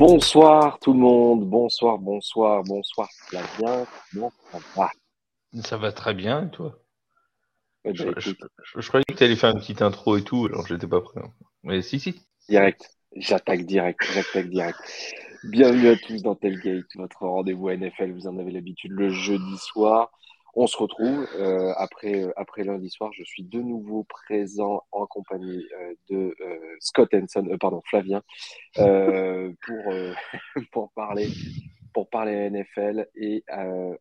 Bonsoir 0.00 0.78
tout 0.78 0.94
le 0.94 0.98
monde, 0.98 1.44
bonsoir, 1.44 1.98
bonsoir, 1.98 2.62
bonsoir. 2.62 3.06
Flavien, 3.28 3.84
comment 4.10 4.32
ça 4.50 4.58
va? 4.74 4.90
Ça 5.62 5.76
va 5.76 5.92
très 5.92 6.14
bien 6.14 6.46
et 6.46 6.50
toi? 6.50 6.78
Eh 7.84 7.92
ben, 7.92 7.94
je, 7.94 8.30
écoute, 8.30 8.38
je- 8.64 8.80
je 8.80 8.88
croyais 8.88 9.04
que 9.06 9.12
tu 9.12 9.22
allais 9.22 9.36
faire 9.36 9.50
une 9.50 9.58
petite 9.58 9.82
intro 9.82 10.16
et 10.16 10.24
tout, 10.24 10.46
alors 10.46 10.66
j'étais 10.66 10.86
pas 10.86 11.02
prêt. 11.02 11.20
Mais 11.64 11.82
si, 11.82 12.00
si. 12.00 12.18
Direct, 12.48 12.96
j'attaque 13.14 13.66
direct, 13.66 14.00
j'attaque 14.14 14.48
direct. 14.48 14.78
Bienvenue 15.44 15.88
à 15.88 15.96
tous 15.96 16.22
dans 16.22 16.34
Tailgate, 16.34 16.86
votre 16.94 17.20
rendez-vous 17.20 17.68
NFL, 17.68 18.12
vous 18.12 18.26
en 18.26 18.38
avez 18.38 18.52
l'habitude 18.52 18.92
le 18.92 19.10
jeudi 19.10 19.58
soir. 19.58 20.10
On 20.54 20.66
se 20.66 20.76
retrouve 20.76 21.28
euh, 21.36 21.72
après, 21.76 22.24
euh, 22.24 22.32
après 22.36 22.64
lundi 22.64 22.90
soir. 22.90 23.12
Je 23.12 23.22
suis 23.22 23.44
de 23.44 23.60
nouveau 23.60 24.04
présent 24.04 24.82
en 24.90 25.06
compagnie 25.06 25.64
euh, 25.80 25.94
de 26.08 26.34
euh, 26.40 26.76
Scott 26.80 27.14
Henson, 27.14 27.56
pardon, 27.60 27.80
Flavien, 27.86 28.22
pour, 28.74 29.94
pour, 30.72 30.90
parler, 30.92 31.28
pour 31.94 32.08
parler 32.10 32.50
NFL. 32.50 33.08
Et 33.14 33.44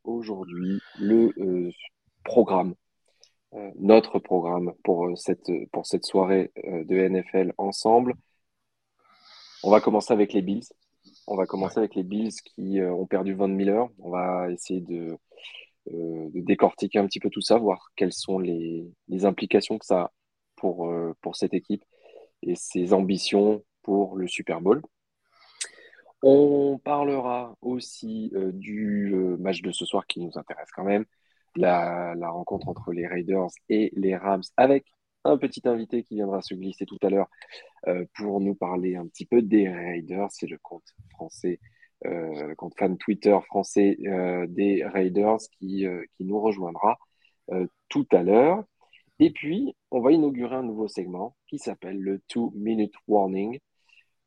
aujourd'hui, 0.03 0.79
le 0.99 1.71
programme, 2.23 2.73
notre 3.75 4.19
programme 4.19 4.73
pour, 4.83 5.17
cette, 5.17 5.51
pour 5.71 5.85
cette 5.85 6.05
soirée 6.05 6.51
de 6.55 7.07
NFL 7.07 7.53
ensemble. 7.57 8.15
On 9.63 9.69
va 9.69 9.81
commencer 9.81 10.13
avec 10.13 10.33
les 10.33 10.41
Bills. 10.41 10.67
On 11.27 11.35
va 11.35 11.45
commencer 11.45 11.79
avec 11.79 11.95
les 11.95 12.03
Bills 12.03 12.33
qui 12.43 12.81
ont 12.81 13.05
perdu 13.05 13.33
Von 13.33 13.49
Miller. 13.49 13.87
On 13.99 14.09
va 14.09 14.49
essayer 14.51 14.81
de, 14.81 15.17
de 15.91 16.39
décortiquer 16.41 16.99
un 16.99 17.05
petit 17.07 17.19
peu 17.19 17.29
tout 17.29 17.41
ça, 17.41 17.57
voir 17.57 17.91
quelles 17.95 18.13
sont 18.13 18.39
les, 18.39 18.91
implications 19.23 19.77
que 19.77 19.85
ça 19.85 20.01
a 20.01 20.11
pour, 20.55 20.89
euh, 20.89 21.13
pour 21.21 21.35
cette 21.35 21.53
équipe 21.53 21.83
et 22.41 22.55
ses 22.55 22.93
ambitions 22.93 23.63
pour 23.81 24.15
le 24.15 24.27
Super 24.27 24.61
Bowl. 24.61 24.81
On 26.21 26.79
parlera 26.83 27.55
aussi 27.61 28.31
euh, 28.35 28.51
du 28.51 29.13
euh, 29.13 29.37
match 29.37 29.61
de 29.61 29.71
ce 29.71 29.85
soir 29.85 30.05
qui 30.05 30.19
nous 30.19 30.37
intéresse 30.37 30.69
quand 30.75 30.83
même, 30.83 31.05
la, 31.55 32.13
rencontre 32.29 32.67
entre 32.67 32.91
les 32.91 33.07
Raiders 33.07 33.49
et 33.69 33.91
les 33.95 34.15
Rams 34.15 34.43
avec 34.57 34.85
un 35.23 35.37
petit 35.37 35.61
invité 35.65 36.03
qui 36.03 36.15
viendra 36.15 36.41
se 36.41 36.53
glisser 36.55 36.85
tout 36.85 36.97
à 37.03 37.09
l'heure 37.09 37.29
euh, 37.87 38.05
pour 38.15 38.41
nous 38.41 38.55
parler 38.55 38.95
un 38.95 39.07
petit 39.07 39.25
peu 39.25 39.41
des 39.41 39.69
Raiders. 39.69 40.27
C'est 40.31 40.47
le 40.47 40.57
compte 40.57 40.83
français, 41.11 41.59
euh, 42.05 42.55
compte 42.55 42.77
fan 42.77 42.97
Twitter 42.97 43.37
français 43.47 43.97
euh, 44.05 44.47
des 44.47 44.85
Raiders 44.85 45.39
qui, 45.57 45.85
euh, 45.85 46.03
qui 46.15 46.25
nous 46.25 46.39
rejoindra 46.39 46.97
euh, 47.51 47.67
tout 47.89 48.07
à 48.11 48.23
l'heure. 48.23 48.63
Et 49.19 49.31
puis, 49.31 49.75
on 49.91 49.99
va 49.99 50.11
inaugurer 50.11 50.55
un 50.55 50.63
nouveau 50.63 50.87
segment 50.87 51.35
qui 51.47 51.59
s'appelle 51.59 51.99
le 51.99 52.19
Two 52.27 52.53
Minute 52.55 52.93
Warning, 53.07 53.59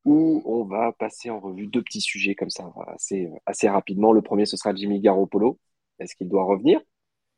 où 0.05 0.43
on 0.45 0.65
va 0.65 0.93
passer 0.93 1.31
en 1.31 1.41
revue 1.41 1.67
deux 1.67 1.83
petits 1.83 2.01
sujets 2.01 2.35
comme 2.35 2.51
ça 2.51 2.71
assez, 2.89 3.31
assez 3.47 3.69
rapidement. 3.69 4.13
Le 4.13 4.21
premier, 4.21 4.45
ce 4.45 4.57
sera 4.57 4.75
Jimmy 4.75 5.01
Garoppolo. 5.01 5.59
Est-ce 5.99 6.15
qu'il 6.15 6.29
doit 6.29 6.45
revenir 6.45 6.81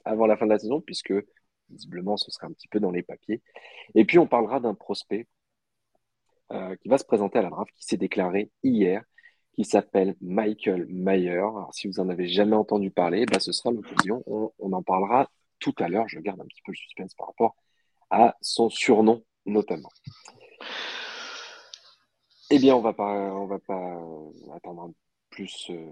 avant 0.04 0.26
la 0.26 0.36
fin 0.36 0.46
de 0.46 0.50
la 0.50 0.58
saison, 0.58 0.80
puisque 0.80 1.14
visiblement, 1.70 2.16
ce 2.16 2.30
sera 2.30 2.46
un 2.46 2.52
petit 2.52 2.68
peu 2.68 2.80
dans 2.80 2.90
les 2.90 3.02
papiers. 3.02 3.40
Et 3.94 4.04
puis, 4.04 4.18
on 4.18 4.26
parlera 4.26 4.60
d'un 4.60 4.74
prospect 4.74 5.26
qui 6.50 6.88
va 6.88 6.98
se 6.98 7.04
présenter 7.04 7.38
à 7.38 7.42
la 7.42 7.50
draft, 7.50 7.72
qui 7.74 7.84
s'est 7.84 7.96
déclaré 7.96 8.50
hier, 8.62 9.02
qui 9.54 9.64
s'appelle 9.64 10.16
Michael 10.20 10.86
Mayer. 10.88 11.38
Alors, 11.38 11.70
si 11.72 11.86
vous 11.86 12.00
en 12.00 12.08
avez 12.08 12.26
jamais 12.26 12.56
entendu 12.56 12.90
parler, 12.90 13.24
bah, 13.26 13.38
ce 13.38 13.52
sera 13.52 13.70
l'occasion. 13.70 14.22
On, 14.26 14.72
en 14.72 14.82
parlera 14.82 15.30
tout 15.60 15.74
à 15.78 15.88
l'heure. 15.88 16.08
Je 16.08 16.18
garde 16.18 16.40
un 16.40 16.46
petit 16.46 16.60
peu 16.64 16.72
le 16.72 16.76
suspense 16.76 17.14
par 17.14 17.28
rapport 17.28 17.54
à 18.10 18.36
son 18.40 18.68
surnom, 18.68 19.22
notamment. 19.46 19.90
Eh 22.50 22.58
bien, 22.58 22.74
on 22.74 22.80
va 22.80 22.92
pas, 22.92 23.32
on 23.34 23.46
va 23.46 23.58
pas 23.60 24.00
attendre 24.54 24.90
plus, 25.30 25.70
euh, 25.70 25.86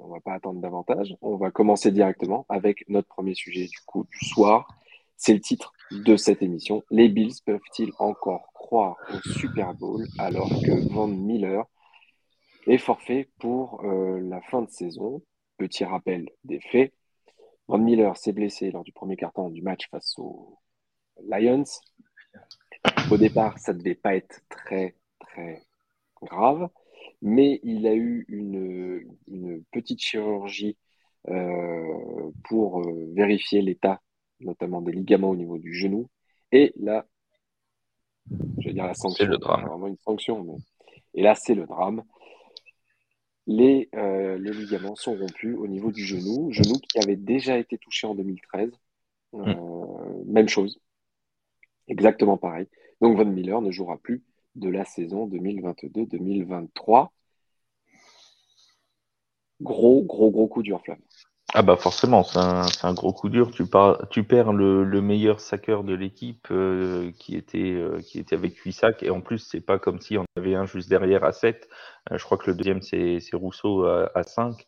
on 0.00 0.08
va 0.08 0.20
pas 0.20 0.34
attendre 0.34 0.60
davantage. 0.60 1.16
On 1.22 1.36
va 1.36 1.50
commencer 1.50 1.90
directement 1.90 2.44
avec 2.48 2.88
notre 2.88 3.08
premier 3.08 3.34
sujet 3.34 3.66
du 3.66 3.78
coup 3.86 4.06
du 4.10 4.26
soir. 4.26 4.68
C'est 5.16 5.32
le 5.32 5.40
titre 5.40 5.72
de 5.90 6.16
cette 6.16 6.42
émission. 6.42 6.82
Les 6.90 7.08
Bills 7.08 7.34
peuvent-ils 7.44 7.92
encore 7.98 8.52
croire 8.52 8.96
au 9.12 9.28
Super 9.30 9.74
Bowl 9.74 10.06
alors 10.18 10.48
que 10.48 10.92
Von 10.92 11.08
Miller 11.08 11.64
est 12.66 12.78
forfait 12.78 13.28
pour 13.38 13.84
euh, 13.84 14.20
la 14.20 14.40
fin 14.42 14.62
de 14.62 14.70
saison 14.70 15.22
Petit 15.58 15.84
rappel 15.84 16.28
des 16.44 16.60
faits. 16.60 16.92
Von 17.66 17.78
Miller 17.78 18.14
s'est 18.16 18.32
blessé 18.32 18.70
lors 18.70 18.84
du 18.84 18.92
premier 18.92 19.16
quart-temps 19.16 19.48
du 19.48 19.62
match 19.62 19.88
face 19.90 20.14
aux 20.18 20.58
Lions. 21.24 21.64
Au 23.10 23.16
départ, 23.16 23.58
ça 23.58 23.72
ne 23.72 23.78
devait 23.78 23.94
pas 23.94 24.14
être 24.16 24.40
très, 24.50 24.96
très 25.18 25.62
grave, 26.22 26.68
mais 27.22 27.58
il 27.62 27.86
a 27.86 27.94
eu 27.94 28.26
une, 28.28 29.16
une 29.28 29.64
petite 29.72 30.00
chirurgie 30.00 30.76
euh, 31.28 32.30
pour 32.44 32.80
euh, 32.82 33.10
vérifier 33.14 33.62
l'état, 33.62 34.00
notamment 34.40 34.82
des 34.82 34.92
ligaments 34.92 35.30
au 35.30 35.36
niveau 35.36 35.58
du 35.58 35.74
genou. 35.74 36.08
Et 36.52 36.72
là, 36.76 37.06
je 38.58 38.68
vais 38.68 38.74
dire 38.74 38.86
la 38.86 38.94
sanction, 38.94 39.24
C'est 39.24 39.30
le 39.30 39.38
drame. 39.38 39.64
vraiment 39.64 39.86
une 39.86 39.98
sanction, 40.04 40.44
mais 40.44 40.56
et 41.14 41.22
là, 41.22 41.34
c'est 41.34 41.54
le 41.54 41.64
drame. 41.64 42.02
Les, 43.46 43.88
euh, 43.94 44.38
les 44.38 44.52
ligaments 44.52 44.96
sont 44.96 45.16
rompus 45.16 45.56
au 45.56 45.66
niveau 45.68 45.92
du 45.92 46.04
genou, 46.04 46.50
genou 46.52 46.74
qui 46.80 46.98
avait 46.98 47.16
déjà 47.16 47.58
été 47.58 47.78
touché 47.78 48.06
en 48.06 48.14
2013. 48.14 48.70
Euh, 49.34 50.24
Même 50.26 50.48
chose, 50.48 50.80
exactement 51.88 52.36
pareil. 52.36 52.68
Donc 53.00 53.16
Von 53.16 53.26
Miller 53.26 53.60
ne 53.60 53.70
jouera 53.70 53.98
plus 53.98 54.22
de 54.54 54.68
la 54.68 54.84
saison 54.84 55.26
2022-2023. 55.28 57.10
Gros, 59.60 60.02
gros, 60.02 60.30
gros 60.30 60.48
coup 60.48 60.62
dur, 60.62 60.82
Flamme. 60.82 61.05
Ah 61.58 61.62
bah 61.62 61.76
forcément, 61.76 62.22
c'est 62.22 62.38
un, 62.38 62.66
un 62.82 62.92
gros 62.92 63.14
coup 63.14 63.30
dur. 63.30 63.50
Tu, 63.50 63.64
tu 64.10 64.24
perds 64.24 64.52
le, 64.52 64.84
le 64.84 65.00
meilleur 65.00 65.40
saqueur 65.40 65.84
de 65.84 65.94
l'équipe 65.94 66.48
euh, 66.50 67.10
qui, 67.18 67.34
était, 67.34 67.72
euh, 67.72 67.98
qui 68.02 68.18
était 68.18 68.36
avec 68.36 68.58
8 68.58 68.72
sacs. 68.72 69.02
Et 69.02 69.08
en 69.08 69.22
plus, 69.22 69.38
c'est 69.38 69.62
pas 69.62 69.78
comme 69.78 69.98
si 69.98 70.18
on 70.18 70.26
avait 70.36 70.54
un 70.54 70.66
juste 70.66 70.90
derrière 70.90 71.24
à 71.24 71.32
7. 71.32 71.66
Euh, 72.12 72.18
je 72.18 72.24
crois 72.24 72.36
que 72.36 72.50
le 72.50 72.56
deuxième, 72.58 72.82
c'est 72.82 73.22
Rousseau 73.32 73.86
à, 73.86 74.10
à 74.14 74.22
5. 74.22 74.66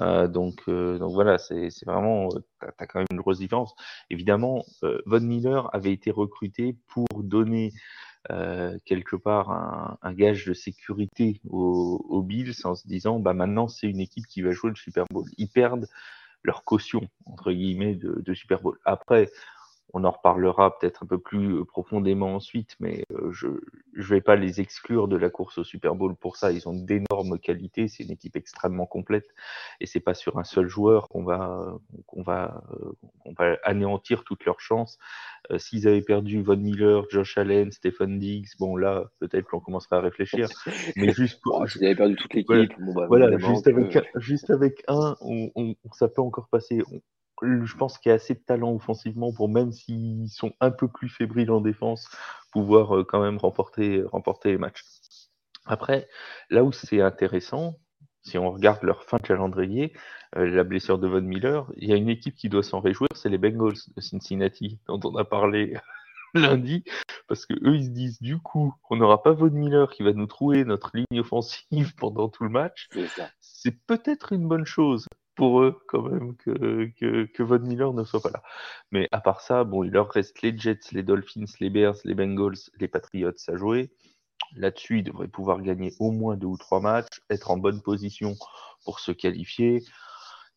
Euh, 0.00 0.28
donc, 0.28 0.66
donc 0.66 1.12
voilà, 1.12 1.36
c'est 1.36 1.68
vraiment, 1.84 2.28
euh, 2.34 2.38
t'as 2.58 2.72
t'as 2.72 2.86
quand 2.86 3.00
même 3.00 3.08
une 3.10 3.18
grosse 3.18 3.38
différence. 3.38 3.74
Évidemment, 4.08 4.64
Von 5.04 5.20
Miller 5.20 5.68
avait 5.74 5.92
été 5.92 6.10
recruté 6.10 6.74
pour 6.88 7.06
donner 7.18 7.70
quelque 8.86 9.16
part 9.16 9.50
un, 9.50 9.98
un 10.02 10.12
gage 10.14 10.46
de 10.46 10.54
sécurité 10.54 11.40
aux, 11.50 12.04
aux 12.08 12.22
Bills 12.22 12.54
en 12.64 12.74
se 12.74 12.86
disant, 12.86 13.18
bah 13.18 13.32
maintenant 13.34 13.66
c'est 13.68 13.88
une 13.88 14.00
équipe 14.00 14.26
qui 14.26 14.42
va 14.42 14.52
jouer 14.52 14.70
le 14.70 14.76
Super 14.76 15.04
Bowl. 15.10 15.24
Ils 15.38 15.48
perdent 15.48 15.86
leur 16.42 16.64
caution 16.64 17.08
entre 17.26 17.52
guillemets 17.52 17.94
de, 17.94 18.22
de 18.24 18.34
Super 18.34 18.60
Bowl. 18.60 18.78
Après, 18.84 19.30
on 19.92 20.04
en 20.04 20.10
reparlera 20.10 20.78
peut-être 20.78 21.02
un 21.02 21.06
peu 21.06 21.18
plus 21.18 21.54
euh, 21.56 21.64
profondément 21.64 22.34
ensuite, 22.36 22.76
mais 22.80 23.04
euh, 23.12 23.32
je 23.32 23.48
je 23.94 24.14
vais 24.14 24.20
pas 24.20 24.36
les 24.36 24.60
exclure 24.60 25.08
de 25.08 25.16
la 25.16 25.30
course 25.30 25.58
au 25.58 25.64
Super 25.64 25.94
Bowl 25.94 26.14
pour 26.14 26.36
ça. 26.36 26.52
Ils 26.52 26.68
ont 26.68 26.72
d'énormes 26.74 27.38
qualités, 27.38 27.88
c'est 27.88 28.04
une 28.04 28.12
équipe 28.12 28.36
extrêmement 28.36 28.86
complète 28.86 29.26
et 29.80 29.86
c'est 29.86 30.00
pas 30.00 30.14
sur 30.14 30.38
un 30.38 30.44
seul 30.44 30.68
joueur 30.68 31.08
qu'on 31.08 31.24
va 31.24 31.74
qu'on 32.06 32.22
va 32.22 32.62
euh, 32.72 32.92
qu'on 33.18 33.32
va 33.32 33.56
anéantir 33.64 34.24
toutes 34.24 34.44
leurs 34.44 34.60
chances. 34.60 34.98
Euh, 35.50 35.58
S'ils 35.58 35.88
avaient 35.88 36.02
perdu 36.02 36.42
Von 36.42 36.56
Miller, 36.56 37.04
Josh 37.10 37.36
Allen, 37.36 37.72
Stephen 37.72 38.18
Diggs, 38.18 38.48
bon 38.58 38.76
là 38.76 39.04
peut-être 39.18 39.48
qu'on 39.48 39.60
commencerait 39.60 39.96
à 39.96 40.00
réfléchir, 40.00 40.46
mais 40.96 41.12
juste 41.12 41.40
pour, 41.42 41.58
Bon, 41.60 41.66
S'il 41.66 41.84
avait 41.84 41.96
perdu 41.96 42.14
toute 42.16 42.32
l'équipe, 42.34 42.46
Voilà. 42.48 42.66
bon, 42.78 42.94
bah, 42.94 43.06
voilà, 43.08 43.38
juste 43.38 43.64
que- 43.64 43.70
avec, 43.70 43.96
un, 43.96 44.02
juste 44.16 44.50
avec 44.50 44.84
un, 44.88 45.16
on, 45.20 45.50
on- 45.56 45.74
ça 45.92 46.08
peut 46.08 46.22
encore 46.22 46.48
passer. 46.48 46.80
On- 46.92 47.00
je 47.42 47.76
pense 47.76 47.98
qu'il 47.98 48.10
y 48.10 48.12
a 48.12 48.16
assez 48.16 48.34
de 48.34 48.40
talent 48.40 48.72
offensivement 48.74 49.32
pour 49.32 49.48
même 49.48 49.72
s'ils 49.72 50.28
sont 50.28 50.52
un 50.60 50.70
peu 50.70 50.88
plus 50.88 51.08
fébriles 51.08 51.50
en 51.50 51.60
défense, 51.60 52.08
pouvoir 52.52 52.96
euh, 52.96 53.04
quand 53.04 53.20
même 53.20 53.38
remporter, 53.38 54.02
remporter 54.02 54.50
les 54.50 54.58
matchs. 54.58 54.82
Après, 55.66 56.08
là 56.48 56.64
où 56.64 56.72
c'est 56.72 57.00
intéressant, 57.00 57.76
si 58.22 58.38
on 58.38 58.50
regarde 58.50 58.82
leur 58.82 59.04
fin 59.04 59.16
de 59.16 59.22
calendrier, 59.22 59.92
euh, 60.36 60.48
la 60.48 60.64
blessure 60.64 60.98
de 60.98 61.08
Von 61.08 61.22
Miller, 61.22 61.70
il 61.76 61.88
y 61.88 61.92
a 61.92 61.96
une 61.96 62.08
équipe 62.08 62.34
qui 62.34 62.48
doit 62.48 62.62
s'en 62.62 62.80
réjouir, 62.80 63.08
c'est 63.14 63.28
les 63.28 63.38
Bengals 63.38 63.78
de 63.96 64.00
Cincinnati, 64.00 64.78
dont 64.86 65.00
on 65.04 65.16
a 65.16 65.24
parlé 65.24 65.76
lundi, 66.34 66.84
parce 67.26 67.46
que 67.46 67.54
eux 67.54 67.76
ils 67.76 67.86
se 67.86 67.90
disent 67.90 68.20
du 68.20 68.38
coup, 68.38 68.74
on 68.88 68.96
n'aura 68.96 69.22
pas 69.22 69.32
Von 69.32 69.50
Miller 69.50 69.90
qui 69.90 70.02
va 70.02 70.12
nous 70.12 70.26
trouver 70.26 70.64
notre 70.64 70.90
ligne 70.94 71.20
offensive 71.20 71.94
pendant 71.96 72.28
tout 72.28 72.44
le 72.44 72.50
match. 72.50 72.88
C'est 73.40 73.84
peut-être 73.86 74.32
une 74.32 74.46
bonne 74.46 74.66
chose 74.66 75.06
pour 75.40 75.62
eux 75.62 75.80
quand 75.86 76.02
même 76.02 76.36
que, 76.36 76.84
que, 77.24 77.42
Von 77.42 77.60
Miller 77.60 77.94
ne 77.94 78.04
soit 78.04 78.20
pas 78.20 78.28
là. 78.28 78.42
Mais 78.90 79.08
à 79.10 79.22
part 79.22 79.40
ça, 79.40 79.64
bon, 79.64 79.84
il 79.84 79.90
leur 79.90 80.10
reste 80.10 80.42
les 80.42 80.54
Jets, 80.54 80.92
les 80.92 81.02
Dolphins, 81.02 81.46
les 81.60 81.70
Bears, 81.70 81.96
les 82.04 82.14
Bengals, 82.14 82.58
les 82.78 82.88
Patriots 82.88 83.32
à 83.48 83.56
jouer. 83.56 83.90
Là-dessus, 84.54 84.98
ils 84.98 85.02
devraient 85.02 85.28
pouvoir 85.28 85.62
gagner 85.62 85.94
au 85.98 86.10
moins 86.10 86.36
deux 86.36 86.48
ou 86.48 86.58
trois 86.58 86.82
matchs, 86.82 87.22
être 87.30 87.50
en 87.50 87.56
bonne 87.56 87.80
position 87.80 88.36
pour 88.84 89.00
se 89.00 89.12
qualifier. 89.12 89.82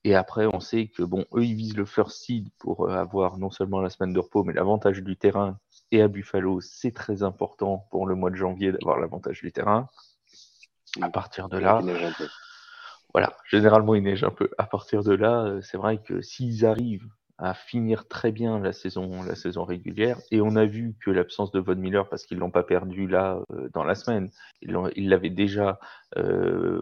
Et 0.04 0.16
après, 0.16 0.48
on 0.48 0.60
sait 0.60 0.90
que 0.90 1.04
bon, 1.04 1.24
eux, 1.34 1.46
ils 1.46 1.56
visent 1.56 1.78
le 1.78 1.86
first 1.86 2.22
seed 2.22 2.50
pour 2.60 2.90
euh, 2.90 2.94
avoir 2.94 3.38
non 3.38 3.52
seulement 3.52 3.80
la 3.80 3.90
semaine 3.90 4.12
de 4.12 4.20
repos, 4.20 4.44
mais 4.44 4.52
l'avantage 4.52 5.02
du 5.02 5.16
terrain. 5.16 5.58
Et 5.92 6.02
à 6.02 6.10
Buffalo, 6.10 6.60
c'est 6.60 6.92
très 6.92 7.24
important 7.24 7.88
pour 7.90 8.06
le 8.06 8.16
mois 8.16 8.32
de 8.32 8.36
janvier 8.36 8.74
d'avoir 8.74 9.00
l'avantage 9.00 9.40
du 9.40 9.54
terrain. 9.54 9.88
À 11.02 11.10
partir 11.10 11.48
de 11.48 11.58
là, 11.58 11.80
Il 11.80 11.86
neige 11.86 12.04
un 12.04 12.12
peu. 12.12 12.28
Voilà, 13.14 13.36
généralement 13.50 13.96
il 13.96 14.04
neige 14.04 14.24
un 14.24 14.32
peu. 14.32 14.50
À 14.58 14.66
partir 14.66 15.04
de 15.04 15.14
là, 15.14 15.46
euh, 15.46 15.62
c'est 15.62 15.78
vrai 15.78 16.02
que 16.02 16.22
s'ils 16.22 16.66
arrivent 16.66 17.08
à 17.38 17.54
finir 17.54 18.08
très 18.08 18.32
bien 18.32 18.60
la 18.60 18.74
saison, 18.74 19.24
la 19.24 19.36
saison 19.36 19.66
régulière, 19.66 20.18
et 20.32 20.42
on 20.42 20.56
a 20.56 20.66
vu 20.66 20.96
que 21.02 21.12
l'absence 21.12 21.52
de 21.52 21.60
Von 21.60 21.76
Miller, 21.76 22.08
parce 22.10 22.26
qu'ils 22.26 22.38
l'ont 22.38 22.52
pas 22.52 22.64
perdu 22.64 23.08
là 23.08 23.42
euh, 23.52 23.70
dans 23.74 23.84
la 23.84 23.96
semaine, 23.96 24.30
ils 24.62 25.10
l'avaient 25.10 25.30
déjà 25.30 25.80
euh, 26.18 26.82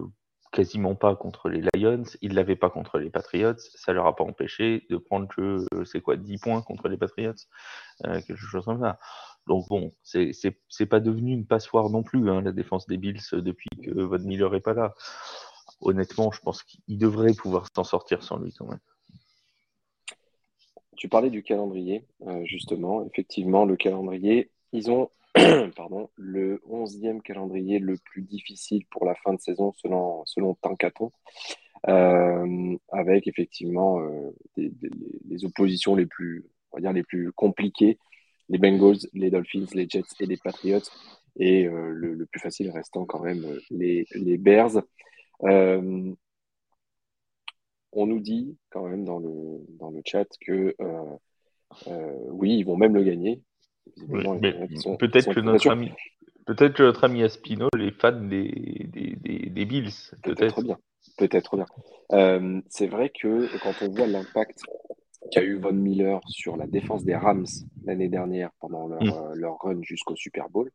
quasiment 0.51 0.95
pas 0.95 1.15
contre 1.15 1.49
les 1.49 1.63
Lions, 1.73 2.03
ils 2.21 2.33
l'avaient 2.33 2.55
pas 2.55 2.69
contre 2.69 2.97
les 2.99 3.09
Patriots, 3.09 3.57
ça 3.57 3.93
leur 3.93 4.05
a 4.05 4.15
pas 4.15 4.23
empêché 4.23 4.85
de 4.89 4.97
prendre 4.97 5.27
que, 5.27 5.65
euh, 5.73 5.85
c'est 5.85 6.01
quoi, 6.01 6.17
10 6.17 6.37
points 6.39 6.61
contre 6.61 6.89
les 6.89 6.97
Patriots, 6.97 7.33
euh, 8.05 8.19
quelque 8.21 8.35
chose 8.35 8.65
comme 8.65 8.81
ça. 8.81 8.99
Donc 9.47 9.67
bon, 9.69 9.93
c'est 10.03 10.85
pas 10.89 10.99
devenu 10.99 11.33
une 11.33 11.47
passoire 11.47 11.89
non 11.89 12.03
plus, 12.03 12.29
hein, 12.29 12.41
la 12.41 12.51
défense 12.51 12.85
des 12.85 12.97
Bills 12.97 13.21
euh, 13.33 13.41
depuis 13.41 13.69
que 13.81 14.01
Von 14.01 14.19
Miller 14.19 14.53
est 14.53 14.61
pas 14.61 14.73
là. 14.73 14.93
Honnêtement, 15.81 16.31
je 16.31 16.39
pense 16.41 16.63
qu'il 16.63 16.97
devrait 16.97 17.33
pouvoir 17.33 17.67
s'en 17.75 17.83
sortir 17.83 18.23
sans 18.23 18.37
lui 18.37 18.53
quand 18.53 18.67
même. 18.67 18.79
Tu 20.95 21.09
parlais 21.09 21.31
du 21.31 21.41
calendrier, 21.41 22.05
euh, 22.27 22.45
justement. 22.45 23.03
Effectivement, 23.07 23.65
le 23.65 23.75
calendrier, 23.75 24.51
ils 24.71 24.91
ont 24.91 25.09
pardon, 25.75 26.09
le 26.15 26.61
11e 26.69 27.21
calendrier 27.21 27.79
le 27.79 27.97
plus 27.97 28.21
difficile 28.21 28.85
pour 28.91 29.05
la 29.05 29.15
fin 29.15 29.33
de 29.33 29.39
saison 29.39 29.73
selon, 29.77 30.23
selon 30.25 30.55
Tankaton, 30.55 31.11
euh, 31.87 32.75
avec 32.91 33.27
effectivement 33.27 34.01
euh, 34.01 34.29
les 34.57 35.45
oppositions 35.45 35.95
les 35.95 36.05
plus, 36.05 36.45
on 36.73 36.91
les 36.91 37.03
plus 37.03 37.31
compliquées, 37.31 37.97
les 38.49 38.59
Bengals, 38.59 38.99
les 39.13 39.31
Dolphins, 39.31 39.65
les 39.73 39.87
Jets 39.89 40.03
et 40.19 40.25
les 40.25 40.37
Patriots, 40.37 40.81
et 41.37 41.63
le, 41.63 42.25
plus 42.25 42.41
facile 42.41 42.69
restant 42.69 43.05
quand 43.05 43.21
même 43.21 43.43
les 43.71 44.37
Bears. 44.37 44.83
Euh, 45.43 46.13
on 47.93 48.05
nous 48.05 48.19
dit 48.19 48.57
quand 48.69 48.87
même 48.87 49.03
dans 49.03 49.19
le, 49.19 49.65
dans 49.79 49.89
le 49.91 50.01
chat 50.05 50.27
que 50.39 50.75
euh, 50.79 51.15
euh, 51.87 52.17
oui, 52.29 52.57
ils 52.57 52.63
vont 52.63 52.77
même 52.77 52.95
le 52.95 53.03
gagner. 53.03 53.41
Peut-être 54.99 55.33
que 55.33 55.39
notre 55.39 55.69
ami, 55.69 55.91
peut-être 56.45 56.75
que 56.75 56.83
notre 56.83 57.03
ami 57.03 57.23
Aspinall 57.23 57.69
est 57.79 57.91
fan 57.99 58.29
des, 58.29 58.87
des, 58.87 59.15
des, 59.15 59.49
des 59.49 59.65
Bills. 59.65 59.91
Peut-être 60.23 60.37
Peut-être. 60.37 60.63
bien. 60.63 60.77
Peut-être 61.17 61.55
bien. 61.57 61.65
Euh, 62.13 62.61
c'est 62.69 62.87
vrai 62.87 63.09
que 63.09 63.47
quand 63.63 63.73
on 63.81 63.89
voit 63.91 64.07
l'impact 64.07 64.63
qu'a 65.31 65.43
eu 65.43 65.57
Von 65.57 65.73
Miller 65.73 66.21
sur 66.27 66.57
la 66.57 66.67
défense 66.67 67.03
des 67.03 67.15
Rams 67.15 67.45
l'année 67.83 68.07
dernière 68.09 68.51
pendant 68.59 68.87
leur, 68.87 69.01
Mm. 69.03 69.09
euh, 69.09 69.35
leur 69.35 69.57
run 69.59 69.81
jusqu'au 69.81 70.15
Super 70.15 70.49
Bowl, 70.49 70.71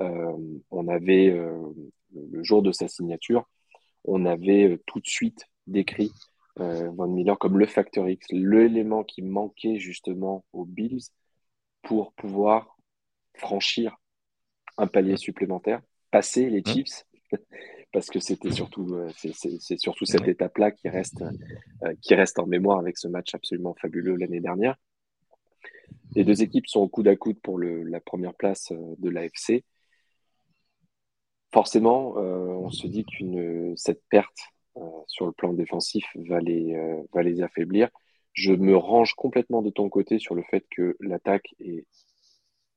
euh, 0.00 0.32
on 0.70 0.88
avait, 0.88 1.36
le 2.14 2.42
jour 2.44 2.62
de 2.62 2.70
sa 2.72 2.86
signature, 2.88 3.48
on 4.08 4.24
avait 4.26 4.70
euh, 4.72 4.82
tout 4.86 5.00
de 5.00 5.06
suite 5.06 5.46
décrit 5.66 6.12
euh, 6.60 6.90
Von 6.92 7.08
Miller 7.08 7.38
comme 7.38 7.58
le 7.58 7.66
facteur 7.66 8.08
X, 8.08 8.26
l'élément 8.30 9.04
qui 9.04 9.22
manquait 9.22 9.78
justement 9.78 10.44
aux 10.52 10.64
Bills 10.64 11.02
pour 11.82 12.12
pouvoir 12.14 12.76
franchir 13.34 13.96
un 14.78 14.86
palier 14.88 15.16
supplémentaire, 15.16 15.80
passer 16.10 16.50
les. 16.50 16.64
Chiefs, 16.64 17.04
parce 17.92 18.08
que 18.08 18.20
c'était 18.20 18.52
surtout, 18.52 18.94
euh, 18.94 19.08
c'est- 19.16 19.78
surtout 19.78 20.06
cette 20.06 20.28
étape-là 20.28 20.72
qui 20.72 20.88
reste, 20.88 21.24
qui 22.02 22.14
reste 22.14 22.38
en 22.38 22.46
mémoire 22.46 22.78
avec 22.80 22.98
ce 22.98 23.08
match 23.08 23.34
absolument 23.34 23.74
fabuleux 23.80 24.16
l'année 24.16 24.40
dernière. 24.40 24.76
Les 26.14 26.24
deux 26.24 26.42
équipes 26.42 26.66
sont 26.66 26.80
au 26.80 26.88
coude 26.88 27.08
à 27.08 27.16
coude 27.16 27.40
pour 27.40 27.58
le, 27.58 27.82
la 27.84 28.00
première 28.00 28.34
place 28.34 28.72
de 28.98 29.08
l'AFC. 29.08 29.64
Forcément, 31.52 32.14
euh, 32.18 32.46
on 32.46 32.70
se 32.70 32.86
dit 32.86 33.04
qu'une 33.04 33.74
cette 33.76 34.02
perte 34.10 34.38
euh, 34.76 34.80
sur 35.06 35.26
le 35.26 35.32
plan 35.32 35.52
défensif 35.52 36.04
va 36.28 36.40
les, 36.40 36.74
euh, 36.74 37.02
va 37.12 37.22
les 37.22 37.40
affaiblir. 37.42 37.88
Je 38.34 38.52
me 38.52 38.76
range 38.76 39.14
complètement 39.14 39.62
de 39.62 39.70
ton 39.70 39.88
côté 39.88 40.18
sur 40.18 40.34
le 40.34 40.42
fait 40.42 40.64
que 40.70 40.96
l'attaque 41.00 41.54
est 41.58 41.86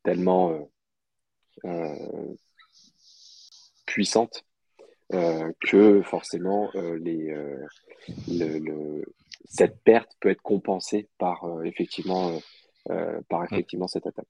tellement 0.03 0.57
puissante 3.85 4.45
euh, 5.13 5.51
que 5.59 6.01
forcément 6.01 6.69
euh, 6.75 6.97
les, 6.97 7.29
euh, 7.31 7.57
le, 8.27 8.57
le- 8.59 9.05
cette 9.45 9.83
perte 9.83 10.15
peut 10.21 10.29
être 10.29 10.41
compensée 10.41 11.09
par 11.17 11.43
effectivement 11.65 12.31
par 13.29 13.43
effectivement 13.43 13.87
cette 13.87 14.07
attaque. 14.07 14.27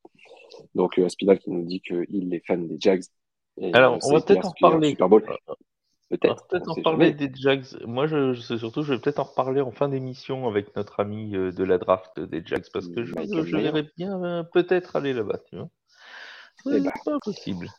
Donc 0.76 1.00
euh, 1.00 1.08
Spinal 1.08 1.40
qui 1.40 1.52
nous 1.52 1.64
dit 1.64 1.80
qu'il 1.80 2.34
est 2.34 2.46
fan 2.46 2.68
des 2.68 2.78
Jags. 2.80 3.04
Et, 3.58 3.74
Alors, 3.74 3.96
euh, 3.96 4.00
on 4.04 4.14
va 4.14 4.22
peut-être 4.22 4.46
en 4.46 4.50
reparler. 4.50 4.96
Va 5.00 5.08
Peut-être. 6.10 6.46
en 6.68 6.76
jamais. 6.84 7.14
des 7.14 7.32
Jags. 7.34 7.66
Moi, 7.86 8.06
je, 8.06 8.34
je 8.34 8.42
sais 8.42 8.58
surtout, 8.58 8.84
je 8.84 8.94
vais 8.94 9.00
peut-être 9.00 9.20
en 9.20 9.24
reparler 9.24 9.62
en 9.62 9.72
fin 9.72 9.88
d'émission 9.88 10.48
avec 10.48 10.76
notre 10.76 11.00
ami 11.00 11.36
euh, 11.36 11.52
de 11.54 11.64
la 11.64 11.78
draft 11.78 12.20
des 12.20 12.44
Jags 12.46 12.66
parce 12.74 12.88
que 12.90 13.06
je, 13.06 13.14
je 13.14 13.56
verrais 13.56 13.88
bien 13.96 14.22
euh, 14.24 14.44
peut-être 14.44 14.98
aller 14.98 15.14
là-bas, 15.14 15.40
tu 15.50 15.56
vois. 15.56 15.70
Eh 16.66 16.72
C'est 16.72 16.82
ben. 16.82 16.92
pas 17.06 17.18
possible. 17.24 17.70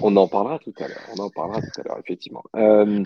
On 0.00 0.16
en 0.16 0.26
parlera 0.26 0.58
tout 0.58 0.72
à 0.78 0.88
l'heure. 0.88 1.02
On 1.14 1.20
en 1.20 1.28
parlera 1.28 1.60
tout 1.60 1.80
à 1.80 1.82
l'heure, 1.82 1.98
effectivement. 1.98 2.42
Euh, 2.56 3.02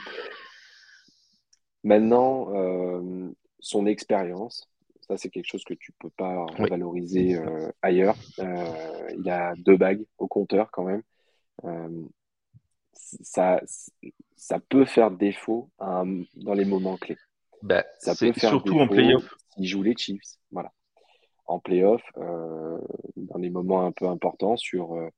maintenant, 1.82 2.55
euh, 2.55 3.28
son 3.58 3.87
expérience, 3.87 4.69
ça 5.00 5.17
c'est 5.17 5.31
quelque 5.31 5.49
chose 5.49 5.64
que 5.64 5.75
tu 5.75 5.93
peux 5.99 6.11
pas 6.11 6.46
Oui. 6.61 6.70
valoriser 6.70 7.37
euh, 7.37 7.70
ailleurs. 7.82 8.17
Euh, 8.38 9.08
il 9.19 9.28
a 9.28 9.55
deux 9.56 9.76
bagues 9.76 10.05
au 10.19 10.28
compteur 10.28 10.70
quand 10.70 10.84
même. 10.84 11.02
Ça, 12.96 13.60
ça 14.37 14.58
peut 14.60 14.84
faire 14.84 15.10
défaut 15.10 15.70
un- 15.78 16.22
dans 16.34 16.54
les 16.54 16.64
moments 16.64 16.96
clés. 16.96 17.19
Bah, 17.62 17.84
Ça 17.98 18.14
peut 18.14 18.32
faire 18.32 18.50
surtout 18.50 18.78
en 18.81 18.88
playoff. 18.88 19.25
s'il 19.54 19.66
joue 19.66 19.82
les 19.82 19.96
Chiefs. 19.96 20.22
Voilà. 20.50 20.72
En 21.46 21.58
playoff, 21.60 22.02
euh, 22.16 22.78
dans 23.16 23.38
des 23.38 23.50
moments 23.50 23.84
un 23.87 23.93
peu 23.93 24.06
importants, 24.06 24.56
sur, 24.56 24.94
euh, 24.94 25.08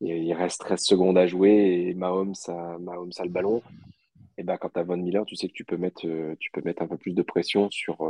il 0.00 0.32
reste 0.34 0.60
13 0.60 0.82
secondes 0.82 1.18
à 1.18 1.26
jouer 1.26 1.86
et 1.88 1.94
Mahomes 1.94 2.34
a, 2.48 2.78
Mahomes 2.78 3.12
a 3.18 3.24
le 3.24 3.30
ballon. 3.30 3.62
Et 4.36 4.42
ben, 4.42 4.56
quand 4.56 4.70
tu 4.70 4.78
as 4.80 4.82
Von 4.82 4.96
Miller, 4.96 5.24
tu 5.26 5.36
sais 5.36 5.48
que 5.48 5.52
tu 5.52 5.64
peux 5.64 5.76
mettre, 5.76 6.06
euh, 6.06 6.34
tu 6.40 6.50
peux 6.50 6.62
mettre 6.64 6.82
un 6.82 6.88
peu 6.88 6.96
plus 6.96 7.12
de 7.12 7.22
pression 7.22 7.70
sur, 7.70 8.02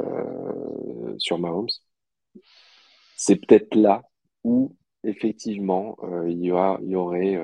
euh, 0.00 1.14
sur 1.18 1.38
Mahomes. 1.38 1.68
C'est 3.16 3.36
peut-être 3.36 3.74
là 3.74 4.02
où, 4.44 4.74
effectivement, 5.04 5.96
il 6.26 6.38
y, 6.42 6.50
aura, 6.52 6.78
il 6.82 6.90
y 6.90 6.96
aurait, 6.96 7.38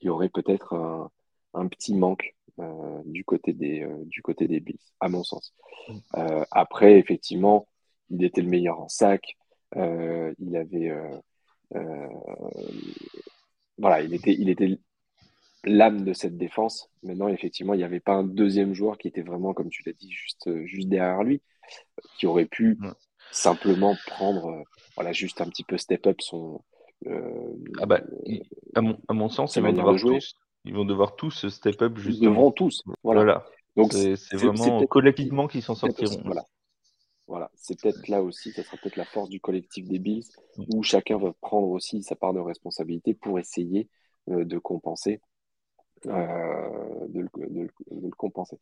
il 0.00 0.06
y 0.06 0.08
aurait 0.10 0.28
peut-être 0.28 0.74
un, 0.74 1.10
un 1.54 1.68
petit 1.68 1.94
manque 1.94 2.34
euh, 2.58 3.02
du, 3.04 3.24
côté 3.24 3.52
des, 3.52 3.82
euh, 3.82 4.04
du 4.06 4.22
côté 4.22 4.48
des 4.48 4.60
Bills, 4.60 4.78
à 5.00 5.08
mon 5.08 5.22
sens. 5.24 5.54
Euh, 6.16 6.44
après, 6.50 6.98
effectivement, 6.98 7.68
il 8.10 8.24
était 8.24 8.40
le 8.42 8.48
meilleur 8.48 8.80
en 8.80 8.88
sac. 8.88 9.36
Euh, 9.76 10.32
il 10.38 10.56
avait. 10.56 10.92
voilà, 13.78 14.00
il 14.00 14.14
était, 14.14 14.32
il 14.32 14.48
était 14.48 14.78
l'âme 15.64 16.04
de 16.04 16.12
cette 16.12 16.36
défense. 16.36 16.88
Maintenant, 17.02 17.28
effectivement, 17.28 17.74
il 17.74 17.78
n'y 17.78 17.84
avait 17.84 18.00
pas 18.00 18.14
un 18.14 18.24
deuxième 18.24 18.72
joueur 18.74 18.96
qui 18.98 19.08
était 19.08 19.22
vraiment, 19.22 19.52
comme 19.52 19.68
tu 19.68 19.82
l'as 19.84 19.92
dit, 19.92 20.10
juste, 20.10 20.48
juste 20.64 20.88
derrière 20.88 21.22
lui, 21.24 21.42
qui 22.18 22.26
aurait 22.26 22.46
pu 22.46 22.78
Ouais. 22.80 22.88
simplement 23.32 23.94
prendre, 24.06 24.62
voilà, 24.94 25.12
juste 25.12 25.40
un 25.40 25.48
petit 25.48 25.64
peu 25.64 25.76
step 25.76 26.06
up 26.06 26.20
son. 26.20 26.62
Euh, 27.06 27.54
Ah 27.80 27.86
bah, 27.86 28.00
il- 28.24 28.42
à, 28.74 28.80
mon, 28.80 28.98
à 29.08 29.12
mon 29.12 29.28
sens, 29.28 29.56
ils 29.56 29.62
vont, 29.62 29.72
devoir 29.72 29.92
de 29.94 29.98
jouer. 29.98 30.14
tous, 30.18 30.34
ils 30.64 30.74
vont 30.74 30.84
devoir 30.84 31.16
tous 31.16 31.48
step 31.48 31.80
up 31.82 31.92
Ils 31.96 32.02
justement. 32.02 32.30
devront 32.30 32.50
tous. 32.52 32.82
Voilà. 33.02 33.20
Voilà. 33.22 33.46
Donc, 33.76 33.92
C'est 33.92 34.14
vraiment 34.36 34.78
peut-être- 34.78 34.88
collectivement 34.88 35.46
qu'ils 35.48 35.62
s'en 35.62 35.74
sortiront. 35.74 36.22
Voilà. 36.24 36.46
Voilà, 37.28 37.50
c'est 37.56 37.78
peut-être 37.80 38.06
là 38.08 38.22
aussi, 38.22 38.52
ça 38.52 38.62
sera 38.62 38.76
peut-être 38.76 38.94
la 38.96 39.04
force 39.04 39.28
du 39.28 39.40
collectif 39.40 39.86
des 39.88 39.98
Bills, 39.98 40.24
Mm. 40.58 40.64
où 40.74 40.82
chacun 40.84 41.18
va 41.18 41.32
prendre 41.40 41.68
aussi 41.68 42.02
sa 42.02 42.14
part 42.14 42.32
de 42.32 42.38
responsabilité 42.40 43.14
pour 43.14 43.38
essayer 43.38 43.88
euh, 44.28 44.44
de 44.44 44.58
compenser, 44.58 45.20
euh, 46.06 47.06
de, 47.08 47.20
le, 47.20 47.28
de 47.48 47.60
le- 47.62 47.70
de 47.90 48.06
le 48.06 48.14
compenser. 48.16 48.58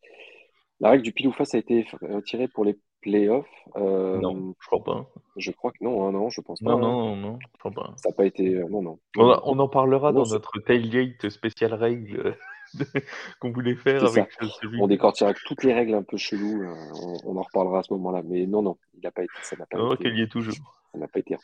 La 0.81 0.89
règle 0.91 1.03
du 1.03 1.11
pile 1.13 1.27
ou 1.29 1.31
face 1.31 1.55
a 1.55 1.57
été 1.57 1.85
retirée 2.01 2.47
pour 2.49 2.65
les 2.65 2.77
playoffs. 3.01 3.45
Euh, 3.77 4.17
Non, 4.19 4.53
je 4.59 4.67
crois 4.67 4.83
pas. 4.83 5.09
Je 5.37 5.51
crois 5.51 5.71
que 5.71 5.83
non, 5.83 6.05
hein, 6.07 6.11
non, 6.11 6.29
je 6.29 6.41
pense 6.41 6.59
pas. 6.61 6.71
Non, 6.71 6.77
hein. 6.77 6.81
non, 6.81 7.15
non, 7.15 7.39
je 7.41 7.59
crois 7.59 7.71
pas. 7.71 7.93
Ça 7.97 8.09
n'a 8.09 8.15
pas 8.15 8.25
été. 8.25 8.55
euh, 8.55 8.67
Non, 8.69 8.81
non. 8.81 8.99
On, 9.17 9.29
a- 9.29 9.41
on 9.45 9.57
en 9.59 9.67
parlera 9.69 10.11
Non, 10.11 10.23
dans 10.23 10.29
notre 10.31 10.59
tailgate 10.59 11.29
spécial 11.29 11.73
règle 11.73 12.35
euh, 12.75 12.99
qu'on 13.39 13.51
voulait 13.51 13.75
faire 13.75 14.03
avec 14.03 14.27
euh, 14.41 14.47
celui. 14.61 14.81
On 14.81 14.87
décortira 14.87 15.33
toutes 15.45 15.63
les 15.63 15.73
règles 15.73 15.93
un 15.93 16.03
peu 16.03 16.17
cheloues. 16.17 16.63
euh, 16.63 16.75
on, 17.23 17.31
on 17.35 17.37
en 17.37 17.41
reparlera 17.43 17.79
à 17.79 17.83
ce 17.83 17.93
moment-là. 17.93 18.21
Mais 18.25 18.45
non, 18.45 18.61
non, 18.61 18.77
il 18.95 18.99
n'a 19.01 19.11
pas 19.11 19.23
été. 19.23 19.33
Ça 19.43 19.55
n'a 19.55 19.65
pas 19.65 19.77
Oh, 19.79 19.93
été. 19.93 20.03
qu'elle 20.03 20.17
y 20.17 20.21
est 20.23 20.31
toujours. 20.31 20.55
Ça 20.91 20.97
n'a 20.97 21.07
pas 21.07 21.19
été. 21.19 21.37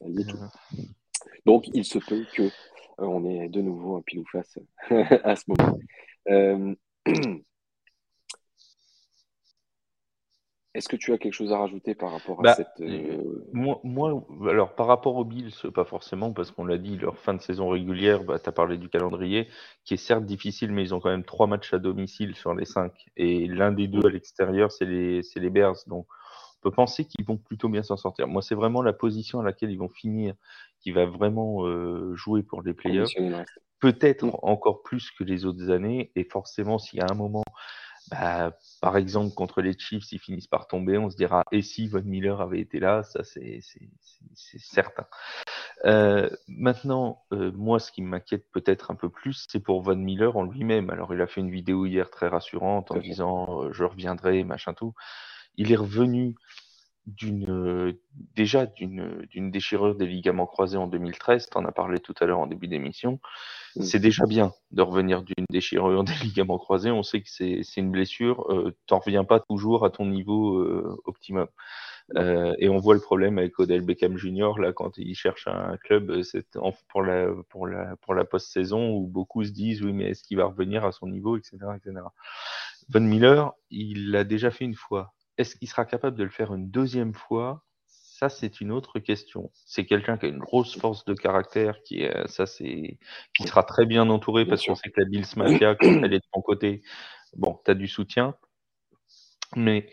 Elle 0.00 0.10
y 0.18 0.22
est 0.22 0.24
tout. 0.28 0.36
Euh, 0.36 0.82
Donc, 1.44 1.68
il 1.72 1.84
se 1.84 1.98
peut 1.98 2.24
que 2.34 2.42
euh, 2.42 2.48
on 2.98 3.24
ait 3.28 3.48
de 3.48 3.60
nouveau 3.60 3.96
un 3.96 4.02
pile 4.02 4.20
ou 4.20 4.24
face 4.32 4.58
à 4.90 5.36
ce 5.36 5.44
moment. 5.48 5.78
Euh, 6.28 6.74
Est-ce 10.76 10.88
que 10.88 10.96
tu 10.96 11.12
as 11.12 11.18
quelque 11.18 11.32
chose 11.32 11.52
à 11.52 11.58
rajouter 11.58 11.94
par 11.94 12.12
rapport 12.12 12.40
à 12.40 12.42
Bah, 12.44 12.54
cette. 12.54 12.68
euh, 12.80 12.84
euh, 13.12 13.44
moi, 13.52 13.80
moi, 13.82 14.24
alors 14.48 14.74
par 14.74 14.86
rapport 14.86 15.16
aux 15.16 15.24
Bills, 15.24 15.52
pas 15.74 15.84
forcément, 15.84 16.32
parce 16.32 16.50
qu'on 16.50 16.64
l'a 16.66 16.78
dit, 16.78 16.96
leur 16.98 17.16
fin 17.18 17.34
de 17.34 17.40
saison 17.40 17.68
régulière, 17.68 18.24
bah, 18.24 18.38
tu 18.38 18.48
as 18.48 18.52
parlé 18.52 18.76
du 18.76 18.88
calendrier, 18.88 19.48
qui 19.84 19.94
est 19.94 19.98
certes 19.98 20.24
difficile, 20.24 20.72
mais 20.72 20.82
ils 20.82 20.94
ont 20.94 21.00
quand 21.00 21.08
même 21.10 21.24
trois 21.24 21.46
matchs 21.46 21.72
à 21.72 21.78
domicile 21.78 22.34
sur 22.34 22.54
les 22.54 22.66
cinq. 22.66 22.92
Et 23.16 23.46
l'un 23.46 23.72
des 23.72 23.88
deux 23.88 24.06
à 24.06 24.10
l'extérieur, 24.10 24.70
c'est 24.70 24.84
les, 24.84 25.22
les 25.36 25.50
Bears. 25.50 25.76
Donc, 25.86 26.06
on 26.58 26.70
peut 26.70 26.74
penser 26.74 27.04
qu'ils 27.04 27.24
vont 27.24 27.36
plutôt 27.36 27.68
bien 27.68 27.82
s'en 27.82 27.96
sortir. 27.96 28.28
Moi, 28.28 28.42
c'est 28.42 28.54
vraiment 28.54 28.82
la 28.82 28.92
position 28.92 29.40
à 29.40 29.44
laquelle 29.44 29.70
ils 29.70 29.78
vont 29.78 29.88
finir 29.88 30.34
qui 30.80 30.90
va 30.92 31.06
vraiment 31.06 31.66
euh, 31.66 32.14
jouer 32.14 32.42
pour 32.42 32.62
les 32.62 32.74
reste 32.84 33.16
Peut-être 33.78 34.24
Mm. 34.24 34.30
encore 34.42 34.82
plus 34.82 35.10
que 35.10 35.22
les 35.22 35.44
autres 35.44 35.70
années. 35.70 36.10
Et 36.16 36.24
forcément, 36.24 36.78
s'il 36.78 36.98
y 36.98 37.02
a 37.02 37.06
un 37.10 37.14
moment 37.14 37.42
bah, 38.10 38.56
par 38.80 38.96
exemple, 38.96 39.34
contre 39.34 39.62
les 39.62 39.76
Chiefs, 39.78 40.12
ils 40.12 40.18
finissent 40.18 40.46
par 40.46 40.68
tomber. 40.68 40.98
On 40.98 41.10
se 41.10 41.16
dira, 41.16 41.42
et 41.50 41.62
si 41.62 41.88
Von 41.88 42.02
Miller 42.02 42.40
avait 42.40 42.60
été 42.60 42.78
là? 42.78 43.02
Ça, 43.02 43.24
c'est 43.24 43.60
certain. 44.58 45.06
Euh, 45.84 46.30
maintenant, 46.48 47.24
euh, 47.32 47.50
moi, 47.52 47.78
ce 47.80 47.90
qui 47.90 48.02
m'inquiète 48.02 48.50
peut-être 48.52 48.90
un 48.90 48.94
peu 48.94 49.08
plus, 49.08 49.46
c'est 49.48 49.60
pour 49.60 49.82
Von 49.82 49.96
Miller 49.96 50.36
en 50.36 50.44
lui-même. 50.44 50.90
Alors, 50.90 51.12
il 51.14 51.20
a 51.20 51.26
fait 51.26 51.40
une 51.40 51.50
vidéo 51.50 51.86
hier 51.86 52.10
très 52.10 52.28
rassurante 52.28 52.90
en 52.92 52.98
disant 52.98 53.64
euh, 53.64 53.72
je 53.72 53.84
reviendrai, 53.84 54.44
machin 54.44 54.72
tout. 54.72 54.94
Il 55.56 55.72
est 55.72 55.76
revenu 55.76 56.34
d'une 57.06 57.48
euh, 57.50 57.92
déjà 58.34 58.66
d'une 58.66 59.24
d'une 59.30 59.50
déchirure 59.50 59.94
des 59.94 60.06
ligaments 60.06 60.46
croisés 60.46 60.76
en 60.76 60.88
2013. 60.88 61.48
Tu 61.50 61.58
en 61.58 61.64
as 61.64 61.72
parlé 61.72 62.00
tout 62.00 62.14
à 62.20 62.26
l'heure 62.26 62.40
en 62.40 62.46
début 62.48 62.68
d'émission. 62.68 63.20
Mm. 63.76 63.82
C'est 63.82 64.00
déjà 64.00 64.24
bien 64.26 64.52
de 64.72 64.82
revenir 64.82 65.22
d'une 65.22 65.46
déchirure 65.50 66.04
des 66.04 66.14
ligaments 66.24 66.58
croisés. 66.58 66.90
On 66.90 67.02
sait 67.04 67.22
que 67.22 67.28
c'est 67.30 67.60
c'est 67.62 67.80
une 67.80 67.90
blessure. 67.92 68.46
Euh, 68.52 68.76
T'en 68.86 68.98
reviens 69.00 69.24
pas 69.24 69.40
toujours 69.40 69.84
à 69.84 69.90
ton 69.90 70.06
niveau 70.06 70.58
euh, 70.60 70.96
optimum. 71.04 71.48
Euh, 72.16 72.54
et 72.58 72.68
on 72.68 72.78
voit 72.78 72.94
le 72.94 73.00
problème 73.00 73.38
avec 73.38 73.58
Odell 73.58 73.82
Beckham 73.82 74.16
Jr. 74.16 74.58
là 74.60 74.72
quand 74.72 74.96
il 74.98 75.14
cherche 75.16 75.48
un 75.48 75.76
club 75.78 76.10
euh, 76.10 76.22
c'est 76.22 76.56
en- 76.56 76.72
pour 76.88 77.02
la 77.02 77.28
pour 77.50 77.66
la 77.66 77.96
pour 77.96 78.14
la 78.14 78.24
post-saison 78.24 78.90
où 78.92 79.08
beaucoup 79.08 79.44
se 79.44 79.50
disent 79.50 79.82
oui 79.82 79.92
mais 79.92 80.10
est-ce 80.10 80.22
qu'il 80.22 80.36
va 80.36 80.46
revenir 80.46 80.84
à 80.84 80.92
son 80.92 81.08
niveau 81.08 81.36
etc 81.36 81.56
etc. 81.76 82.00
Von 82.88 83.00
Miller 83.00 83.52
il 83.70 84.10
l'a 84.12 84.24
déjà 84.24 84.50
fait 84.52 84.64
une 84.64 84.74
fois. 84.76 85.14
Est-ce 85.38 85.56
qu'il 85.56 85.68
sera 85.68 85.84
capable 85.84 86.16
de 86.16 86.24
le 86.24 86.30
faire 86.30 86.54
une 86.54 86.70
deuxième 86.70 87.14
fois? 87.14 87.62
Ça 87.86 88.28
c'est 88.30 88.60
une 88.62 88.72
autre 88.72 88.98
question. 88.98 89.50
C'est 89.66 89.84
quelqu'un 89.84 90.16
qui 90.16 90.26
a 90.26 90.28
une 90.30 90.38
grosse 90.38 90.78
force 90.78 91.04
de 91.04 91.12
caractère 91.14 91.82
qui 91.82 92.00
est 92.02 92.26
ça 92.28 92.46
c'est 92.46 92.98
qui 93.34 93.42
sera 93.46 93.62
très 93.62 93.84
bien 93.84 94.08
entouré 94.08 94.46
parce 94.46 94.64
qu'on 94.64 94.74
sait 94.74 94.90
que 94.90 95.00
la 95.00 95.06
Bills 95.06 95.26
Mafia 95.36 95.74
quand 95.74 96.02
elle 96.02 96.14
est 96.14 96.20
de 96.20 96.28
ton 96.32 96.40
côté 96.40 96.82
bon 97.34 97.60
t'as 97.64 97.74
du 97.74 97.88
soutien 97.88 98.34
mais 99.54 99.92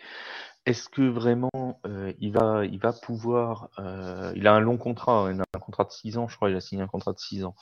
est-ce 0.66 0.88
que 0.88 1.02
vraiment 1.02 1.50
euh, 1.86 2.14
il 2.20 2.32
va, 2.32 2.66
il 2.66 2.80
va 2.80 2.94
pouvoir, 2.94 3.70
euh, 3.80 4.32
il 4.36 4.48
a 4.48 4.54
un 4.54 4.62
long 4.62 4.78
contrat, 4.78 5.28
hein, 5.28 5.34
il 5.34 5.42
a 5.42 5.46
un 5.54 5.60
contrat 5.60 5.84
de 5.84 5.92
6 5.92 6.18
ans, 6.18 6.30
je 6.30 6.38
crois, 6.38 6.50
il 6.50 6.56
a 6.56 6.62
signé 6.62 6.82
un 6.82 6.88
contrat 6.88 7.12
de 7.12 7.20
6 7.20 7.44
ans. 7.44 7.56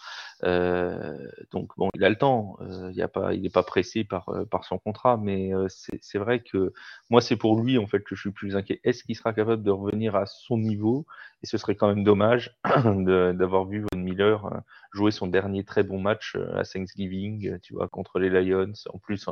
Euh, 0.43 1.17
donc 1.51 1.71
bon, 1.77 1.89
il 1.95 2.03
a 2.03 2.09
le 2.09 2.15
temps, 2.15 2.57
euh, 2.61 2.91
il 2.93 3.01
a 3.01 3.07
pas, 3.07 3.33
n'est 3.35 3.49
pas 3.49 3.63
pressé 3.63 4.03
par, 4.03 4.29
euh, 4.29 4.45
par 4.45 4.65
son 4.65 4.77
contrat, 4.77 5.17
mais 5.17 5.51
euh, 5.53 5.67
c'est 5.69 6.19
vrai 6.19 6.41
que 6.43 6.73
moi 7.09 7.21
c'est 7.21 7.37
pour 7.37 7.59
lui 7.59 7.79
en 7.79 7.87
fait 7.87 8.01
que 8.03 8.15
je 8.15 8.21
suis 8.21 8.31
plus 8.31 8.55
inquiet. 8.55 8.79
Est-ce 8.83 9.03
qu'il 9.03 9.15
sera 9.15 9.33
capable 9.33 9.63
de 9.63 9.71
revenir 9.71 10.15
à 10.15 10.27
son 10.27 10.57
niveau? 10.57 11.07
Et 11.41 11.47
ce 11.47 11.57
serait 11.57 11.75
quand 11.75 11.87
même 11.87 12.03
dommage 12.03 12.55
d'avoir 12.85 13.65
vu 13.65 13.83
Von 13.91 13.99
Miller 13.99 14.61
jouer 14.93 15.09
son 15.09 15.25
dernier 15.25 15.63
très 15.63 15.81
bon 15.81 15.99
match 15.99 16.35
à 16.53 16.63
Thanksgiving, 16.63 17.57
tu 17.61 17.73
vois, 17.73 17.87
contre 17.87 18.19
les 18.19 18.29
Lions, 18.29 18.73
en 18.93 18.99
plus 18.99 19.27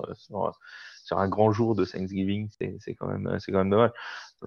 sur, 1.09 1.19
un 1.19 1.27
grand 1.27 1.51
jour 1.51 1.75
de 1.75 1.85
Thanksgiving, 1.85 2.49
c'est 2.57 2.77
c'est 2.79 2.95
quand 2.95 3.07
même, 3.07 3.37
c'est 3.39 3.51
quand 3.51 3.59
même 3.59 3.69
dommage. 3.69 3.91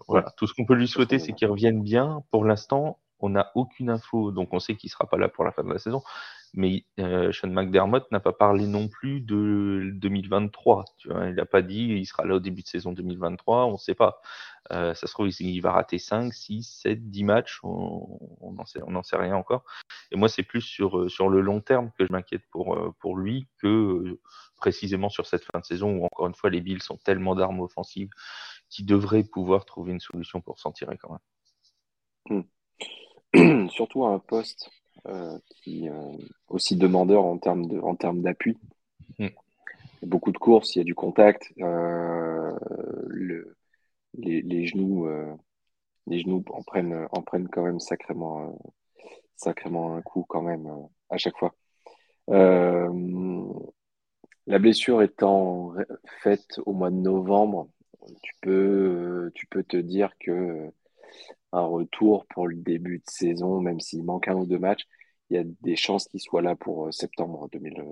Voilà, 0.09 0.33
tout 0.37 0.47
ce 0.47 0.55
qu'on 0.55 0.65
peut 0.65 0.75
lui 0.75 0.89
souhaiter, 0.89 1.19
c'est 1.19 1.33
qu'il 1.33 1.49
revienne 1.49 1.83
bien. 1.83 2.23
Pour 2.31 2.45
l'instant, 2.45 2.99
on 3.21 3.31
n'a 3.31 3.51
aucune 3.55 3.91
info, 3.91 4.33
donc 4.33 4.49
on 4.53 4.59
sait 4.59 4.77
qu'il 4.77 4.91
sera 4.91 5.07
pas 5.07 5.17
là 5.17 5.29
pour 5.29 5.45
la 5.45 5.53
fin 5.53 5.63
de 5.63 5.73
la 5.73 5.79
saison. 5.79 6.03
Mais 6.55 6.85
euh, 7.01 7.33
Sean 7.33 7.49
McDermott 7.49 8.11
n'a 8.13 8.21
pas 8.21 8.33
parlé 8.33 8.67
non 8.67 8.89
plus 8.89 9.21
de 9.21 9.91
2023. 9.95 10.85
Tu 10.99 11.09
vois, 11.09 11.27
il 11.29 11.35
n'a 11.35 11.47
pas 11.47 11.63
dit 11.63 11.85
il 11.85 12.05
sera 12.05 12.27
là 12.27 12.35
au 12.35 12.41
début 12.41 12.63
de 12.63 12.67
saison 12.67 12.93
2023. 12.93 13.67
On 13.67 13.73
ne 13.73 13.77
sait 13.79 13.95
pas. 13.95 14.21
Euh, 14.71 14.93
ça 14.95 15.07
se 15.07 15.13
trouve, 15.13 15.29
il 15.29 15.61
va 15.61 15.73
rater 15.73 15.99
5, 15.99 16.33
6, 16.33 16.63
7, 16.83 17.11
10 17.11 17.25
matchs. 17.25 17.61
On 17.63 18.53
n'en 18.53 19.03
sait, 19.03 19.17
rien 19.17 19.35
encore. 19.35 19.65
Et 20.11 20.17
moi, 20.17 20.29
c'est 20.29 20.43
plus 20.43 20.61
sur, 20.61 20.99
euh, 20.99 21.09
sur 21.09 21.31
le 21.31 21.41
long 21.41 21.61
terme 21.61 21.91
que 21.99 22.07
je 22.07 22.13
m'inquiète 22.13 22.45
pour, 22.51 22.95
pour 23.01 23.17
lui 23.17 23.47
que 23.59 24.21
précisément 24.57 25.09
sur 25.09 25.27
cette 25.27 25.45
fin 25.45 25.59
de 25.59 25.65
saison 25.65 25.97
où, 25.97 26.05
encore 26.05 26.27
une 26.27 26.35
fois, 26.35 26.51
les 26.51 26.61
Bills 26.61 26.83
sont 26.83 26.99
tellement 26.99 27.35
d'armes 27.35 27.61
offensives 27.61 28.11
qui 28.69 28.85
devraient 28.85 29.25
pouvoir 29.25 29.65
trouver 29.65 29.93
une 29.93 30.01
solution 30.01 30.43
pour 30.43 30.61
s'en 30.61 30.71
tirer 30.71 30.99
quand 30.99 31.19
même. 32.29 32.45
Surtout 33.71 34.05
à 34.05 34.11
un 34.11 34.19
poste 34.19 34.71
qui 35.63 35.89
euh, 35.89 36.13
aussi 36.49 36.77
demandeur 36.77 37.25
en 37.25 37.39
termes 37.39 37.67
de, 37.67 37.79
en 37.81 37.95
termes 37.95 38.23
d'appui. 38.23 38.59
Mm. 39.19 39.29
Beaucoup 40.03 40.33
de 40.33 40.39
courses, 40.39 40.75
il 40.75 40.79
y 40.79 40.83
a 40.83 40.85
du 40.85 40.95
contact, 40.95 41.53
euh, 41.61 42.57
le, 43.07 43.57
les, 44.15 44.43
les 44.43 44.67
genoux, 44.67 45.07
euh, 45.07 45.33
les 46.07 46.21
genoux 46.21 46.45
en 46.51 46.63
prennent, 46.63 47.07
en 47.13 47.23
prennent 47.23 47.49
quand 47.49 47.63
même 47.63 47.81
sacrément, 47.81 48.49
euh, 48.49 48.69
sacrément 49.37 49.95
un 49.95 50.03
coup 50.03 50.25
quand 50.29 50.43
même 50.43 50.67
euh, 50.67 50.87
à 51.09 51.19
chaque 51.19 51.37
fois. 51.39 51.55
Euh, 52.31 52.89
la 54.47 54.59
blessure 54.59 55.03
étant 55.03 55.73
faite 56.23 56.61
au 56.67 56.73
mois 56.73 56.91
de 56.91 56.97
novembre, 56.97 57.69
tu 58.23 58.35
peux, 58.41 59.31
tu 59.35 59.47
peux 59.47 59.63
te 59.63 59.77
dire 59.77 60.13
que 60.19 60.73
un 61.53 61.65
retour 61.67 62.27
pour 62.27 62.47
le 62.49 62.57
début 62.57 62.99
de 62.99 63.05
saison, 63.07 63.61
même 63.61 63.81
s'il 63.81 64.05
manque 64.05 64.29
un 64.29 64.35
ou 64.35 64.47
deux 64.47 64.59
matchs, 64.59 64.85
il 65.31 65.37
y 65.37 65.41
a 65.41 65.45
des 65.63 65.77
chances 65.77 66.07
qu'il 66.09 66.21
soit 66.21 66.43
là 66.43 66.55
pour 66.57 66.87
euh, 66.87 66.93
septembre 66.93 67.49
2000. 67.53 67.81
euh, 67.81 67.85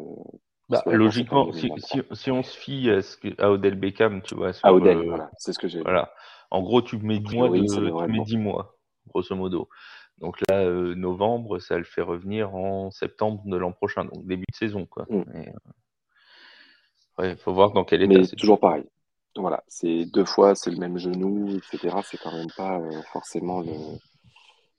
Bah, 0.69 0.83
logiquement, 0.87 1.53
si, 1.53 1.63
2023. 1.69 2.03
si, 2.15 2.23
si 2.23 2.31
on 2.31 2.43
se 2.43 2.57
fie 2.57 2.91
à, 2.91 3.03
ce 3.03 3.17
que, 3.17 3.29
à 3.43 3.51
Odell 3.51 3.75
Beckham, 3.77 4.23
tu 4.23 4.35
vois, 4.35 4.53
sur, 4.53 4.67
Ah, 4.69 4.73
Odell, 4.75 4.99
euh, 4.99 5.05
voilà, 5.09 5.31
c'est 5.39 5.53
ce 5.53 5.59
que 5.59 5.69
j'ai. 5.69 5.83
voilà. 5.83 6.13
En 6.51 6.63
gros, 6.63 6.83
tu 6.83 6.97
mets 6.99 7.17
A 7.17 7.19
10 7.19 7.37
mois, 7.37 7.49
priori, 7.49 7.69
ça 7.69 7.81
de, 7.81 7.87
devrait 7.87 8.07
tu 8.07 8.11
être 8.11 8.11
mets 8.13 8.19
bon. 8.19 8.25
10 8.25 8.37
mois, 8.39 8.79
grosso 9.09 9.35
modo. 9.37 9.69
Donc 10.19 10.39
là, 10.49 10.59
euh, 10.65 10.95
novembre, 10.95 11.59
ça 11.61 11.79
le 11.79 11.85
fait 11.85 12.03
revenir 12.03 12.55
en 12.55 12.91
septembre 12.91 13.43
de 13.47 13.57
l'an 13.57 13.73
prochain, 13.73 14.05
donc 14.05 14.27
début 14.27 14.45
de 14.51 14.57
saison, 14.57 14.85
quoi. 14.87 15.07
Mm. 15.09 15.23
Il 17.19 17.23
ouais, 17.25 17.37
faut 17.37 17.53
voir 17.55 17.73
dans 17.73 17.85
quel 17.85 18.03
état 18.03 18.19
Mais 18.19 18.25
c'est. 18.25 18.37
toujours 18.37 18.61
pareil. 18.61 18.85
Voilà, 19.41 19.65
c'est 19.69 20.05
deux 20.07 20.25
fois, 20.27 20.55
c'est 20.55 20.71
le 20.71 20.77
même 20.77 20.99
genou, 20.99 21.57
etc. 21.57 21.97
C'est 22.05 22.19
quand 22.19 22.33
même 22.33 22.51
pas 22.57 22.79
euh, 22.79 23.01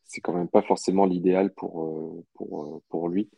c'est 0.03 0.21
quand 0.21 0.33
même 0.33 0.49
pas 0.49 0.61
forcément 0.61 1.05
l'idéal 1.05 1.51
pour 1.53 1.83
euh, 1.83 2.23
euh, 2.41 2.79
lui 3.09 3.29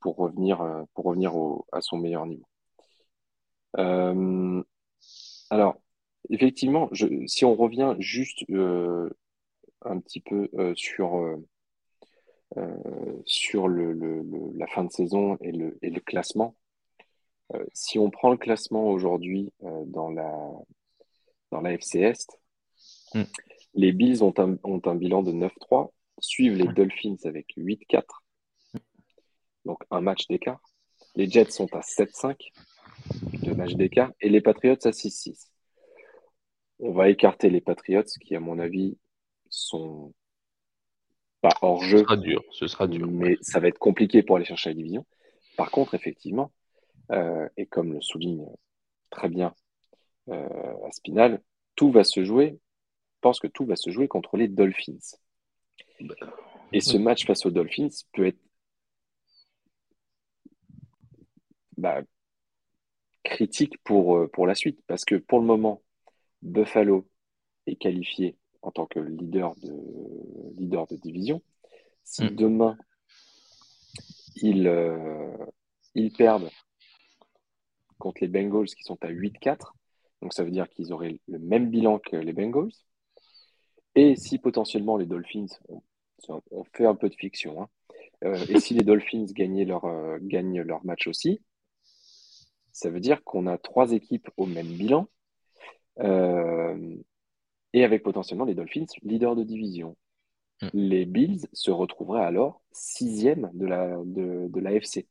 pour 0.00 0.16
revenir 0.16 0.84
pour 0.94 1.04
revenir 1.06 1.32
à 1.72 1.80
son 1.80 1.98
meilleur 1.98 2.26
niveau. 2.26 2.46
Alors, 5.50 5.80
effectivement, 6.30 6.88
si 7.26 7.44
on 7.44 7.54
revient 7.56 7.96
juste 7.98 8.44
un 9.82 9.98
petit 10.00 10.20
peu 10.20 10.48
sur 10.76 11.38
la 12.56 14.66
fin 14.68 14.84
de 14.84 14.92
saison 14.92 15.36
et 15.40 15.52
le 15.52 16.00
classement. 16.00 16.54
Euh, 17.54 17.64
si 17.72 17.98
on 17.98 18.10
prend 18.10 18.30
le 18.30 18.36
classement 18.36 18.88
aujourd'hui 18.88 19.52
euh, 19.64 19.84
dans 19.86 20.10
la, 20.10 20.30
dans 21.50 21.60
la 21.60 21.72
FC 21.72 22.00
Est, 22.00 22.40
Mm. 23.14 23.22
les 23.74 23.92
Bills 23.92 24.22
ont 24.22 24.34
un, 24.38 24.56
ont 24.62 24.80
un 24.84 24.94
bilan 24.94 25.22
de 25.22 25.32
9-3, 25.32 25.90
suivent 26.20 26.54
les 26.54 26.72
Dolphins 26.72 27.16
avec 27.24 27.46
8-4, 27.56 28.02
donc 29.64 29.82
un 29.90 30.00
match 30.00 30.26
d'écart. 30.28 30.60
Les 31.16 31.28
Jets 31.28 31.50
sont 31.50 31.68
à 31.74 31.80
7-5, 31.80 32.36
deux 33.42 33.54
matchs 33.54 33.74
d'écart, 33.74 34.12
et 34.20 34.28
les 34.28 34.40
Patriots 34.40 34.76
à 34.84 34.90
6-6. 34.90 35.48
On 36.78 36.92
va 36.92 37.08
écarter 37.10 37.50
les 37.50 37.60
Patriots 37.60 38.04
qui, 38.20 38.34
à 38.36 38.40
mon 38.40 38.58
avis, 38.58 38.96
sont 39.48 40.14
pas 41.40 41.56
hors 41.62 41.82
Ce 41.82 41.88
jeu, 41.88 41.98
sera 41.98 42.16
dur, 42.16 42.42
ce 42.52 42.66
sera 42.66 42.86
dur. 42.86 43.08
mais 43.10 43.30
ouais. 43.30 43.38
ça 43.40 43.60
va 43.60 43.68
être 43.68 43.78
compliqué 43.78 44.22
pour 44.22 44.36
aller 44.36 44.44
chercher 44.44 44.70
la 44.70 44.74
division. 44.74 45.04
Par 45.56 45.70
contre, 45.70 45.94
effectivement, 45.94 46.52
euh, 47.10 47.48
et 47.56 47.66
comme 47.66 47.92
le 47.92 48.00
souligne 48.00 48.46
très 49.10 49.28
bien 49.28 49.54
euh, 50.28 50.86
Aspinal, 50.86 51.42
tout 51.74 51.90
va 51.90 52.04
se 52.04 52.24
jouer, 52.24 52.58
je 53.16 53.20
pense 53.20 53.40
que 53.40 53.46
tout 53.46 53.64
va 53.64 53.76
se 53.76 53.90
jouer 53.90 54.08
contre 54.08 54.36
les 54.36 54.48
Dolphins. 54.48 55.16
Et 56.72 56.80
ce 56.80 56.96
match 56.96 57.26
face 57.26 57.44
aux 57.46 57.50
Dolphins 57.50 57.88
peut 58.12 58.26
être 58.26 58.40
bah, 61.76 62.02
critique 63.24 63.78
pour, 63.84 64.16
euh, 64.16 64.28
pour 64.28 64.46
la 64.46 64.54
suite, 64.54 64.80
parce 64.86 65.04
que 65.04 65.16
pour 65.16 65.40
le 65.40 65.46
moment, 65.46 65.82
Buffalo 66.42 67.08
est 67.66 67.76
qualifié 67.76 68.36
en 68.62 68.70
tant 68.70 68.86
que 68.86 69.00
leader 69.00 69.54
de, 69.56 69.72
leader 70.56 70.86
de 70.86 70.96
division. 70.96 71.42
Si 72.04 72.24
Mm. 72.24 72.36
demain, 72.36 72.78
ils, 74.36 74.66
euh, 74.66 75.36
ils 75.94 76.12
perdent 76.12 76.50
contre 78.00 78.22
les 78.22 78.28
Bengals 78.28 78.66
qui 78.66 78.82
sont 78.82 78.98
à 79.04 79.08
8-4, 79.08 79.74
Donc 80.22 80.32
ça 80.32 80.42
veut 80.42 80.50
dire 80.50 80.68
qu'ils 80.68 80.92
auraient 80.92 81.20
le 81.28 81.38
même 81.38 81.70
bilan 81.70 82.00
que 82.00 82.16
les 82.16 82.32
Bengals. 82.32 82.72
Et 83.94 84.16
si 84.16 84.38
potentiellement 84.38 84.96
les 84.96 85.06
Dolphins, 85.06 85.46
on, 86.28 86.64
fait 86.74 86.86
un 86.86 86.94
peu 86.94 87.08
de 87.08 87.14
fiction, 87.14 87.62
hein, 87.62 87.68
euh, 88.24 88.44
et 88.48 88.60
si 88.60 88.74
les 88.74 88.84
Dolphins 88.84 89.26
gagnaient 89.32 89.64
leur, 89.64 89.84
euh, 89.84 90.18
gagnent 90.20 90.62
leur 90.62 90.84
match 90.84 91.06
aussi, 91.06 91.40
ça 92.72 92.90
veut 92.90 93.00
dire 93.00 93.22
qu'on 93.24 93.46
a 93.46 93.58
trois 93.58 93.92
équipes 93.92 94.28
au 94.36 94.46
même 94.46 94.68
bilan, 94.68 95.08
euh, 96.00 96.96
et 97.72 97.84
avec 97.84 98.02
potentiellement 98.02 98.44
les 98.44 98.54
Dolphins 98.54 98.86
leaders 99.02 99.36
de 99.36 99.44
division. 99.44 99.96
Hmm. 100.62 100.68
Les 100.72 101.04
Bills 101.04 101.46
se 101.52 101.70
retrouveraient 101.70 102.24
alors 102.24 102.62
sixième 102.72 103.50
de 103.54 103.66
la, 103.66 103.96
de, 104.04 104.48
de 104.48 104.60
l'AFC. 104.60 105.08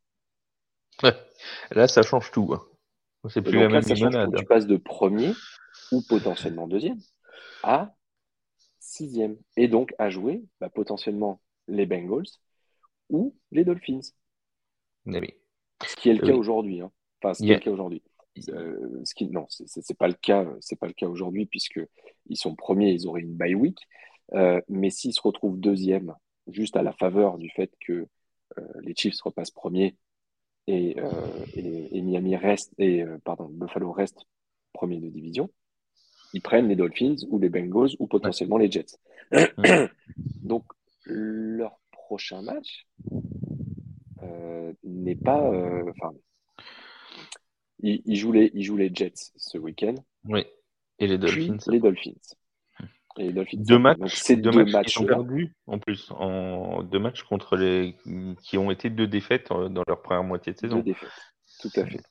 Là, 1.71 1.87
ça 1.87 2.01
change 2.01 2.31
tout. 2.31 2.53
Hein. 2.53 2.61
C'est 3.27 3.41
plus 3.41 3.59
la 3.59 3.67
même 3.67 3.83
Tu 3.83 4.45
passes 4.45 4.67
de 4.67 4.77
premier 4.77 5.33
ou 5.91 6.01
potentiellement 6.07 6.67
deuxième 6.67 6.99
à 7.63 7.93
sixième. 8.79 9.37
Et 9.57 9.67
donc 9.67 9.93
à 9.99 10.09
jouer 10.09 10.43
bah, 10.61 10.69
potentiellement 10.69 11.41
les 11.67 11.85
Bengals 11.85 12.27
ou 13.09 13.35
les 13.51 13.65
Dolphins. 13.65 13.99
Eh 15.07 15.37
ce 15.87 15.95
qui 15.95 16.09
est 16.09 16.13
le 16.13 16.25
cas 16.25 16.33
aujourd'hui. 16.33 16.81
Hein. 16.81 16.91
Enfin, 17.21 17.33
ce 17.33 17.43
qui 17.43 17.51
est 17.51 17.55
le 17.55 17.59
cas 17.59 17.71
aujourd'hui. 17.71 18.03
Euh, 18.49 19.01
ce 19.03 19.13
qui, 19.13 19.27
non, 19.27 19.45
c'est 19.49 19.97
pas 19.97 20.07
le 20.07 20.13
cas. 20.13 20.45
C'est 20.61 20.77
pas 20.77 20.87
le 20.87 20.93
cas 20.93 21.07
aujourd'hui 21.07 21.45
puisque 21.45 21.81
ils 22.27 22.37
sont 22.37 22.55
premiers, 22.55 22.91
ils 22.91 23.07
auraient 23.07 23.21
une 23.21 23.35
bye 23.35 23.55
week. 23.55 23.79
Euh, 24.33 24.61
mais 24.67 24.89
s'ils 24.89 25.13
se 25.13 25.21
retrouvent 25.21 25.59
deuxième, 25.59 26.13
juste 26.47 26.75
à 26.75 26.83
la 26.83 26.93
faveur 26.93 27.37
du 27.37 27.49
fait 27.49 27.71
que 27.79 28.07
euh, 28.57 28.67
les 28.81 28.93
Chiefs 28.95 29.19
repassent 29.21 29.51
premiers 29.51 29.97
et, 30.69 30.95
et, 31.55 32.01
Miami 32.01 32.35
reste 32.35 32.73
et 32.77 33.03
pardon 33.23 33.49
Buffalo 33.49 33.91
reste 33.91 34.25
premier 34.73 34.99
de 34.99 35.09
division, 35.09 35.49
ils 36.33 36.41
prennent 36.41 36.67
les 36.67 36.75
Dolphins 36.75 37.15
ou 37.29 37.39
les 37.39 37.49
Bengals 37.49 37.95
ou 37.99 38.07
potentiellement 38.07 38.57
les 38.57 38.71
Jets. 38.71 38.97
Donc, 40.43 40.63
leur 41.05 41.79
prochain 41.91 42.41
match 42.41 42.87
euh, 44.23 44.73
n'est 44.83 45.15
pas. 45.15 45.51
Euh, 45.51 45.91
ils, 47.79 48.15
jouent 48.15 48.33
les, 48.33 48.51
ils 48.53 48.63
jouent 48.63 48.77
les 48.77 48.93
Jets 48.93 49.31
ce 49.35 49.57
week-end. 49.57 49.95
Oui. 50.25 50.45
Et 50.99 51.07
les 51.07 51.17
Dolphins. 51.17 51.57
les 51.67 51.79
Dolphins. 51.79 52.35
Et 53.19 53.31
les. 53.31 53.45
Deux 53.53 53.77
matchs. 53.77 54.15
C'est 54.15 54.37
deux, 54.37 54.51
matchs, 54.51 54.87
qui 54.87 54.99
ont 54.99 55.05
perdu 55.05 55.53
en 55.67 55.77
plus. 55.77 56.09
En 56.11 56.83
deux 56.83 56.99
matchs 56.99 57.23
contre 57.23 57.57
les 57.57 57.95
qui 58.43 58.57
ont 58.57 58.71
été 58.71 58.89
deux 58.89 59.07
défaites 59.07 59.51
euh, 59.51 59.69
dans 59.69 59.83
leur 59.87 60.01
première 60.01 60.23
moitié 60.23 60.53
de 60.53 60.57
saison. 60.57 60.77
Deux 60.77 60.83
défaites. 60.83 61.09
Tout 61.61 61.71
à 61.75 61.85
fait. 61.85 62.01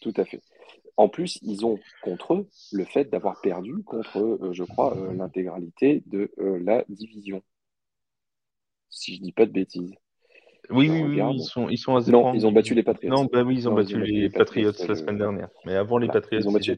Tout 0.00 0.14
à 0.16 0.24
fait. 0.24 0.40
En 0.96 1.08
plus, 1.08 1.38
ils 1.40 1.64
ont 1.64 1.78
contre 2.02 2.34
eux 2.34 2.48
le 2.72 2.84
fait 2.84 3.04
d'avoir 3.04 3.40
perdu 3.40 3.82
contre, 3.84 4.18
euh, 4.18 4.52
je 4.52 4.64
crois, 4.64 4.96
euh, 4.96 5.14
l'intégralité 5.14 6.02
de 6.06 6.30
euh, 6.38 6.58
la 6.62 6.84
division. 6.90 7.42
Si 8.90 9.16
je 9.16 9.22
dis 9.22 9.32
pas 9.32 9.46
de 9.46 9.52
bêtises. 9.52 9.94
Oui, 10.68 10.90
oui, 10.90 11.02
oui, 11.02 11.22
ils 11.34 11.42
sont, 11.42 11.68
ils 11.70 11.78
sont 11.78 11.96
à 11.96 12.00
zéro. 12.00 12.22
Non, 12.22 12.34
ils 12.34 12.46
ont 12.46 12.52
battu 12.52 12.74
les 12.74 12.82
Patriots. 12.82 13.14
Non, 13.14 13.24
bah 13.24 13.42
oui, 13.42 13.56
ils 13.56 13.68
ont, 13.68 13.72
battu, 13.72 13.98
les, 13.98 14.28
Patriots, 14.28 14.72
la 14.86 14.94
semaine 14.94 15.16
dernière. 15.16 15.48
Mais 15.64 15.74
avant 15.74 15.98
les 15.98 16.08
Patriots, 16.08 16.42
ils 16.42 16.48
ont 16.48 16.52
battu 16.52 16.76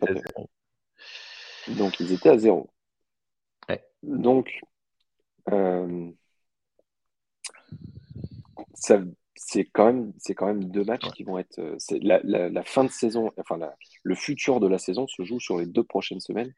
les 1.67 1.75
Donc, 1.75 2.01
ils 2.01 2.13
étaient 2.13 2.31
à 2.31 2.39
zéro. 2.39 2.71
Donc, 4.03 4.61
ça, 8.75 9.01
c'est 9.45 9.65
quand 9.65 9.87
même 9.87 10.13
c'est 10.19 10.35
quand 10.35 10.47
même 10.47 10.65
deux 10.65 10.85
matchs 10.85 11.11
qui 11.13 11.25
vont 11.25 11.39
être 11.39 11.59
euh, 11.59 11.77
la, 12.01 12.21
la, 12.23 12.63
fin 12.63 12.85
de 12.85 12.91
saison 12.91 13.31
enfin 13.37 13.59
le 14.03 14.15
futur 14.15 14.61
de 14.61 14.69
la 14.69 14.79
saison 14.79 15.07
se 15.09 15.23
joue 15.25 15.41
sur 15.41 15.59
les 15.59 15.67
deux 15.67 15.83
prochaines 15.85 16.21
semaines 16.21 16.53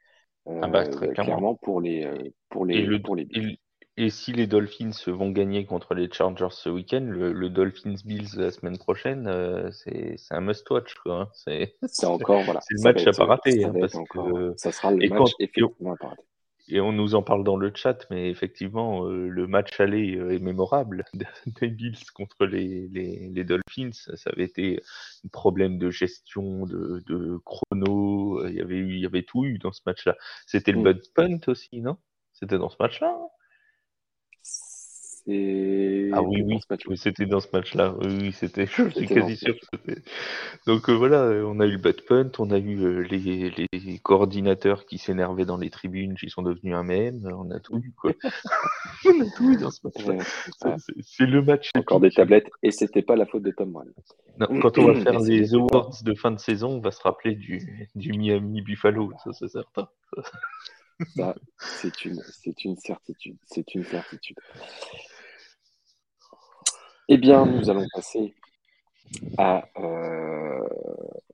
euh, 0.49 0.61
ah 0.63 0.69
bah, 0.69 0.85
clairement. 0.87 1.55
pour 1.55 1.81
les 1.81 2.05
euh, 2.05 2.19
pour 2.51 2.67
les 2.67 2.77
et 2.77 2.99
pour 3.01 3.17
les 3.17 3.27
et, 3.97 4.11
si 4.11 4.33
les 4.33 4.47
Dolphins 4.47 4.91
vont 5.07 5.31
gagner 5.31 5.67
contre 5.67 5.95
les 5.95 6.11
Chargers 6.11 6.49
ce 6.51 6.69
week-end 6.69 7.07
le, 7.09 7.49
Dolphins 7.49 7.97
Bills 8.05 8.37
la 8.37 8.51
semaine 8.51 8.77
prochaine 8.77 9.71
c'est 9.73 10.17
un 10.31 10.41
must 10.41 10.69
watch 10.71 10.95
hein. 11.07 11.29
c'est 11.33 11.77
encore 12.05 12.43
voilà 12.43 12.61
c'est 12.61 12.75
le 12.75 12.83
match 12.83 13.07
à 13.07 13.13
pas 13.13 13.25
rater 13.25 13.65
hein, 13.65 13.73
parce 13.79 13.97
que 14.11 14.55
ça 14.57 14.73
sera 14.73 14.91
le 14.91 15.09
match 15.09 15.31
effectivement 15.39 15.95
à 15.95 15.97
pas 15.97 16.09
rater 16.09 16.25
et 16.69 16.81
on 16.81 16.93
nous 16.93 17.15
en 17.15 17.23
parle 17.23 17.45
dans 17.45 17.57
le 17.57 17.71
chat, 17.75 18.07
mais 18.11 18.31
effectivement, 18.31 19.07
euh, 19.07 19.29
le 19.29 19.47
match 19.47 19.79
aller 19.81 20.17
euh, 20.17 20.35
est 20.35 20.39
mémorable 20.39 21.05
des 21.47 21.69
Bills 21.69 22.11
contre 22.15 22.47
les, 22.47 22.89
les, 22.89 23.45
Dolphins. 23.45 23.91
Ça 23.93 24.31
avait 24.31 24.45
été 24.45 24.81
un 25.25 25.29
problème 25.29 25.79
de 25.79 25.91
gestion, 25.91 26.65
de, 26.65 27.03
de 27.07 27.39
chrono. 27.45 28.47
Il 28.47 28.55
y, 28.55 28.61
avait 28.61 28.77
eu, 28.77 28.95
il 28.95 29.01
y 29.01 29.07
avait 29.07 29.25
tout 29.25 29.45
eu 29.45 29.59
dans 29.59 29.73
ce 29.73 29.83
match-là. 29.87 30.17
C'était 30.47 30.73
le 30.73 30.81
mm. 30.81 30.85
Bud 30.85 31.03
Punt 31.15 31.41
aussi, 31.49 31.81
non? 31.81 31.99
C'était 32.33 32.59
dans 32.59 32.71
ce 32.71 32.77
match-là 32.81 33.15
ah 35.27 36.23
oui, 36.23 36.43
oui, 36.43 36.59
c'était 36.97 37.25
dans 37.25 37.41
ce 37.41 37.49
match-là. 37.53 37.95
Oui, 38.03 38.33
c'était. 38.33 38.67
Je 38.77 38.91
suis 38.91 39.07
quasi 39.07 39.37
sûr 39.37 39.55
Donc 40.67 40.91
euh, 40.91 40.93
voilà, 40.93 41.31
on 41.47 41.61
a 41.61 41.67
eu 41.67 41.73
le 41.73 41.79
bad 41.79 42.03
punt, 42.03 42.31
on 42.39 42.51
a 42.51 42.59
eu 42.59 42.83
euh, 42.85 43.01
les, 43.11 43.51
les, 43.51 43.99
coordinateurs 44.01 44.85
qui 44.85 44.99
s'énervaient 44.99 45.47
dans 45.47 45.57
les 45.57 45.71
tribunes, 45.71 46.15
qui 46.15 46.29
sont 46.29 46.43
devenus 46.43 46.75
un 46.75 46.83
mème. 46.83 47.27
On 47.35 47.51
a 47.51 47.59
tout 47.59 47.79
eu, 47.79 47.93
quoi. 47.93 48.13
on 49.07 49.21
a 49.23 49.31
tout 49.35 49.53
eu 49.53 49.57
dans 49.57 49.71
ce 49.71 49.81
match-là. 49.85 50.77
c'est 51.03 51.27
le 51.27 51.41
match. 51.41 51.71
Encore 51.75 52.01
des 52.01 52.11
tablettes, 52.11 52.51
et 52.63 52.71
c'était 52.71 53.03
pas 53.03 53.17
la 53.17 53.25
faute 53.25 53.43
de 53.43 53.51
Tom 53.51 53.73
Brady. 53.73 53.93
quand 54.61 54.77
on 54.77 54.93
va 54.93 55.01
faire 55.01 55.21
les 55.21 55.55
awards 55.55 56.03
de 56.03 56.15
fin 56.15 56.33
de 56.33 56.39
saison, 56.39 56.73
on 56.73 56.81
va 56.81 56.91
se 56.91 57.01
rappeler 57.01 57.35
du, 57.35 57.89
du 57.95 58.13
Miami 58.13 58.61
Buffalo, 58.61 59.11
ça 59.25 59.33
c'est 59.33 59.49
certain. 59.49 59.89
c'est 61.59 62.05
une, 62.05 62.21
c'est 62.31 62.65
une 62.65 62.77
certitude. 62.77 63.37
C'est 63.47 63.75
une 63.75 63.85
certitude. 63.85 64.37
Eh 67.09 67.19
bien, 67.19 67.45
nous 67.45 67.71
allons 67.71 67.87
passer 67.95 68.35
à, 69.39 69.69
euh, 69.79 70.67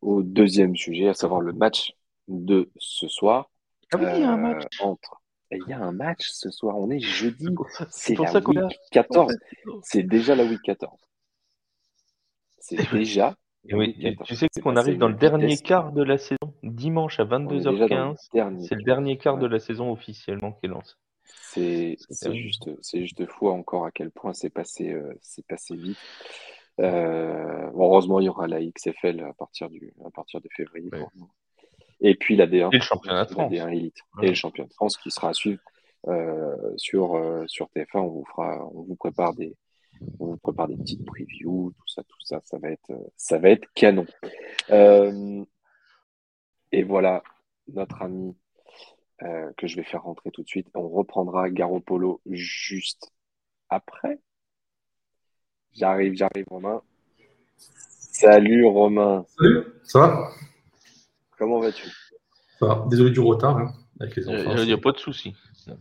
au 0.01 0.23
deuxième 0.23 0.77
sujet, 0.77 1.09
à 1.09 1.15
savoir 1.15 1.41
le 1.41 1.53
match 1.53 1.93
de 2.29 2.71
ce 2.77 3.09
soir. 3.09 3.51
Ah 3.93 3.97
oui, 3.99 4.07
il 4.17 4.21
y 4.21 4.25
a 4.25 4.31
un 4.33 4.37
match. 4.37 4.65
Euh, 4.81 4.85
entre... 4.85 5.21
Il 5.53 5.65
y 5.69 5.73
a 5.73 5.81
un 5.81 5.93
match 5.93 6.29
ce 6.31 6.51
soir, 6.51 6.79
on 6.79 6.91
est 6.91 7.01
jeudi. 7.01 7.49
C'est 7.91 8.17
la 8.17 8.33
week 8.33 8.79
14. 8.93 9.37
C'est 9.83 10.05
déjà 10.05 10.37
la 10.37 10.45
week 10.45 10.63
14. 10.63 10.97
C'est 12.61 12.91
déjà. 12.93 13.35
Oui, 13.73 14.17
tu 14.25 14.37
sais 14.37 14.49
qu'on 14.63 14.77
arrive 14.77 14.97
dans 14.99 15.09
le 15.09 15.15
dernier 15.15 15.57
quart 15.59 15.93
de 15.93 16.03
la 16.03 16.19
saison, 16.19 16.55
dimanche 16.63 17.21
à 17.21 17.25
22h15. 17.25 18.17
C'est 18.67 18.75
le 18.75 18.83
dernier 18.83 19.19
quart 19.19 19.39
de 19.39 19.47
la 19.47 19.59
saison 19.59 19.91
officiellement 19.93 20.53
qui 20.53 20.67
est 20.67 20.69
lancé. 20.69 20.95
C'est 21.25 21.97
juste, 22.33 22.71
juste 22.95 23.27
fou 23.27 23.49
encore 23.49 23.85
à 23.85 23.91
quel 23.91 24.11
point 24.11 24.33
c'est 24.33 24.51
passé, 24.51 24.93
euh, 24.93 25.13
passé 25.49 25.75
vite. 25.77 25.99
Euh, 26.81 27.71
heureusement, 27.75 28.21
il 28.21 28.27
y 28.27 28.29
aura 28.29 28.47
la 28.47 28.61
XFL 28.63 29.21
à 29.21 29.33
partir, 29.35 29.69
du, 29.69 29.93
à 30.05 30.11
partir 30.11 30.41
de 30.41 30.49
février. 30.55 30.91
Et 32.01 32.15
puis 32.15 32.37
la 32.37 32.47
D1. 32.47 32.71
Et 32.73 32.77
le 32.77 32.83
championnat 32.83 33.25
de 33.25 33.31
France. 33.31 33.53
Et 33.53 34.29
le 34.29 34.35
championnat 34.35 34.69
de 34.69 34.75
France 34.75 34.97
qui 34.97 35.11
sera 35.11 35.31
à 35.31 35.35
suivre 35.35 35.61
euh, 36.09 36.57
sur, 36.77 37.21
sur 37.47 37.69
TF1. 37.75 37.99
On 37.99 38.09
vous, 38.09 38.25
fera, 38.25 38.67
on 38.73 38.83
vous 38.83 38.97
prépare 38.97 39.35
des, 39.35 39.57
on 40.19 40.27
vous 40.27 40.39
prépare 40.39 40.69
des 40.69 40.77
petites 40.77 41.05
previews, 41.05 41.73
tout 41.77 41.89
ça, 41.89 42.03
tout 42.05 42.21
ça, 42.21 42.41
ça 42.45 42.59
va 42.59 42.71
être, 42.71 42.93
ça 43.17 43.39
va 43.39 43.51
être 43.51 43.69
canon. 43.75 44.07
et 46.73 46.83
voilà, 46.85 47.23
notre 47.69 48.03
ami 48.03 48.37
euh, 49.23 49.53
que 49.57 49.67
je 49.67 49.77
vais 49.77 49.85
faire 49.85 50.03
rentrer 50.03 50.31
tout 50.31 50.43
de 50.43 50.49
suite. 50.49 50.69
On 50.75 50.89
reprendra 50.89 51.51
Garopolo 51.51 52.21
juste 52.27 53.13
après. 53.69 54.19
J'arrive, 55.73 56.15
j'arrive, 56.15 56.47
Romain. 56.49 56.83
Salut, 58.13 58.65
Romain. 58.65 59.25
Salut, 59.39 59.65
ça 59.85 59.99
va? 60.01 60.31
Comment 61.39 61.61
vas-tu? 61.61 61.89
Ça 62.59 62.67
va. 62.67 62.87
Désolé 62.89 63.11
du 63.11 63.21
retard 63.21 63.59
hein, 63.59 63.73
avec 64.01 64.17
les 64.17 64.29
enfants. 64.29 64.57
Il 64.57 64.67
n'y 64.67 64.73
a, 64.73 64.79
pas 64.79 64.93
de 64.93 64.99
souci. 64.99 65.35
Il 65.67 65.75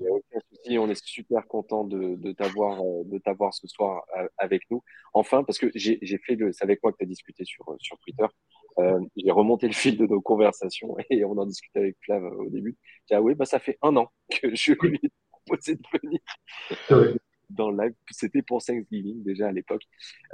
n'y 0.00 0.08
a 0.08 0.12
aucun 0.12 0.38
souci. 0.50 0.78
On 0.78 0.88
est 0.88 1.04
super 1.04 1.46
content 1.46 1.84
de, 1.84 2.16
de 2.16 2.32
t'avoir 2.32 2.80
euh, 2.80 3.50
ce 3.50 3.66
soir 3.66 4.04
euh, 4.18 4.28
avec 4.38 4.70
nous. 4.70 4.82
Enfin, 5.14 5.42
parce 5.42 5.58
que 5.58 5.70
j'ai 5.74 6.18
fait 6.24 6.36
le. 6.36 6.52
C'est 6.52 6.64
avec 6.64 6.82
moi 6.82 6.92
que 6.92 6.98
tu 6.98 7.04
as 7.04 7.08
discuté 7.08 7.44
sur, 7.44 7.64
sur 7.80 7.98
Twitter. 7.98 8.26
Euh, 8.78 9.00
j'ai 9.16 9.30
remonté 9.30 9.66
le 9.66 9.72
fil 9.72 9.96
de 9.96 10.06
nos 10.06 10.20
conversations 10.20 10.96
et 11.10 11.24
on 11.24 11.32
en 11.32 11.46
discutait 11.46 11.80
avec 11.80 11.96
Flav 12.02 12.24
au 12.24 12.48
début. 12.48 12.76
J'ai 13.06 13.14
dit, 13.14 13.18
ah 13.18 13.22
oui, 13.22 13.34
bah, 13.34 13.44
ça 13.44 13.58
fait 13.58 13.78
un 13.82 13.96
an 13.96 14.10
que 14.30 14.54
je 14.54 14.72
lui 14.72 15.00
ai 15.02 15.10
proposé 15.30 15.76
de 15.76 15.82
venir 16.02 16.20
euh, 16.90 17.14
dans 17.50 17.70
le 17.70 17.84
live. 17.84 17.94
C'était 18.10 18.42
pour 18.42 18.62
Thanksgiving 18.62 19.22
déjà 19.22 19.48
à 19.48 19.52
l'époque. 19.52 19.82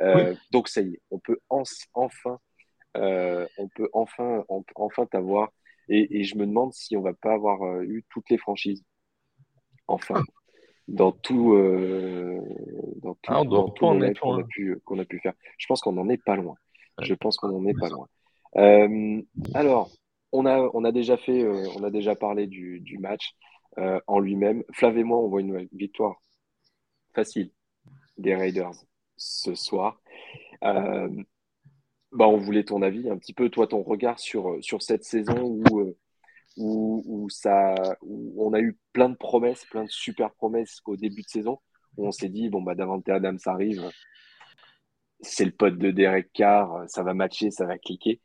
Euh, 0.01 0.35
donc 0.51 0.69
ça 0.69 0.83
y 0.83 0.95
est, 0.95 1.01
on 1.11 1.19
peut 1.19 1.39
enfin, 1.49 2.39
on 2.95 3.69
peut 3.69 3.89
enfin, 3.93 4.45
enfin 4.77 5.07
t'avoir. 5.07 5.53
Et, 5.91 6.21
et, 6.21 6.25
je 6.25 6.37
me 6.37 6.45
demande 6.45 6.75
si 6.75 6.99
on 6.99 7.01
va 7.01 7.15
pas 7.15 7.33
avoir 7.33 7.81
eu 7.81 8.05
toutes 8.11 8.29
les 8.29 8.37
franchises. 8.39 8.85
Enfin. 9.87 10.17
Ah. 10.19 10.33
Dans 10.87 11.13
tout, 11.13 11.55
dans 13.03 13.15
tout, 13.15 13.19
ah, 13.27 13.45
dans 13.45 13.69
tout 13.69 13.85
qu'on 13.85 14.01
a, 14.01 14.43
pu, 14.45 14.81
qu'on 14.87 14.99
a 14.99 15.05
pu 15.05 15.19
faire. 15.19 15.35
Je 15.59 15.67
pense 15.67 15.83
qu'on 15.83 15.93
n'en 15.93 16.09
est 16.09 16.23
pas 16.23 16.35
loin. 16.35 16.55
Je 17.03 17.13
pense 17.13 17.37
qu'on 17.37 17.49
n'en 17.49 17.67
est 17.67 17.79
pas 17.79 17.91
loin. 17.91 18.09
Euh, 18.57 19.23
alors, 19.55 19.91
on 20.33 20.47
a, 20.47 20.71
on 20.75 20.85
a 20.85 20.93
déjà 20.93 21.17
fait, 21.17 21.47
on 21.47 21.85
a 21.85 21.91
déjà 21.91 22.15
parlé 22.15 22.47
du, 22.47 22.99
match 22.99 23.35
en 24.07 24.19
lui-même. 24.19 24.65
Flav 24.73 24.97
et 24.99 25.05
moi, 25.05 25.19
on 25.19 25.29
voit 25.29 25.41
une 25.41 25.69
victoire 25.73 26.21
facile 27.15 27.51
des 28.17 28.35
Raiders 28.35 28.73
ce 29.17 29.55
soir. 29.55 30.01
Euh, 30.65 31.09
bah, 32.13 32.27
on 32.27 32.39
voulait 32.39 32.65
ton 32.65 32.83
avis, 32.83 33.11
un 33.11 33.19
petit 33.19 33.35
peu 33.35 33.49
toi, 33.51 33.67
ton 33.67 33.83
regard 33.83 34.19
sur, 34.19 34.63
sur 34.63 34.83
cette 34.83 35.05
saison 35.05 35.41
où, 35.43 35.81
euh, 35.81 35.97
où, 36.57 37.03
où, 37.07 37.31
ça, 37.31 37.75
où 38.03 38.35
on 38.45 38.53
a 38.53 38.61
eu 38.61 38.79
plein 38.93 39.09
de 39.09 39.17
promesses, 39.17 39.65
plein 39.67 39.85
de 39.85 39.91
super 39.91 40.33
promesses 40.35 40.81
au 40.87 40.97
début 40.97 41.23
de 41.23 41.29
saison, 41.29 41.59
où 41.97 42.07
on 42.07 42.13
s'est 42.13 42.29
dit, 42.29 42.49
bon, 42.49 42.63
bah, 42.63 42.75
Davante 42.75 43.09
Adams 43.09 43.39
arrive, 43.45 43.91
c'est 45.21 45.45
le 45.45 45.51
pote 45.51 45.79
de 45.79 45.91
Derek 45.91 46.33
Carr, 46.33 46.85
ça 46.89 47.03
va 47.03 47.15
matcher, 47.15 47.51
ça 47.51 47.67
va 47.67 47.79
cliquer. 47.79 48.21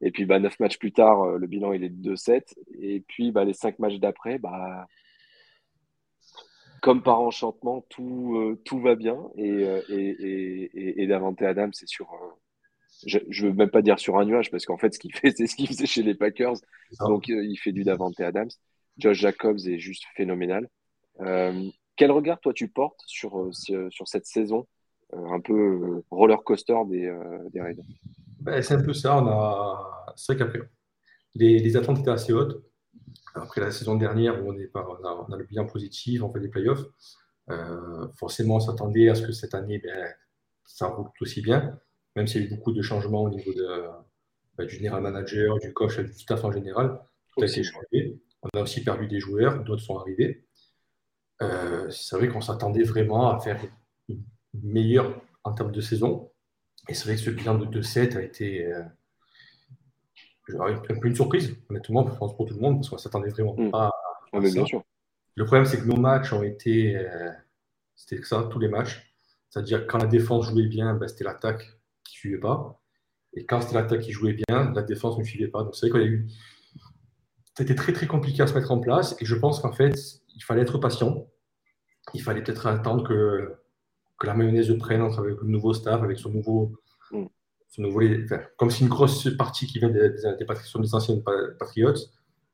Et 0.00 0.10
puis, 0.10 0.24
bah, 0.24 0.38
neuf 0.40 0.58
matchs 0.58 0.78
plus 0.78 0.92
tard, 0.92 1.38
le 1.38 1.46
bilan, 1.46 1.72
il 1.72 1.84
est 1.84 1.88
de 1.88 2.14
2-7. 2.14 2.54
Et 2.80 3.00
puis, 3.00 3.30
bah, 3.30 3.44
les 3.44 3.52
cinq 3.52 3.78
matchs 3.78 3.98
d'après, 3.98 4.38
bah, 4.38 4.86
comme 6.82 7.00
par 7.00 7.20
enchantement, 7.20 7.86
tout, 7.88 8.36
euh, 8.36 8.60
tout 8.64 8.80
va 8.80 8.96
bien. 8.96 9.16
Et, 9.36 9.50
euh, 9.50 9.80
et, 9.88 11.02
et, 11.02 11.12
Adam, 11.12 11.70
c'est 11.72 11.86
sur. 11.88 12.10
je 13.06 13.18
ne 13.18 13.48
veux 13.48 13.54
même 13.54 13.70
pas 13.70 13.82
dire 13.82 14.00
sur 14.00 14.18
un 14.18 14.24
nuage, 14.24 14.50
parce 14.50 14.66
qu'en 14.66 14.76
fait, 14.76 14.92
ce 14.92 14.98
qu'il 14.98 15.14
fait, 15.14 15.30
c'est 15.36 15.46
ce 15.46 15.54
qu'il 15.54 15.68
faisait 15.68 15.86
chez 15.86 16.02
les 16.02 16.14
Packers. 16.14 16.56
Donc, 16.98 17.30
euh, 17.30 17.44
il 17.44 17.56
fait 17.56 17.70
du 17.70 17.84
Davante 17.84 18.20
Adams. 18.20 18.50
Josh 18.98 19.18
Jacobs 19.18 19.60
est 19.66 19.78
juste 19.78 20.04
phénoménal. 20.16 20.68
quel 21.96 22.10
regard, 22.10 22.40
toi, 22.40 22.52
tu 22.52 22.68
portes 22.68 23.00
sur, 23.06 23.48
sur 23.54 24.08
cette 24.08 24.26
saison 24.26 24.66
un 25.12 25.40
peu 25.40 26.02
roller 26.10 26.42
coaster 26.44 26.78
des, 26.88 27.12
des 27.52 27.60
Raiders 27.60 27.84
ben, 28.40 28.62
C'est 28.62 28.74
un 28.74 28.82
peu 28.82 28.94
ça. 28.94 29.18
On 29.18 29.26
a... 29.26 30.14
C'est 30.16 30.34
vrai 30.34 30.44
qu'après, 30.44 30.60
les, 31.34 31.58
les 31.58 31.76
attentes 31.76 31.98
étaient 32.00 32.10
assez 32.10 32.32
hautes 32.32 32.62
après 33.34 33.60
la 33.60 33.70
saison 33.70 33.96
dernière 33.96 34.42
où 34.42 34.50
on, 34.50 34.58
est 34.58 34.70
on, 34.74 35.32
a, 35.32 35.36
le 35.36 35.44
bilan 35.44 35.66
positif, 35.66 36.22
on 36.22 36.32
fait 36.32 36.40
des 36.40 36.48
playoffs, 36.48 36.84
euh, 37.50 38.08
forcément 38.14 38.56
on 38.56 38.60
s'attendait 38.60 39.08
à 39.08 39.14
ce 39.14 39.22
que 39.22 39.32
cette 39.32 39.54
année, 39.54 39.78
ben, 39.78 40.12
ça 40.64 40.86
roule 40.86 41.08
aussi 41.20 41.40
bien, 41.40 41.78
même 42.16 42.26
s'il 42.26 42.42
y 42.42 42.44
a 42.44 42.46
eu 42.46 42.50
beaucoup 42.50 42.72
de 42.72 42.82
changements 42.82 43.22
au 43.22 43.30
niveau 43.30 43.52
de, 43.52 43.82
ben, 44.56 44.66
du 44.66 44.74
général 44.74 45.02
manager, 45.02 45.58
du 45.58 45.72
coach, 45.72 45.98
du 45.98 46.12
staff 46.12 46.44
en 46.44 46.52
général. 46.52 47.00
On 47.38 48.58
a 48.58 48.62
aussi 48.62 48.82
perdu 48.82 49.06
des 49.06 49.20
joueurs, 49.20 49.62
d'autres 49.64 49.82
sont 49.82 49.98
arrivés. 49.98 50.46
Euh, 51.40 51.88
c'est 51.90 52.16
vrai 52.16 52.28
qu'on 52.28 52.40
s'attendait 52.40 52.82
vraiment 52.82 53.30
à 53.30 53.40
faire 53.40 53.60
une 54.54 54.72
meilleure 54.72 55.20
en 55.44 55.52
termes 55.52 55.72
de 55.72 55.80
saison. 55.80 56.30
Et 56.88 56.94
c'est 56.94 57.04
vrai 57.04 57.14
que 57.14 57.20
ce 57.20 57.30
bilan 57.30 57.56
de 57.58 57.66
2-7 57.66 58.16
a 58.16 58.22
été, 58.22 58.66
euh, 58.66 58.82
un 60.58 60.98
peu 61.00 61.08
une 61.08 61.14
surprise, 61.14 61.56
honnêtement, 61.70 62.08
je 62.08 62.16
pense 62.16 62.36
pour 62.36 62.46
tout 62.46 62.54
le 62.54 62.60
monde, 62.60 62.76
parce 62.76 62.88
qu'on 62.88 62.96
ne 62.96 63.00
s'attendait 63.00 63.30
vraiment 63.30 63.54
mm. 63.56 63.70
pas 63.70 63.90
à, 64.32 64.40
Bien 64.40 64.64
sûr. 64.64 64.82
Le 65.34 65.44
problème, 65.44 65.64
c'est 65.64 65.78
que 65.78 65.86
nos 65.86 65.96
matchs 65.96 66.32
ont 66.32 66.42
été. 66.42 66.96
Euh, 66.96 67.30
c'était 67.94 68.22
ça, 68.22 68.48
tous 68.50 68.58
les 68.58 68.68
matchs. 68.68 69.14
C'est-à-dire, 69.48 69.86
quand 69.86 69.98
la 69.98 70.06
défense 70.06 70.50
jouait 70.50 70.66
bien, 70.66 70.94
ben, 70.94 71.08
c'était 71.08 71.24
l'attaque 71.24 71.78
qui 72.04 72.16
ne 72.16 72.18
suivait 72.18 72.40
pas. 72.40 72.80
Et 73.34 73.46
quand 73.46 73.60
c'était 73.60 73.74
l'attaque 73.74 74.00
qui 74.00 74.12
jouait 74.12 74.34
bien, 74.48 74.72
la 74.74 74.82
défense 74.82 75.18
ne 75.18 75.24
suivait 75.24 75.48
pas. 75.48 75.62
Donc, 75.62 75.74
c'est 75.74 75.88
vrai 75.88 76.00
y 76.00 76.04
a 76.04 76.06
eu. 76.06 76.28
C'était 77.56 77.74
très, 77.74 77.92
très 77.92 78.06
compliqué 78.06 78.42
à 78.42 78.46
se 78.46 78.54
mettre 78.54 78.70
en 78.72 78.80
place. 78.80 79.14
Et 79.20 79.24
je 79.24 79.34
pense 79.34 79.60
qu'en 79.60 79.72
fait, 79.72 79.94
il 80.34 80.42
fallait 80.42 80.62
être 80.62 80.78
patient. 80.78 81.26
Il 82.14 82.22
fallait 82.22 82.42
peut-être 82.42 82.66
attendre 82.66 83.06
que, 83.06 83.61
que 84.22 84.28
la 84.28 84.34
mayonnaise 84.34 84.72
prenne 84.78 85.02
entre 85.02 85.18
avec 85.18 85.40
le 85.40 85.48
nouveau 85.48 85.74
staff, 85.74 86.00
avec 86.00 86.16
son 86.16 86.30
nouveau, 86.30 86.72
comme 87.10 88.70
c'est 88.70 88.80
une 88.80 88.88
grosse 88.88 89.36
partie 89.36 89.66
qui 89.66 89.80
vient 89.80 89.88
des, 89.88 90.10
des, 90.10 90.44
des 90.44 90.94
anciennes 90.94 91.24
Patriots, 91.58 91.94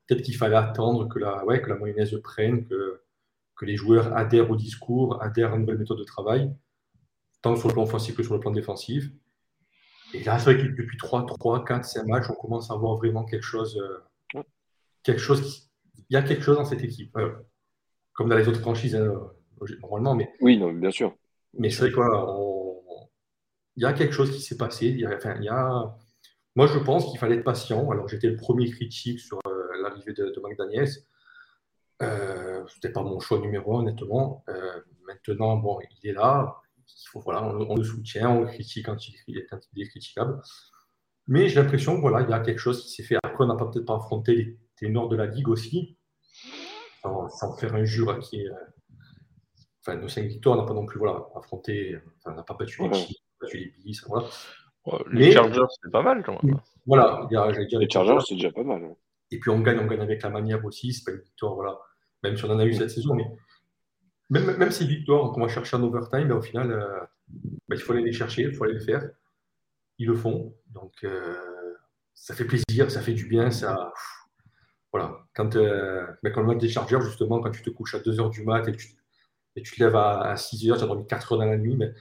peut-être 0.07 0.23
qu'il 0.23 0.35
fallait 0.35 0.55
attendre 0.55 1.07
que 1.07 1.19
la, 1.19 1.45
ouais, 1.45 1.61
que 1.61 1.69
la 1.69 1.75
mayonnaise 1.75 2.19
prenne, 2.23 2.65
que, 2.65 3.03
que 3.55 3.65
les 3.65 3.75
joueurs 3.75 4.17
adhèrent 4.17 4.49
au 4.49 4.55
discours, 4.55 5.21
adhèrent 5.21 5.53
à 5.53 5.57
une 5.57 5.61
nouvelle 5.61 5.77
méthode 5.77 5.99
de 5.99 6.03
travail, 6.05 6.51
tant 7.43 7.55
sur 7.55 7.67
le 7.67 7.73
plan 7.75 7.83
offensif 7.83 8.15
que 8.15 8.23
sur 8.23 8.33
le 8.33 8.39
plan 8.39 8.49
défensif. 8.49 9.07
Et 10.15 10.23
là, 10.23 10.39
c'est 10.39 10.51
vrai 10.51 10.57
que 10.57 10.75
depuis 10.75 10.97
3, 10.97 11.27
3, 11.27 11.65
4, 11.65 11.85
5 11.85 12.07
matchs, 12.07 12.31
on 12.31 12.33
commence 12.33 12.71
à 12.71 12.75
voir 12.75 12.95
vraiment 12.95 13.25
quelque 13.25 13.45
chose. 13.45 13.77
Euh, 13.77 14.41
quelque 15.03 15.21
chose 15.21 15.41
qui, 15.41 15.69
il 16.09 16.15
y 16.15 16.17
a 16.17 16.23
quelque 16.23 16.41
chose 16.41 16.57
dans 16.57 16.65
cette 16.65 16.83
équipe. 16.83 17.15
Euh, 17.17 17.29
comme 18.13 18.27
dans 18.27 18.37
les 18.37 18.47
autres 18.47 18.59
franchises, 18.59 18.95
hein, 18.95 19.13
normalement. 19.81 20.15
Mais, 20.15 20.33
oui, 20.41 20.57
non, 20.57 20.73
bien 20.73 20.89
sûr. 20.89 21.15
Mais 21.57 21.69
c'est 21.69 21.89
vrai 21.89 21.91
qu'on 21.91 22.49
il 23.79 23.83
y 23.83 23.85
a 23.85 23.93
quelque 23.93 24.11
chose 24.11 24.31
qui 24.31 24.41
s'est 24.41 24.57
passé. 24.57 24.87
Y 24.87 25.47
a. 25.49 25.95
Moi, 26.57 26.67
je 26.67 26.79
pense 26.79 27.09
qu'il 27.09 27.17
fallait 27.17 27.37
être 27.37 27.45
patient. 27.45 27.89
Alors, 27.91 28.09
j'étais 28.09 28.27
le 28.27 28.35
premier 28.35 28.69
critique 28.69 29.19
sur 29.21 29.39
euh, 29.47 29.81
l'arrivée 29.81 30.11
de, 30.11 30.25
de 30.25 30.41
McDaniels. 30.41 30.89
Euh, 32.01 32.65
Ce 32.67 32.75
n'était 32.75 32.91
pas 32.91 33.03
mon 33.03 33.21
choix 33.21 33.39
numéro 33.39 33.77
un, 33.77 33.79
honnêtement. 33.79 34.43
Euh, 34.49 34.81
maintenant, 35.07 35.55
bon, 35.55 35.79
il 36.01 36.09
est 36.09 36.13
là. 36.13 36.57
Il 36.87 37.07
faut, 37.07 37.21
voilà, 37.21 37.41
on, 37.41 37.75
le 37.75 37.83
soutient, 37.85 38.29
on 38.29 38.41
le 38.41 38.47
critique 38.47 38.87
quand 38.87 38.97
il, 39.07 39.37
est, 39.37 39.87
critiquable. 39.87 40.41
Mais 41.27 41.47
j'ai 41.47 41.61
l'impression 41.61 41.93
qu'il 41.93 42.01
voilà, 42.01 42.21
il 42.21 42.29
y 42.29 42.33
a 42.33 42.39
quelque 42.41 42.59
chose 42.59 42.83
qui 42.83 42.89
s'est 42.89 43.03
fait. 43.03 43.15
Après, 43.23 43.45
on 43.45 43.47
n'a 43.47 43.55
peut-être 43.55 43.85
pas 43.85 43.95
affronté 43.95 44.35
les 44.35 44.59
ténors 44.75 45.07
de 45.07 45.15
la 45.15 45.27
Ligue 45.27 45.47
aussi, 45.47 45.97
sans, 47.01 47.29
sans 47.29 47.55
faire 47.55 47.75
injure 47.75 48.09
à 48.09 48.19
qui. 48.19 48.45
Enfin, 49.81 49.95
nos 49.95 50.07
cinq 50.07 50.25
victoires, 50.25 50.57
on 50.57 50.61
n'a 50.61 50.67
pas 50.67 50.73
non 50.73 50.85
plus 50.85 50.99
voilà, 50.99 51.25
affronté, 51.35 51.97
enfin, 52.17 52.33
on 52.33 52.35
n'a 52.35 52.43
pas 52.43 52.53
battu 52.53 52.81
les 53.53 53.73
les 53.85 53.93
voilà. 54.07 54.27
les 55.11 55.31
Chargers, 55.31 55.61
c'est 55.81 55.91
pas 55.91 56.01
mal. 56.01 56.23
Voilà, 56.85 57.27
les 57.29 57.89
Chargers, 57.89 58.19
c'est 58.27 58.35
déjà 58.35 58.51
pas 58.51 58.63
mal. 58.63 58.95
Et 59.31 59.39
puis 59.39 59.49
on 59.51 59.59
gagne, 59.59 59.79
on 59.79 59.85
gagne 59.85 60.01
avec 60.01 60.21
la 60.21 60.29
manière 60.29 60.63
aussi. 60.65 60.93
C'est 60.93 61.05
pas 61.05 61.11
une 61.11 61.23
victoire, 61.23 61.53
voilà. 61.55 61.79
Même 62.23 62.35
si 62.35 62.45
on 62.45 62.49
en 62.49 62.59
a 62.59 62.65
eu 62.65 62.73
cette 62.73 62.89
saison, 62.89 63.15
mais 63.15 63.25
même, 64.29 64.57
même 64.57 64.71
ces 64.71 64.85
victoires 64.85 65.31
qu'on 65.31 65.41
va 65.41 65.47
chercher 65.47 65.77
en 65.77 65.83
overtime, 65.83 66.27
ben, 66.27 66.35
au 66.35 66.41
final, 66.41 66.71
euh, 66.71 66.99
ben, 67.67 67.75
il 67.75 67.79
faut 67.79 67.93
aller 67.93 68.03
les 68.03 68.13
chercher, 68.13 68.43
il 68.43 68.53
faut 68.53 68.63
aller 68.63 68.73
les 68.73 68.85
faire. 68.85 69.09
Ils 69.97 70.07
le 70.07 70.15
font. 70.15 70.55
Donc, 70.67 70.93
euh, 71.03 71.35
ça 72.13 72.35
fait 72.35 72.45
plaisir, 72.45 72.91
ça 72.91 73.01
fait 73.01 73.13
du 73.13 73.25
bien. 73.25 73.51
Ça, 73.51 73.93
voilà. 74.91 75.17
Quand, 75.33 75.55
euh, 75.55 76.05
ben, 76.23 76.31
quand 76.31 76.41
le 76.41 76.47
match 76.47 76.59
des 76.59 76.69
Chargers, 76.69 77.01
justement, 77.01 77.39
quand 77.39 77.51
tu 77.51 77.61
te 77.61 77.69
couches 77.69 77.95
à 77.95 77.99
2h 77.99 78.29
du 78.31 78.43
mat 78.43 78.67
et 78.67 78.75
tu, 78.75 78.87
et 79.59 79.63
tu 79.63 79.75
te 79.75 79.83
lèves 79.83 79.95
à, 79.95 80.35
6h, 80.35 80.77
tu 80.77 80.83
as 80.83 80.87
dormi 80.87 81.05
4 81.05 81.35
h 81.35 81.37
dans 81.37 81.45
la 81.45 81.57
nuit, 81.57 81.75
mais 81.75 81.91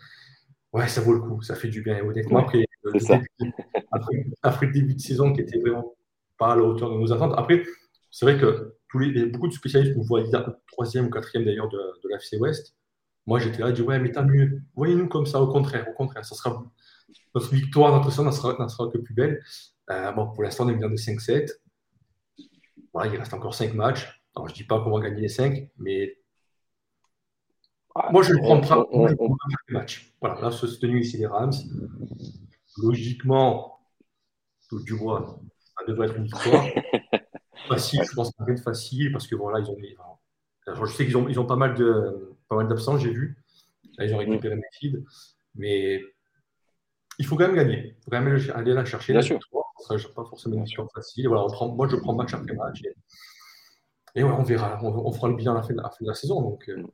ouais, 0.72 0.88
ça 0.88 1.00
vaut 1.00 1.12
le 1.12 1.20
coup, 1.20 1.42
ça 1.42 1.54
fait 1.54 1.68
du 1.68 1.82
bien. 1.82 2.02
honnêtement, 2.04 2.40
après, 2.40 2.64
le 2.84 2.92
début, 2.92 3.52
après, 4.42 4.66
le 4.66 4.72
début 4.72 4.94
de 4.94 5.00
saison 5.00 5.32
qui 5.32 5.40
était 5.40 5.58
vraiment 5.58 5.94
pas 6.38 6.52
à 6.52 6.56
la 6.56 6.62
hauteur 6.62 6.90
de 6.90 6.96
nos 6.96 7.12
attentes. 7.12 7.34
Après, 7.36 7.64
c'est 8.10 8.24
vrai 8.24 8.38
que 8.38 8.76
tous 8.88 8.98
les, 9.00 9.26
beaucoup 9.26 9.48
de 9.48 9.52
spécialistes 9.52 9.96
nous 9.96 10.04
voient 10.04 10.22
troisième 10.66 11.06
ou 11.06 11.10
quatrième 11.10 11.44
d'ailleurs 11.44 11.68
de, 11.68 11.76
de 11.76 12.08
l'AFC 12.08 12.40
West. 12.40 12.76
Moi, 13.26 13.38
j'étais 13.38 13.58
là, 13.58 13.68
je 13.68 13.74
dis 13.74 13.82
ouais, 13.82 13.98
mais 13.98 14.10
tant 14.12 14.24
mieux. 14.24 14.62
Voyez-nous 14.74 15.08
comme 15.08 15.26
ça, 15.26 15.42
au 15.42 15.48
contraire, 15.48 15.86
au 15.88 15.92
contraire, 15.92 16.24
ça 16.24 16.34
sera 16.34 16.64
notre 17.34 17.54
victoire, 17.54 17.92
notre 17.92 18.10
sang 18.10 18.24
n'en 18.24 18.32
sera, 18.32 18.68
sera, 18.68 18.90
que 18.90 18.98
plus 18.98 19.14
belle. 19.14 19.42
Euh, 19.90 20.12
bon, 20.12 20.28
pour 20.32 20.42
l'instant, 20.42 20.66
on 20.66 20.70
est 20.70 20.74
bien 20.74 20.88
de 20.88 20.96
5-7. 20.96 21.50
Voilà, 22.92 23.12
il 23.12 23.18
reste 23.18 23.34
encore 23.34 23.54
5 23.54 23.74
matchs. 23.74 24.22
Alors, 24.34 24.48
je 24.48 24.54
ne 24.54 24.56
dis 24.56 24.64
pas 24.64 24.80
qu'on 24.80 24.90
va 24.90 25.00
gagner 25.00 25.22
les 25.22 25.28
5, 25.28 25.68
mais 25.78 26.17
moi, 28.12 28.22
je 28.22 28.34
ne 28.34 28.38
prends 28.38 28.60
pas 28.60 28.86
le 28.90 29.74
match. 29.74 30.14
Voilà, 30.20 30.40
là, 30.40 30.50
se 30.50 30.66
tenu 30.66 31.00
ici 31.00 31.16
les 31.16 31.26
Rams. 31.26 31.52
Logiquement, 32.82 33.80
du 34.72 34.94
moins, 34.94 35.38
ça 35.76 35.84
devrait 35.86 36.08
être 36.08 36.16
une 36.16 36.24
victoire. 36.24 36.64
facile, 37.68 38.02
je 38.08 38.14
pense 38.14 38.30
que 38.30 38.44
va 38.44 38.52
être 38.52 38.62
facile 38.62 39.12
parce 39.12 39.26
que 39.26 39.34
voilà, 39.34 39.60
ils 39.60 39.70
ont. 39.70 39.76
Alors, 40.66 40.86
je 40.86 40.92
sais 40.92 41.04
qu'ils 41.04 41.16
ont, 41.16 41.28
ils 41.28 41.40
ont 41.40 41.46
pas 41.46 41.56
mal 41.56 41.74
de 41.74 42.36
pas 42.48 42.56
mal 42.56 42.68
d'absents, 42.68 42.98
j'ai 42.98 43.10
vu. 43.10 43.42
Là, 43.96 44.04
ils 44.04 44.14
ont 44.14 44.18
récupéré 44.18 44.54
mes 44.54 44.62
feeds. 44.72 45.02
Mais 45.54 46.00
il 47.18 47.26
faut 47.26 47.36
quand 47.36 47.46
même 47.46 47.56
gagner. 47.56 47.96
Il 47.98 48.04
faut 48.04 48.10
quand 48.10 48.20
même 48.20 48.38
aller 48.54 48.74
la 48.74 48.84
chercher. 48.84 49.12
Bien 49.12 49.22
sûr. 49.22 49.38
Ça 49.86 49.94
ne 49.94 49.98
sera 49.98 50.14
pas 50.14 50.24
forcément 50.24 50.56
une 50.56 50.64
victoire 50.64 50.88
facile. 50.94 51.28
Voilà, 51.28 51.44
on 51.44 51.50
prend, 51.50 51.68
moi, 51.68 51.88
je 51.88 51.96
prends 51.96 52.14
match 52.14 52.34
après 52.34 52.54
match. 52.54 52.82
Et, 54.14 54.22
ouais, 54.22 54.30
on 54.30 54.42
verra. 54.42 54.78
On, 54.82 55.12
fera 55.12 55.28
le 55.28 55.34
bilan 55.34 55.52
à 55.52 55.56
la 55.56 55.62
fin 55.62 55.74
de 55.74 55.80
la, 55.80 55.90
fin 55.90 55.96
de 56.00 56.08
la 56.08 56.14
saison. 56.14 56.42
Donc, 56.42 56.68
euh, 56.68 56.84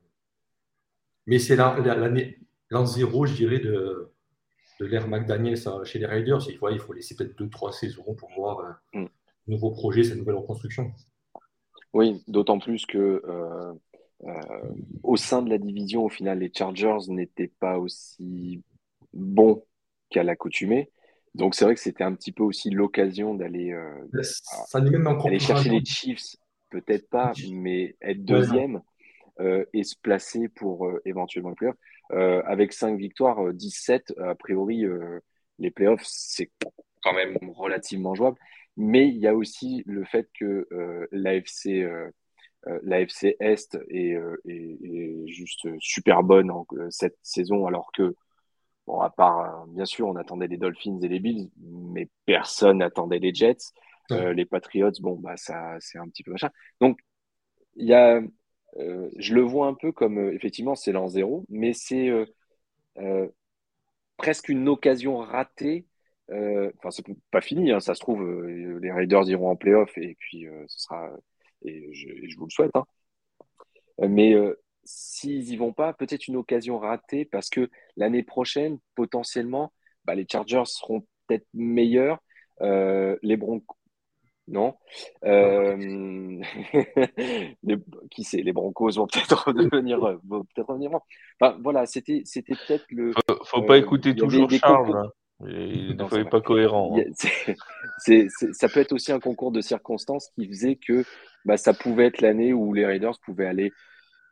mais 1.27 1.39
c'est 1.39 1.57
l'année 1.57 2.39
l'an 2.71 2.87
zéro, 2.87 3.27
je 3.27 3.35
dirais, 3.35 3.59
de, 3.59 4.11
de 4.81 4.87
l'ère 4.87 5.09
McDaniel 5.09 5.57
chez 5.85 5.99
les 5.99 6.07
Raiders. 6.07 6.41
Il 6.49 6.57
faut, 6.57 6.69
il 6.69 6.81
faut 6.81 6.93
laisser 6.93 7.15
peut-être 7.15 7.37
deux, 7.39 7.49
trois 7.49 7.73
saisons 7.73 8.15
pour 8.15 8.31
voir 8.37 8.79
un 8.95 9.01
euh, 9.01 9.05
mm. 9.05 9.09
nouveau 9.49 9.71
projet, 9.71 10.05
cette 10.05 10.19
nouvelle 10.19 10.37
reconstruction. 10.37 10.93
Oui, 11.93 12.23
d'autant 12.27 12.59
plus 12.59 12.87
que 12.87 13.23
euh, 13.25 13.73
euh, 14.25 14.75
au 15.03 15.17
sein 15.17 15.43
de 15.43 15.51
la 15.51 15.59
division, 15.59 16.05
au 16.05 16.09
final, 16.09 16.41
les 16.41 16.51
Chargers 16.53 17.09
n'étaient 17.09 17.53
pas 17.61 17.79
aussi 17.79 18.63
bons 19.13 19.63
qu'à 20.11 20.25
l'accoutumée. 20.25 20.91
Donc 21.37 21.55
c'est 21.55 21.65
vrai 21.65 21.75
que 21.75 21.81
c'était 21.81 22.05
un 22.05 22.15
petit 22.15 22.33
peu 22.33 22.45
aussi 22.45 22.71
l'occasion 22.71 23.35
d'aller 23.35 23.73
aller 25.29 25.39
chercher 25.41 25.71
les 25.71 25.85
Chiefs, 25.85 26.37
peut-être 26.71 27.09
pas, 27.09 27.33
mais 27.53 27.97
être 28.01 28.25
deuxième. 28.25 28.83
Euh, 29.41 29.65
et 29.73 29.83
se 29.83 29.97
placer 30.01 30.49
pour 30.49 30.87
euh, 30.87 31.03
éventuellement 31.05 31.51
les 31.51 31.57
playoffs. 31.57 31.77
Euh, 32.13 32.41
avec 32.47 32.73
5 32.73 32.97
victoires, 32.97 33.53
17, 33.53 34.15
a 34.19 34.35
priori, 34.37 34.85
les 35.59 35.71
playoffs, 35.71 36.05
c'est 36.05 36.51
quand 37.03 37.13
même 37.13 37.37
relativement 37.51 38.15
jouable. 38.15 38.39
mais 38.77 39.09
il 39.09 39.17
y 39.17 39.27
a 39.27 39.35
aussi 39.35 39.83
le 39.87 40.05
fait 40.05 40.29
que 40.39 40.69
l'AFC 41.11 41.87
l'AFC 42.83 43.37
Est 43.41 43.77
est, 43.91 44.17
est, 44.47 45.27
juste 45.27 45.69
super 45.81 46.23
bonne 46.23 46.51
en, 46.51 46.67
cette 46.91 47.19
saison, 47.23 47.67
alors 47.67 47.91
que, 47.93 48.15
bon, 48.87 49.01
à 49.01 49.11
part, 49.11 49.67
bien 49.67 49.85
sûr, 49.85 50.07
on 50.07 50.17
attendait 50.17 50.47
les 50.47 50.57
Dolphins 50.57 50.99
et 51.03 51.09
les 51.09 51.21
Bills, 51.21 51.51
mais 51.59 52.09
personne 52.25 52.79
n'attendait 52.79 53.19
les 53.19 53.35
Jets. 53.35 53.73
les 54.11 54.47
Patriots, 54.47 54.93
bon, 55.01 55.17
bah, 55.17 55.37
ça, 55.37 55.77
c'est 55.81 55.99
un 55.99 56.09
petit 56.09 56.23
peu 56.23 56.31
machin. 56.31 56.51
Donc, 56.81 56.99
il 57.77 57.87
y 57.87 57.95
a, 57.95 58.21
je 58.77 59.35
le 59.35 59.43
vois 59.43 59.67
un 59.67 59.75
peu 59.75 59.93
comme, 59.93 60.19
effectivement, 60.31 60.75
c'est 60.75 60.93
l'an 60.93 61.09
zéro, 61.09 61.45
mais 61.49 61.73
c'est 61.73 62.11
presque 64.17 64.49
une 64.49 64.69
occasion 64.69 65.19
ratée. 65.19 65.87
Euh, 66.31 66.71
enfin, 66.79 66.91
c'est 66.91 67.05
pas 67.31 67.41
fini, 67.41 67.71
hein, 67.71 67.81
ça 67.81 67.95
se 67.95 68.01
trouve, 68.01 68.23
euh, 68.23 68.79
les 68.81 68.91
Raiders 68.91 69.29
iront 69.29 69.51
en 69.51 69.57
playoff 69.57 69.97
et 69.99 70.17
puis 70.19 70.47
euh, 70.47 70.65
ce 70.69 70.81
sera. 70.81 71.11
Et 71.63 71.93
je, 71.93 72.37
vous 72.37 72.47
le 72.47 72.51
souhaite. 72.51 72.71
Hein. 72.75 72.85
Mais 74.09 74.35
s'ils 74.85 75.51
y 75.51 75.57
vont 75.57 75.73
pas, 75.73 75.95
peut-être 75.95 76.29
une 76.29 76.37
occasion 76.37 76.79
ratée 76.79 77.25
parce 77.25 77.49
que 77.49 77.71
l'année 77.97 78.23
prochaine, 78.23 78.79
potentiellement, 78.95 79.73
bah, 80.05 80.15
les 80.15 80.27
Chargers 80.31 80.65
seront 80.67 81.07
peut-être 81.27 81.47
meilleurs. 81.55 82.23
les 82.61 83.37
Broncos, 83.37 83.77
non. 84.49 84.75
qui 88.11 88.25
sait, 88.25 88.43
les 88.43 88.53
Broncos 88.53 88.93
vont 88.93 89.07
peut-être 89.07 89.33
revenir, 89.47 90.01
peut-être 90.01 90.69
revenir. 90.69 90.91
Enfin, 91.41 91.59
voilà, 91.63 91.87
c'était, 91.87 92.23
c'était 92.25 92.55
peut-être 92.55 92.85
le. 92.91 93.13
Faut, 93.13 93.45
faut 93.45 93.63
pas 93.63 93.79
écouter 93.79 94.15
toujours 94.15 94.51
Charles. 94.51 94.97
Hein. 94.97 95.11
Il 95.47 95.97
ne 95.97 96.31
pas 96.31 96.41
cohérent. 96.41 96.97
Hein. 96.97 97.13
ça 98.53 98.69
peut 98.69 98.81
être 98.81 98.93
aussi 98.93 99.13
un 99.13 99.21
concours 99.21 99.53
de 99.53 99.61
circonstances 99.61 100.31
qui 100.35 100.47
faisait 100.47 100.77
que 100.77 101.05
bah, 101.45 101.57
ça 101.57 101.75
pouvait 101.75 102.07
être 102.07 102.21
l'année 102.21 102.53
où 102.53 102.73
les 102.73 102.87
Raiders 102.87 103.19
pouvaient 103.25 103.47
aller, 103.47 103.73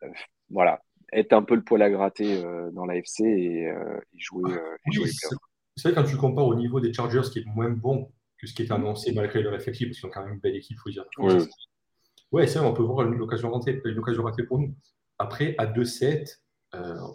euh, 0.05 0.09
voilà, 0.51 0.81
être 1.12 1.33
un 1.33 1.42
peu 1.42 1.55
le 1.55 1.62
poil 1.62 1.83
à 1.83 1.90
gratter 1.90 2.44
euh, 2.44 2.70
dans 2.70 2.87
l'AFC 2.87 3.20
et, 3.20 3.68
euh, 3.68 3.98
et, 4.14 4.20
jouer. 4.20 4.53
c'est 5.77 5.88
vrai 5.88 5.94
quand 5.94 6.09
tu 6.09 6.16
compares 6.16 6.46
au 6.46 6.55
niveau 6.55 6.81
des 6.81 6.92
Chargers 6.92 7.29
qui 7.33 7.40
est 7.40 7.46
moins 7.46 7.70
bon 7.70 8.11
que 8.42 8.48
ce 8.48 8.55
qui 8.55 8.62
est 8.62 8.72
annoncé 8.72 9.12
malgré 9.12 9.40
leur 9.40 9.55
effectif, 9.55 9.88
parce 9.88 10.00
qu'ils 10.00 10.07
ont 10.09 10.11
quand 10.12 10.24
même 10.24 10.35
une 10.35 10.40
belle 10.40 10.57
équipe, 10.57 10.76
faut 10.78 10.90
dire. 10.90 11.05
Ouais, 12.33 12.46
c'est 12.46 12.59
vrai, 12.59 12.68
on 12.68 12.74
peut 12.74 12.83
voir 12.83 13.07
une 13.07 13.20
occasion 13.20 13.50
ratée, 13.50 13.81
une 13.85 13.98
occasion 13.98 14.24
ratée 14.24 14.42
pour 14.42 14.59
nous. 14.59 14.74
Après, 15.18 15.55
à 15.59 15.66
2-7, 15.66 16.38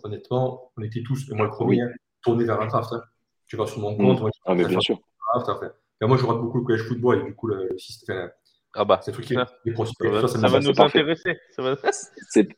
honnêtement, 0.04 0.72
on 0.78 0.82
était 0.84 1.04
tous, 1.04 1.30
et 1.30 1.36
moi 1.36 1.46
le 1.46 1.52
premier, 1.52 1.84
tournés 2.22 2.46
vers 2.46 2.62
un 2.62 2.68
draft. 2.68 2.94
Hein 2.94 3.04
tu 3.48 3.56
vas 3.56 3.66
sur 3.66 3.80
mon 3.80 3.94
mm. 3.94 3.98
compte. 3.98 4.22
Moi, 4.22 4.30
ah, 4.46 4.56
mais 4.56 4.66
bien 4.66 4.80
sûr. 4.80 5.00
moi, 6.02 6.18
je 6.18 6.26
rate 6.26 6.42
beaucoup 6.42 6.60
le 6.60 6.64
collège 6.64 6.84
football 6.84 7.22
et 7.22 7.24
du 7.24 7.36
coup, 7.36 7.48
le, 7.48 7.70
système. 7.78 8.30
Ah 8.74 8.86
bah, 8.86 9.00
c'est 9.02 9.12
truc 9.12 9.26
qui 9.26 9.36
les 9.66 9.72
prospects. 9.72 10.14
Ça, 10.22 10.28
ça, 10.28 10.40
ça, 10.40 10.48
va 10.48 10.60
nous 10.60 10.80
intéresser. 10.80 11.40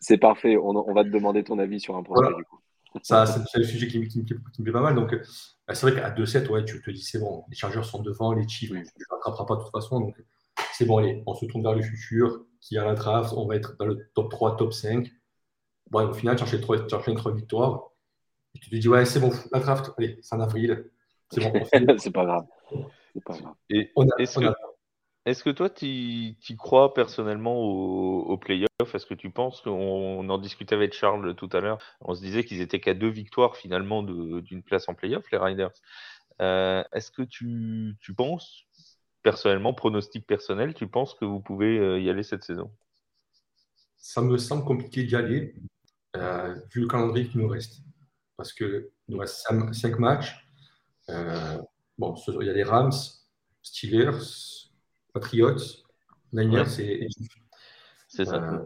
C'est 0.02 0.18
parfait. 0.18 0.58
On, 0.58 0.76
on, 0.76 0.94
va 0.94 1.04
te 1.04 1.10
demander 1.10 1.44
ton 1.44 1.60
avis 1.60 1.80
sur 1.80 1.96
un 1.96 2.04
projet 2.04 2.28
du 2.36 2.44
coup. 2.44 2.60
Ça, 3.04 3.26
c'est 3.26 3.58
le 3.58 3.64
sujet 3.64 3.88
qui, 3.88 4.08
qui, 4.08 4.26
qui, 4.26 4.34
me 4.34 4.64
plaît 4.64 4.74
pas 4.74 4.82
mal. 4.82 4.96
Donc, 4.96 5.16
bah, 5.68 5.76
c'est 5.76 5.90
vrai 5.90 6.00
qu'à 6.00 6.10
2-7, 6.10 6.48
ouais, 6.50 6.66
tu 6.66 6.82
te 6.82 6.90
dis 6.92 7.02
c'est 7.02 7.20
bon, 7.20 7.44
les 7.50 7.56
chargeurs 7.56 7.86
sont 7.86 8.02
devant, 8.02 8.34
les 8.34 8.48
Chiefs, 8.48 8.72
oui. 8.72 8.82
tu 8.84 9.04
ne 9.10 9.16
rattraperas 9.16 9.46
pas 9.46 9.56
de 9.56 9.62
toute 9.62 9.72
façon. 9.72 10.00
Donc, 10.00 10.16
c'est 10.74 10.86
bon, 10.86 10.98
allez, 10.98 11.24
on 11.26 11.36
se 11.36 11.46
tourne 11.46 11.64
vers 11.64 11.76
le 11.76 11.82
futur. 11.82 12.46
Qui 12.62 12.78
a 12.78 12.84
la 12.84 12.94
draft, 12.94 13.34
on 13.38 13.48
va 13.48 13.56
être 13.56 13.78
dans 13.78 13.86
le 13.86 14.10
top 14.14 14.30
3, 14.32 14.58
top 14.58 14.74
5. 14.74 15.10
Bon, 15.90 16.10
au 16.10 16.14
final, 16.14 16.36
tu 16.36 16.46
cherches 16.46 16.62
3, 16.62 16.78
une 17.08 17.16
3 17.16 17.34
victoires. 17.34 17.92
Et 18.54 18.60
tu 18.60 18.70
te 18.70 18.76
dis, 18.76 18.88
ouais, 18.88 19.06
c'est 19.06 19.20
bon, 19.20 19.32
la 19.52 19.60
draft, 19.60 19.92
allez, 19.98 20.20
c'est 20.22 20.36
en 20.36 20.42
avril. 20.42 20.90
C'est 21.32 21.42
bon. 21.42 21.54
c'est 22.00 22.12
pas 22.12 22.26
grave. 22.26 22.46
Pas 23.26 23.38
grave. 23.38 24.56
Est-ce, 25.30 25.44
que, 25.44 25.50
toi, 25.50 25.70
tu 25.70 26.36
crois 26.58 26.94
personnellement 26.94 27.58
aux 27.58 28.22
au 28.22 28.38
playoffs 28.38 28.70
Est-ce 28.94 29.06
que 29.06 29.14
tu 29.14 29.30
penses 29.30 29.62
qu'on 29.62 30.30
en 30.30 30.38
discutait 30.38 30.76
avec 30.76 30.94
Charles 30.94 31.36
tout 31.36 31.50
à 31.52 31.60
l'heure 31.60 31.80
On 32.02 32.16
se 32.16 32.22
disait 32.22 32.44
qu'ils 32.44 32.62
étaient 32.62 32.80
qu'à 32.80 32.94
deux 32.94 33.10
victoires 33.10 33.56
finalement 33.56 34.04
d'une 34.04 34.64
place 34.64 34.88
en 34.88 34.94
playoff, 34.94 35.30
les 35.32 35.38
Riders. 35.38 35.72
Euh, 36.42 36.84
est-ce 36.94 37.12
que 37.12 37.24
tu, 37.24 37.98
penses, 38.16 38.66
personnellement, 39.24 39.74
pronostic 39.74 40.26
personnel, 40.26 40.74
tu 40.74 40.88
penses 40.88 41.14
que 41.14 41.26
vous 41.26 41.40
pouvez 41.40 41.78
euh, 41.78 42.00
y 42.00 42.10
aller 42.10 42.24
cette 42.24 42.44
saison? 42.44 42.72
Ça 43.98 44.22
me 44.22 44.38
semble 44.38 44.64
compliqué 44.64 45.04
d'y 45.04 45.16
aller, 45.16 45.56
euh, 46.16 46.56
vu 46.74 46.82
le 46.82 46.88
calendrier 46.88 47.28
qui 47.28 47.38
nous 47.38 47.48
reste 47.48 47.82
parce 48.38 48.54
que 48.54 48.90
nous 49.10 49.18
reste 49.18 49.46
cinq 49.74 50.00
matchs. 50.00 50.46
Bon, 51.98 52.16
il 52.40 52.48
y 52.48 52.50
a 52.50 52.54
les 52.54 52.64
Rams, 52.64 52.94
Steelers, 53.62 54.69
Patriots, 55.14 55.58
Niners 56.34 56.80
et, 56.80 57.08
C'est 58.08 58.26
ça. 58.26 58.36
Euh, 58.36 58.60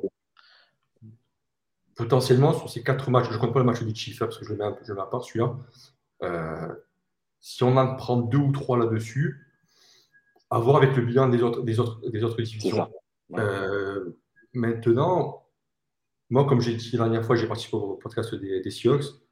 potentiellement, 1.96 2.54
sur 2.54 2.70
ces 2.70 2.84
quatre 2.84 3.10
matchs, 3.10 3.30
je 3.30 3.36
ne 3.36 3.40
compte 3.40 3.54
pas 3.54 3.60
le 3.60 3.66
match 3.66 3.82
des 3.82 3.94
Chiefs, 3.96 4.22
hein, 4.22 4.26
parce 4.26 4.40
que 4.40 4.46
je 4.46 4.54
le 4.54 4.58
mets, 4.58 4.76
je 4.84 4.94
à 4.94 5.06
part 5.06 5.24
celui-là. 5.24 5.56
Euh, 6.24 6.74
si 7.40 7.64
on 7.64 7.76
en 7.78 7.96
prend 7.96 8.18
deux 8.18 8.38
ou 8.38 8.52
trois 8.52 8.78
là-dessus, 8.78 9.48
à 10.50 10.60
voir 10.60 10.78
avec 10.78 10.96
le 10.96 11.04
bilan 11.04 11.30
des 11.30 11.42
autres, 11.42 11.62
des 11.64 11.80
autres, 11.80 12.10
des 12.10 12.24
autres 12.24 12.42
divisions. 12.42 12.90
maintenant, 14.54 15.46
moi, 16.30 16.46
comme 16.46 16.62
j'ai 16.62 16.76
dit 16.76 16.92
la 16.94 17.06
dernière 17.06 17.26
fois, 17.26 17.36
j'ai 17.36 17.48
participé 17.48 17.76
au 17.76 17.96
podcast 17.96 18.34
des, 18.36 18.62
des 18.62 18.72
Seahawks 18.72 19.24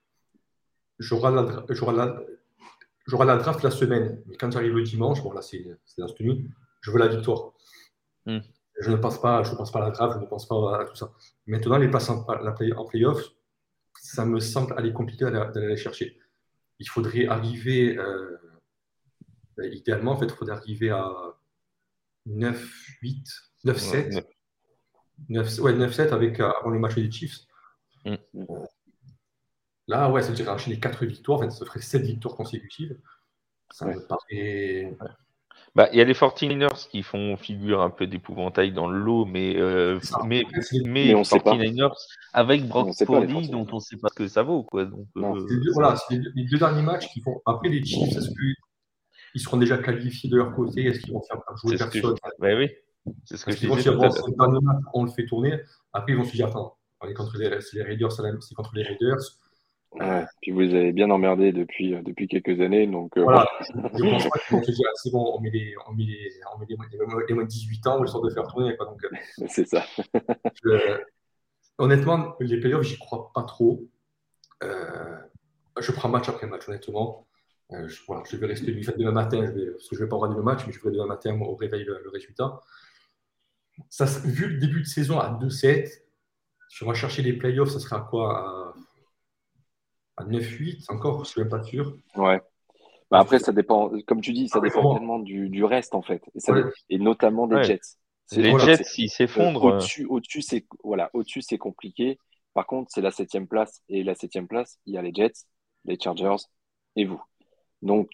j'aurai 1.02 1.34
la, 1.34 1.42
la, 1.42 3.26
la, 3.26 3.38
draft 3.38 3.64
la 3.64 3.72
semaine, 3.72 4.22
mais 4.28 4.38
quand 4.38 4.52
j'arrive 4.52 4.76
le 4.76 4.84
dimanche, 4.84 5.22
bon 5.24 5.34
là 5.34 5.42
c'est 5.42 5.66
dans 5.98 6.08
cette 6.08 6.20
nuit, 6.20 6.48
je 6.82 6.92
veux 6.92 7.00
la 7.00 7.08
victoire. 7.08 7.54
Hmm. 8.26 8.40
Je 8.80 8.90
ne 8.90 8.96
pense 8.96 9.22
pas, 9.22 9.44
je 9.44 9.54
pense 9.56 9.72
pas 9.72 9.80
à 9.80 9.84
la 9.84 9.92
draft, 9.92 10.16
je 10.18 10.24
ne 10.24 10.28
pense 10.28 10.48
pas 10.48 10.82
à 10.82 10.86
tout 10.86 10.96
ça. 10.96 11.12
Maintenant, 11.46 11.78
les 11.78 11.88
places 11.88 12.10
en, 12.10 12.24
play, 12.24 12.74
en 12.74 12.86
playoff, 12.86 13.22
ça 14.00 14.26
me 14.26 14.40
semble 14.40 14.74
aller 14.78 14.92
compliqué 14.92 15.26
d'aller 15.26 15.68
les 15.68 15.78
chercher. 15.78 16.20
Il 16.80 16.90
faudrait 16.90 17.28
arriver, 17.28 17.98
euh, 17.98 18.38
idéalement, 19.60 20.14
en 20.14 20.18
fait, 20.18 20.26
il 20.26 20.34
faudrait 20.34 20.56
arriver 20.56 20.90
à 20.90 21.12
9, 22.26 22.98
8, 23.02 23.28
9, 23.66 23.78
7. 23.78 24.28
9, 25.30 25.60
ouais, 25.60 25.74
9, 25.74 25.94
7 25.94 26.14
avec, 26.14 26.40
euh, 26.40 26.52
avant 26.60 26.72
le 26.72 26.80
match 26.80 26.96
des 26.96 27.12
Chiefs. 27.12 27.42
Hmm. 28.06 28.16
Là, 29.88 30.10
ouais, 30.10 30.24
ça 30.24 30.32
dirait 30.32 30.50
enchaîner 30.50 30.80
4 30.80 31.06
victoires, 31.06 31.52
ça 31.52 31.66
ferait 31.66 31.82
7 31.82 32.02
victoires 32.04 32.36
consécutives. 32.36 32.98
Ça 33.72 33.86
me 33.86 34.00
paraît. 34.00 34.98
Bah, 35.74 35.88
il 35.94 36.00
y 36.00 36.02
a 36.02 36.04
les 36.04 36.14
49ers 36.14 36.90
qui 36.90 37.02
font 37.02 37.38
figure 37.38 37.82
un 37.82 37.90
peu 37.90 38.06
d'épouvantail 38.06 38.74
dans 38.74 38.90
le 38.90 39.00
lot, 39.00 39.24
mais, 39.24 39.56
euh, 39.56 40.00
mais, 40.26 40.44
mais, 40.52 40.84
mais, 40.86 41.14
49ers 41.14 41.94
avec 42.34 42.68
Brock 42.68 42.90
Purdy, 42.98 43.50
dont 43.50 43.66
on 43.72 43.76
ne 43.76 43.80
sait 43.80 43.96
pas 43.96 44.10
ce 44.10 44.16
que 44.16 44.28
ça 44.28 44.44
vaut. 44.44 44.64
Quoi. 44.64 44.84
Donc, 44.84 45.08
euh... 45.16 45.46
deux, 45.48 45.72
voilà, 45.74 45.96
les, 46.10 46.20
les, 46.36 46.44
deux, 46.44 46.58
derniers 46.58 46.82
matchs 46.82 47.08
qui 47.14 47.22
font. 47.22 47.42
Après 47.46 47.70
les 47.70 47.84
Chiefs, 47.86 48.18
est-ce 48.18 48.30
qu'ils 48.32 49.42
seront 49.42 49.58
déjà 49.58 49.78
qualifiés 49.78 50.30
de 50.30 50.36
leur 50.36 50.54
côté? 50.54 50.84
Est-ce 50.88 51.00
qu'ils 51.00 51.14
vont 51.14 51.22
faire 51.22 51.40
jouer 51.56 51.78
personne? 51.78 52.16
bah, 52.40 52.54
Oui, 52.54 52.70
c'est 53.24 53.38
ce 53.38 53.46
que 53.46 53.52
je 53.54 53.60
disais. 53.60 53.90
On 54.94 55.06
le 55.06 55.12
fait 55.12 55.26
tourner? 55.26 55.58
Après, 55.94 56.12
ils 56.12 56.18
vont 56.18 56.26
se 56.26 56.34
dire 56.34 56.48
attends, 56.48 56.76
on 57.00 57.08
est 57.08 57.14
contre 57.14 57.38
les, 57.38 57.50
les 57.50 57.84
Raiders, 57.84 58.12
c'est 58.12 58.56
contre 58.56 58.76
les 58.76 58.84
Raiders. 58.84 59.22
Ouais, 59.94 60.26
puis 60.42 60.52
vous 60.52 60.62
avez 60.62 60.94
bien 60.94 61.10
emmerdé 61.10 61.52
depuis, 61.52 61.94
euh, 61.94 62.02
depuis 62.02 62.28
quelques 62.28 62.62
années. 62.62 62.88
Donc, 62.88 63.18
euh, 63.18 63.24
voilà. 63.24 63.46
dire 63.70 64.30
ah, 64.50 64.92
c'est 64.96 65.12
bon, 65.12 65.34
on 65.36 65.42
met, 65.42 65.50
les, 65.50 65.74
on 65.86 65.94
met, 65.94 66.06
les, 66.06 66.32
on 66.54 66.60
met 66.60 66.66
les, 66.70 66.78
les, 67.28 67.34
moins 67.34 67.44
de 67.44 67.50
18 67.50 67.88
ans, 67.88 67.98
on 67.98 68.02
le 68.02 68.08
sort 68.08 68.22
de 68.22 68.30
faire 68.30 68.48
tourner. 68.48 68.76
Quoi, 68.78 68.86
donc, 68.86 69.04
euh, 69.04 69.46
c'est 69.50 69.68
ça. 69.68 69.84
je, 70.64 71.02
honnêtement, 71.78 72.36
les 72.40 72.60
playoffs, 72.62 72.84
j'y 72.84 72.98
crois 72.98 73.32
pas 73.34 73.44
trop. 73.44 73.84
Euh, 74.64 75.18
je 75.78 75.92
prends 75.92 76.08
match 76.08 76.30
après 76.30 76.48
match, 76.48 76.70
honnêtement. 76.70 77.28
Euh, 77.74 77.88
je, 77.90 78.02
voilà, 78.08 78.24
je 78.30 78.38
vais 78.38 78.48
rester 78.48 78.72
du 78.72 78.84
fait 78.84 78.98
demain 78.98 79.12
matin, 79.12 79.46
je 79.46 79.52
vais, 79.52 79.72
parce 79.72 79.90
que 79.90 79.96
je 79.98 80.02
ne 80.02 80.06
vais 80.06 80.10
pas 80.10 80.16
regarder 80.16 80.38
le 80.38 80.44
match, 80.44 80.62
mais 80.66 80.72
je 80.72 80.82
vais 80.82 80.92
demain 80.92 81.08
matin 81.08 81.38
au 81.42 81.56
réveil 81.56 81.84
le, 81.84 82.00
le 82.02 82.10
résultat. 82.10 82.62
Ça, 83.90 84.06
vu 84.24 84.48
le 84.48 84.58
début 84.58 84.82
de 84.82 84.88
saison 84.88 85.20
à 85.20 85.38
2-7, 85.38 86.02
si 86.70 86.84
on 86.84 86.88
va 86.88 86.94
chercher 86.94 87.24
les 87.24 87.34
playoffs, 87.34 87.72
ça 87.72 87.80
sera 87.80 87.98
à 87.98 88.02
quoi 88.02 88.38
à 88.38 88.74
à 90.22 90.26
9-8, 90.26 90.86
encore, 90.90 91.16
je 91.16 91.20
ne 91.20 91.26
suis 91.26 91.42
même 91.42 91.50
pas 91.50 91.64
sûr. 91.64 91.98
Ouais. 92.16 92.40
Bah 93.10 93.20
après, 93.20 93.40
ça 93.40 93.52
dépend, 93.52 93.92
comme 94.08 94.22
tu 94.22 94.32
dis, 94.32 94.48
ça 94.48 94.60
ah, 94.60 94.62
dépend 94.62 94.96
tellement 94.96 95.20
du, 95.20 95.50
du, 95.50 95.66
reste, 95.66 95.96
en 95.96 96.02
fait. 96.02 96.24
Et, 96.34 96.40
ça, 96.40 96.56
et 96.90 96.98
notamment 96.98 97.46
des 97.46 97.62
Jets. 97.64 97.98
Les 98.32 98.58
Jets, 98.60 98.84
s'ils 98.84 99.10
s'effondrent. 99.10 99.66
Euh, 99.66 99.72
au-dessus, 99.74 100.06
au-dessus, 100.06 100.42
c'est 100.42 100.66
voilà, 100.84 101.10
au-dessus, 101.14 101.42
c'est 101.42 101.58
compliqué. 101.58 102.18
Par 102.54 102.66
contre, 102.66 102.90
c'est 102.94 103.02
la 103.02 103.12
septième 103.12 103.48
place. 103.48 103.82
Et 103.90 104.04
la 104.04 104.16
septième 104.16 104.48
place, 104.48 104.80
il 104.86 104.94
y 104.94 104.98
a 104.98 105.02
les 105.02 105.14
Jets, 105.14 105.34
les 105.84 106.00
Chargers 106.00 106.38
et 106.96 107.04
vous. 107.04 107.22
Donc, 107.82 108.10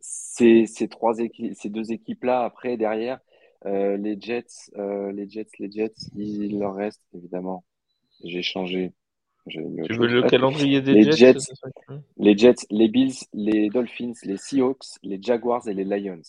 ces, 0.00 0.66
ces, 0.66 0.88
trois 0.88 1.18
équipes, 1.18 1.54
ces 1.54 1.70
deux 1.70 1.90
équipes-là, 1.90 2.44
après, 2.44 2.76
derrière, 2.76 3.18
euh, 3.66 3.96
les 3.96 4.18
Jets, 4.20 4.70
euh, 4.76 5.10
les 5.10 5.28
Jets, 5.28 5.50
les 5.58 5.70
Jets, 5.70 5.94
il 6.14 6.60
leur 6.60 6.74
reste, 6.74 7.02
évidemment. 7.14 7.64
J'ai 8.22 8.42
changé 8.42 8.92
tu 9.50 9.94
veux 9.94 10.06
le 10.06 10.22
calendrier 10.22 10.80
des 10.80 10.94
les 10.94 11.12
Jets, 11.12 11.34
Les 12.18 12.36
Jets, 12.36 12.66
les 12.70 12.88
Bills, 12.88 13.14
les 13.32 13.68
Dolphins, 13.70 14.12
les 14.24 14.36
Seahawks, 14.36 14.86
les 15.02 15.20
Jaguars 15.22 15.66
et 15.68 15.74
les 15.74 15.84
Lions. 15.84 16.20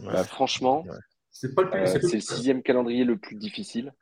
Bah, 0.00 0.24
franchement, 0.24 0.84
C'est 1.30 1.54
pas 1.54 1.62
le 1.62 1.70
plus. 1.70 1.80
euh, 1.80 1.86
c'est 1.86 1.98
le- 2.02 2.08
c'est 2.08 2.16
le 2.16 2.20
sixième 2.20 2.62
calendrier 2.62 3.04
le 3.04 3.16
plus 3.16 3.36
difficile. 3.36 3.92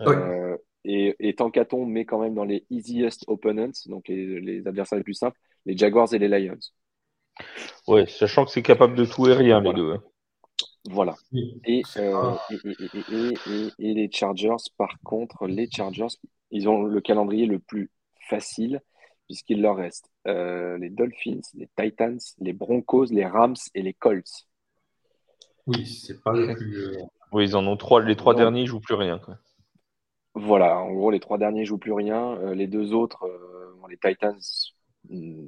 Ouais. 0.00 0.14
Euh, 0.14 0.56
et, 0.84 1.14
et 1.20 1.34
tant 1.34 1.50
qu'à-t-on 1.50 1.86
met 1.86 2.04
quand 2.04 2.20
même 2.20 2.34
dans 2.34 2.44
les 2.44 2.66
easiest 2.70 3.24
opponents, 3.28 3.70
donc 3.86 4.08
les, 4.08 4.40
les 4.40 4.66
adversaires 4.66 4.98
les 4.98 5.04
plus 5.04 5.14
simples, 5.14 5.38
les 5.66 5.76
Jaguars 5.76 6.12
et 6.12 6.18
les 6.18 6.28
Lions. 6.28 6.58
Ouais, 7.88 8.06
sachant 8.06 8.44
que 8.44 8.50
c'est 8.50 8.62
capable 8.62 8.94
de 8.94 9.04
tout 9.04 9.28
et 9.28 9.32
rien, 9.34 9.60
les 9.60 9.72
deux. 9.72 9.92
hein. 9.92 10.02
Voilà. 10.90 11.14
Et, 11.64 11.82
euh, 11.96 12.34
et, 12.50 12.54
et- 12.54 12.76
et- 12.82 13.14
et- 13.14 13.34
et- 13.46 13.90
et 13.90 13.94
les 13.94 14.10
Chargers, 14.10 14.56
par 14.76 14.98
contre, 15.04 15.46
les 15.46 15.68
Chargers, 15.70 16.08
ils 16.50 16.68
ont 16.68 16.82
le 16.82 17.00
calendrier 17.00 17.46
le 17.46 17.58
plus 17.60 17.90
facile 18.28 18.80
puisqu'il 19.26 19.62
leur 19.62 19.76
reste 19.76 20.10
euh, 20.26 20.76
les 20.78 20.90
Dolphins, 20.90 21.40
les 21.54 21.68
Titans, 21.78 22.18
les 22.38 22.52
Broncos, 22.52 23.06
les 23.06 23.24
Rams 23.24 23.54
et 23.74 23.82
les 23.82 23.94
Colts. 23.94 24.48
Oui, 25.66 25.86
c'est 25.86 26.20
pas 26.22 26.32
le 26.32 26.52
plus. 26.54 26.76
euh, 26.76 27.02
Oui, 27.32 27.44
ils 27.44 27.56
en 27.56 27.64
ont 27.66 27.76
trois. 27.76 28.02
Les 28.02 28.16
trois 28.16 28.32
Non. 28.34 28.40
derniers, 28.40 28.62
ils 28.62 28.66
jouent 28.66 28.80
plus 28.80 28.96
rien. 28.96 29.18
Quoi. 29.20 29.38
Voilà, 30.34 30.78
en 30.78 30.92
gros, 30.92 31.10
les 31.10 31.20
trois 31.20 31.38
derniers 31.38 31.64
jouent 31.64 31.78
plus 31.78 31.92
rien. 31.92 32.32
Euh, 32.38 32.54
les 32.54 32.66
deux 32.66 32.92
autres, 32.92 33.24
euh, 33.24 33.74
les 33.88 33.96
Titans, 33.98 34.38
hmm, 35.08 35.46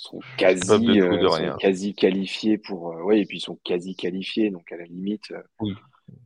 sont 0.00 0.24
quasi, 0.36 0.68
de 0.68 0.94
de 0.94 1.00
euh, 1.02 1.28
sont 1.28 1.34
rien. 1.34 1.56
quasi 1.58 1.94
qualifiés 1.94 2.58
pour. 2.58 2.92
euh, 2.92 3.02
ouais, 3.02 3.20
et 3.20 3.26
puis 3.26 3.38
ils 3.38 3.42
sont 3.42 3.58
quasi 3.64 3.94
qualifiés, 3.94 4.50
donc 4.50 4.70
à 4.72 4.76
la 4.76 4.84
limite. 4.84 5.30
euh, 5.32 5.42
Oui. 5.60 5.74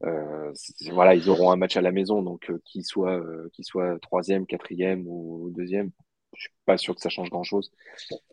euh, 0.05 0.53
voilà, 0.93 1.15
ils 1.15 1.29
auront 1.31 1.51
un 1.51 1.57
match 1.57 1.77
à 1.77 1.81
la 1.83 1.93
maison, 1.93 2.23
donc 2.23 2.51
euh, 2.51 2.61
qu'ils 2.65 2.85
soient, 2.85 3.19
euh, 3.19 3.49
qu'ils 3.53 3.65
soient 3.65 3.99
troisième, 4.01 4.47
quatrième 4.47 5.05
ou 5.07 5.51
deuxième, 5.57 5.91
je 6.37 6.43
suis 6.43 6.53
pas 6.65 6.77
sûr 6.77 6.95
que 6.95 7.01
ça 7.01 7.09
change 7.09 7.31
grand-chose. 7.31 7.71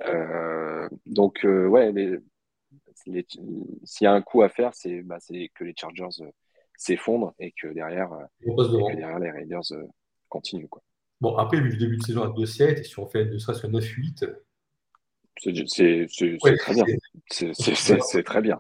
Euh, 0.06 0.88
donc, 1.06 1.45
euh, 1.45 1.67
ouais, 1.67 1.91
s'il 2.95 3.25
y 4.01 4.06
a 4.06 4.13
un 4.13 4.21
coup 4.21 4.41
à 4.41 4.49
faire, 4.49 4.73
c'est 4.73 5.01
bah, 5.04 5.17
que 5.56 5.63
les 5.63 5.73
Chargers 5.80 6.21
euh, 6.21 6.30
s'effondrent 6.77 7.34
et 7.39 7.54
que 7.60 7.67
derrière, 7.67 8.12
euh, 8.13 8.23
et 8.43 8.49
que 8.49 8.95
derrière 8.95 9.19
les 9.19 9.32
Raiders 9.32 9.71
euh, 9.71 9.84
continuent. 10.30 10.67
Quoi. 10.67 10.82
Bon, 11.19 11.36
après, 11.38 11.60
vu 11.62 11.69
le 11.69 11.77
début 11.77 11.97
de 11.97 12.04
saison 12.04 12.23
à 12.23 12.30
2-7, 12.30 12.80
et 12.80 12.84
si 12.84 12.97
on 12.99 13.06
fait 13.08 13.25
ne 13.25 13.38
serait-ce 13.38 13.62
que 13.62 13.67
9-8, 13.67 14.25
C'est 15.41 16.38
ouais, 16.43 16.56
très 16.58 16.73
bien. 16.75 16.86
c'est- 17.30 18.23
très 18.23 18.41
bien. 18.41 18.60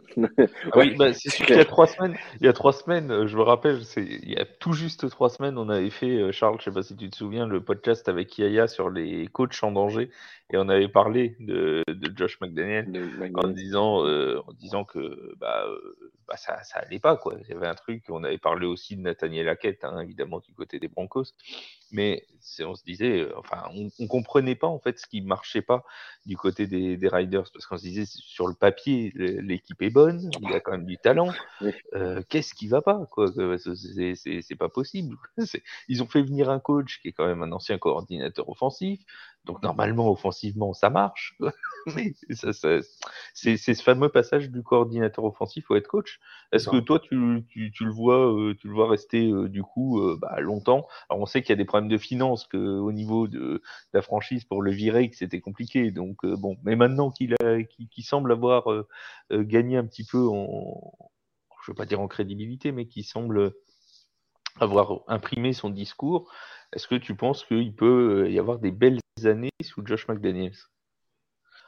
Oui, 0.75 0.95
bah, 0.95 1.13
c'est 1.13 1.29
sûr 1.29 1.45
qu'il 1.45 1.55
y 1.55 1.59
a 1.59 1.65
trois 1.65 1.85
semaines, 1.85 2.15
il 2.39 2.45
y 2.45 2.49
a 2.49 2.53
trois 2.53 2.73
semaines, 2.73 3.11
euh, 3.11 3.27
je 3.27 3.37
me 3.37 3.43
rappelle, 3.43 3.83
c'est 3.85 4.03
il 4.03 4.31
y 4.31 4.37
a 4.37 4.45
tout 4.45 4.73
juste 4.73 5.07
trois 5.09 5.29
semaines, 5.29 5.57
on 5.59 5.69
avait 5.69 5.91
fait, 5.91 6.17
euh, 6.17 6.31
Charles, 6.31 6.57
je 6.59 6.65
sais 6.65 6.71
pas 6.71 6.81
si 6.81 6.95
tu 6.95 7.09
te 7.09 7.15
souviens, 7.15 7.45
le 7.45 7.61
podcast 7.61 8.09
avec 8.09 8.35
Yaya 8.37 8.67
sur 8.67 8.89
les 8.89 9.27
coachs 9.27 9.63
en 9.63 9.71
danger, 9.71 10.09
et 10.51 10.57
on 10.57 10.69
avait 10.69 10.87
parlé 10.87 11.35
de, 11.39 11.83
de 11.87 12.17
Josh 12.17 12.39
McDaniel 12.41 12.87
en 13.35 13.47
disant, 13.47 14.05
euh, 14.05 14.41
en 14.47 14.53
disant 14.53 14.83
que 14.83 15.35
bah, 15.37 15.65
bah, 16.31 16.37
ça, 16.37 16.63
ça 16.63 16.79
allait 16.79 16.99
pas 16.99 17.17
quoi. 17.17 17.35
Il 17.43 17.49
y 17.49 17.53
avait 17.53 17.67
un 17.67 17.75
truc. 17.75 18.05
On 18.09 18.23
avait 18.23 18.37
parlé 18.37 18.65
aussi 18.65 18.95
de 18.95 19.01
Nathaniel 19.01 19.49
Hackett, 19.49 19.83
hein, 19.83 19.99
évidemment 19.99 20.39
du 20.39 20.53
côté 20.53 20.79
des 20.79 20.87
Broncos, 20.87 21.25
mais 21.91 22.25
on 22.61 22.73
se 22.73 22.83
disait, 22.85 23.19
euh, 23.19 23.33
enfin, 23.37 23.63
on, 23.75 23.89
on 23.99 24.07
comprenait 24.07 24.55
pas 24.55 24.67
en 24.67 24.79
fait 24.79 24.97
ce 24.97 25.07
qui 25.07 25.19
marchait 25.21 25.61
pas 25.61 25.83
du 26.25 26.37
côté 26.37 26.67
des, 26.67 26.95
des 26.95 27.07
Riders 27.09 27.51
parce 27.51 27.65
qu'on 27.65 27.77
se 27.77 27.83
disait 27.83 28.05
sur 28.05 28.47
le 28.47 28.53
papier 28.53 29.11
l'équipe 29.15 29.81
est 29.81 29.89
bonne, 29.89 30.31
il 30.41 30.49
y 30.49 30.53
a 30.53 30.61
quand 30.61 30.71
même 30.71 30.85
du 30.85 30.97
talent. 30.97 31.33
Euh, 31.93 32.21
Qu'est-ce 32.29 32.53
qui 32.53 32.67
va 32.69 32.81
pas 32.81 33.05
quoi 33.11 33.27
c'est- 33.57 33.75
C'est 33.75 34.15
c'est- 34.15 34.41
c'est 34.41 34.55
pas 34.55 34.69
possible. 34.69 35.17
Ils 35.89 36.01
ont 36.01 36.07
fait 36.07 36.21
venir 36.21 36.49
un 36.49 36.59
coach 36.59 37.01
qui 37.01 37.09
est 37.09 37.11
quand 37.11 37.27
même 37.27 37.43
un 37.43 37.51
ancien 37.51 37.77
coordinateur 37.77 38.47
offensif. 38.47 39.01
Donc 39.45 39.63
normalement 39.63 40.11
offensivement 40.11 40.73
ça 40.73 40.89
marche, 40.91 41.35
mais 41.95 42.13
ça, 42.29 42.53
ça- 42.53 42.79
c'est 43.33 43.57
ce 43.57 43.73
fameux 43.81 44.09
passage 44.09 44.51
du 44.51 44.61
coordinateur 44.61 45.25
offensif 45.25 45.71
au 45.71 45.75
head 45.75 45.87
coach. 45.87 46.19
Est-ce 46.51 46.67
que 46.69 46.79
toi 46.79 46.99
tu, 46.99 47.43
tu, 47.49 47.71
tu 47.71 47.85
le 47.85 47.91
vois 47.91 48.31
euh, 48.31 48.53
tu 48.59 48.67
le 48.67 48.73
vois 48.73 48.87
rester 48.89 49.31
euh, 49.31 49.49
du 49.49 49.63
coup 49.63 49.99
euh, 49.99 50.17
bah, 50.21 50.39
longtemps? 50.41 50.87
Alors 51.09 51.21
on 51.23 51.25
sait 51.25 51.41
qu'il 51.41 51.49
y 51.49 51.53
a 51.53 51.55
des 51.55 51.65
problèmes 51.65 51.89
de 51.89 51.97
finances 51.97 52.45
que 52.45 52.57
au 52.57 52.91
niveau 52.91 53.27
de, 53.27 53.39
de 53.39 53.61
la 53.93 54.01
franchise 54.03 54.45
pour 54.45 54.61
le 54.61 54.71
virer 54.71 55.09
que 55.09 55.15
c'était 55.15 55.41
compliqué. 55.41 55.89
Donc 55.91 56.23
bon, 56.25 56.57
mais 56.63 56.75
maintenant 56.75 57.09
qu'il 57.09 57.35
semble 58.03 58.31
avoir 58.31 58.65
gagné 59.31 59.77
un 59.77 59.85
petit 59.85 60.03
peu 60.05 60.27
en 60.27 60.91
je 61.65 61.71
veux 61.71 61.75
pas 61.75 61.85
dire 61.85 62.01
en 62.01 62.07
crédibilité, 62.07 62.71
mais 62.71 62.87
qui 62.87 63.03
semble 63.03 63.53
avoir 64.61 65.01
imprimé 65.07 65.51
son 65.51 65.69
discours, 65.69 66.31
est-ce 66.71 66.87
que 66.87 66.95
tu 66.95 67.15
penses 67.17 67.43
qu'il 67.43 67.75
peut 67.75 68.31
y 68.31 68.39
avoir 68.39 68.59
des 68.59 68.71
belles 68.71 69.00
années 69.25 69.49
sous 69.63 69.85
Josh 69.85 70.07
McDaniels? 70.07 70.55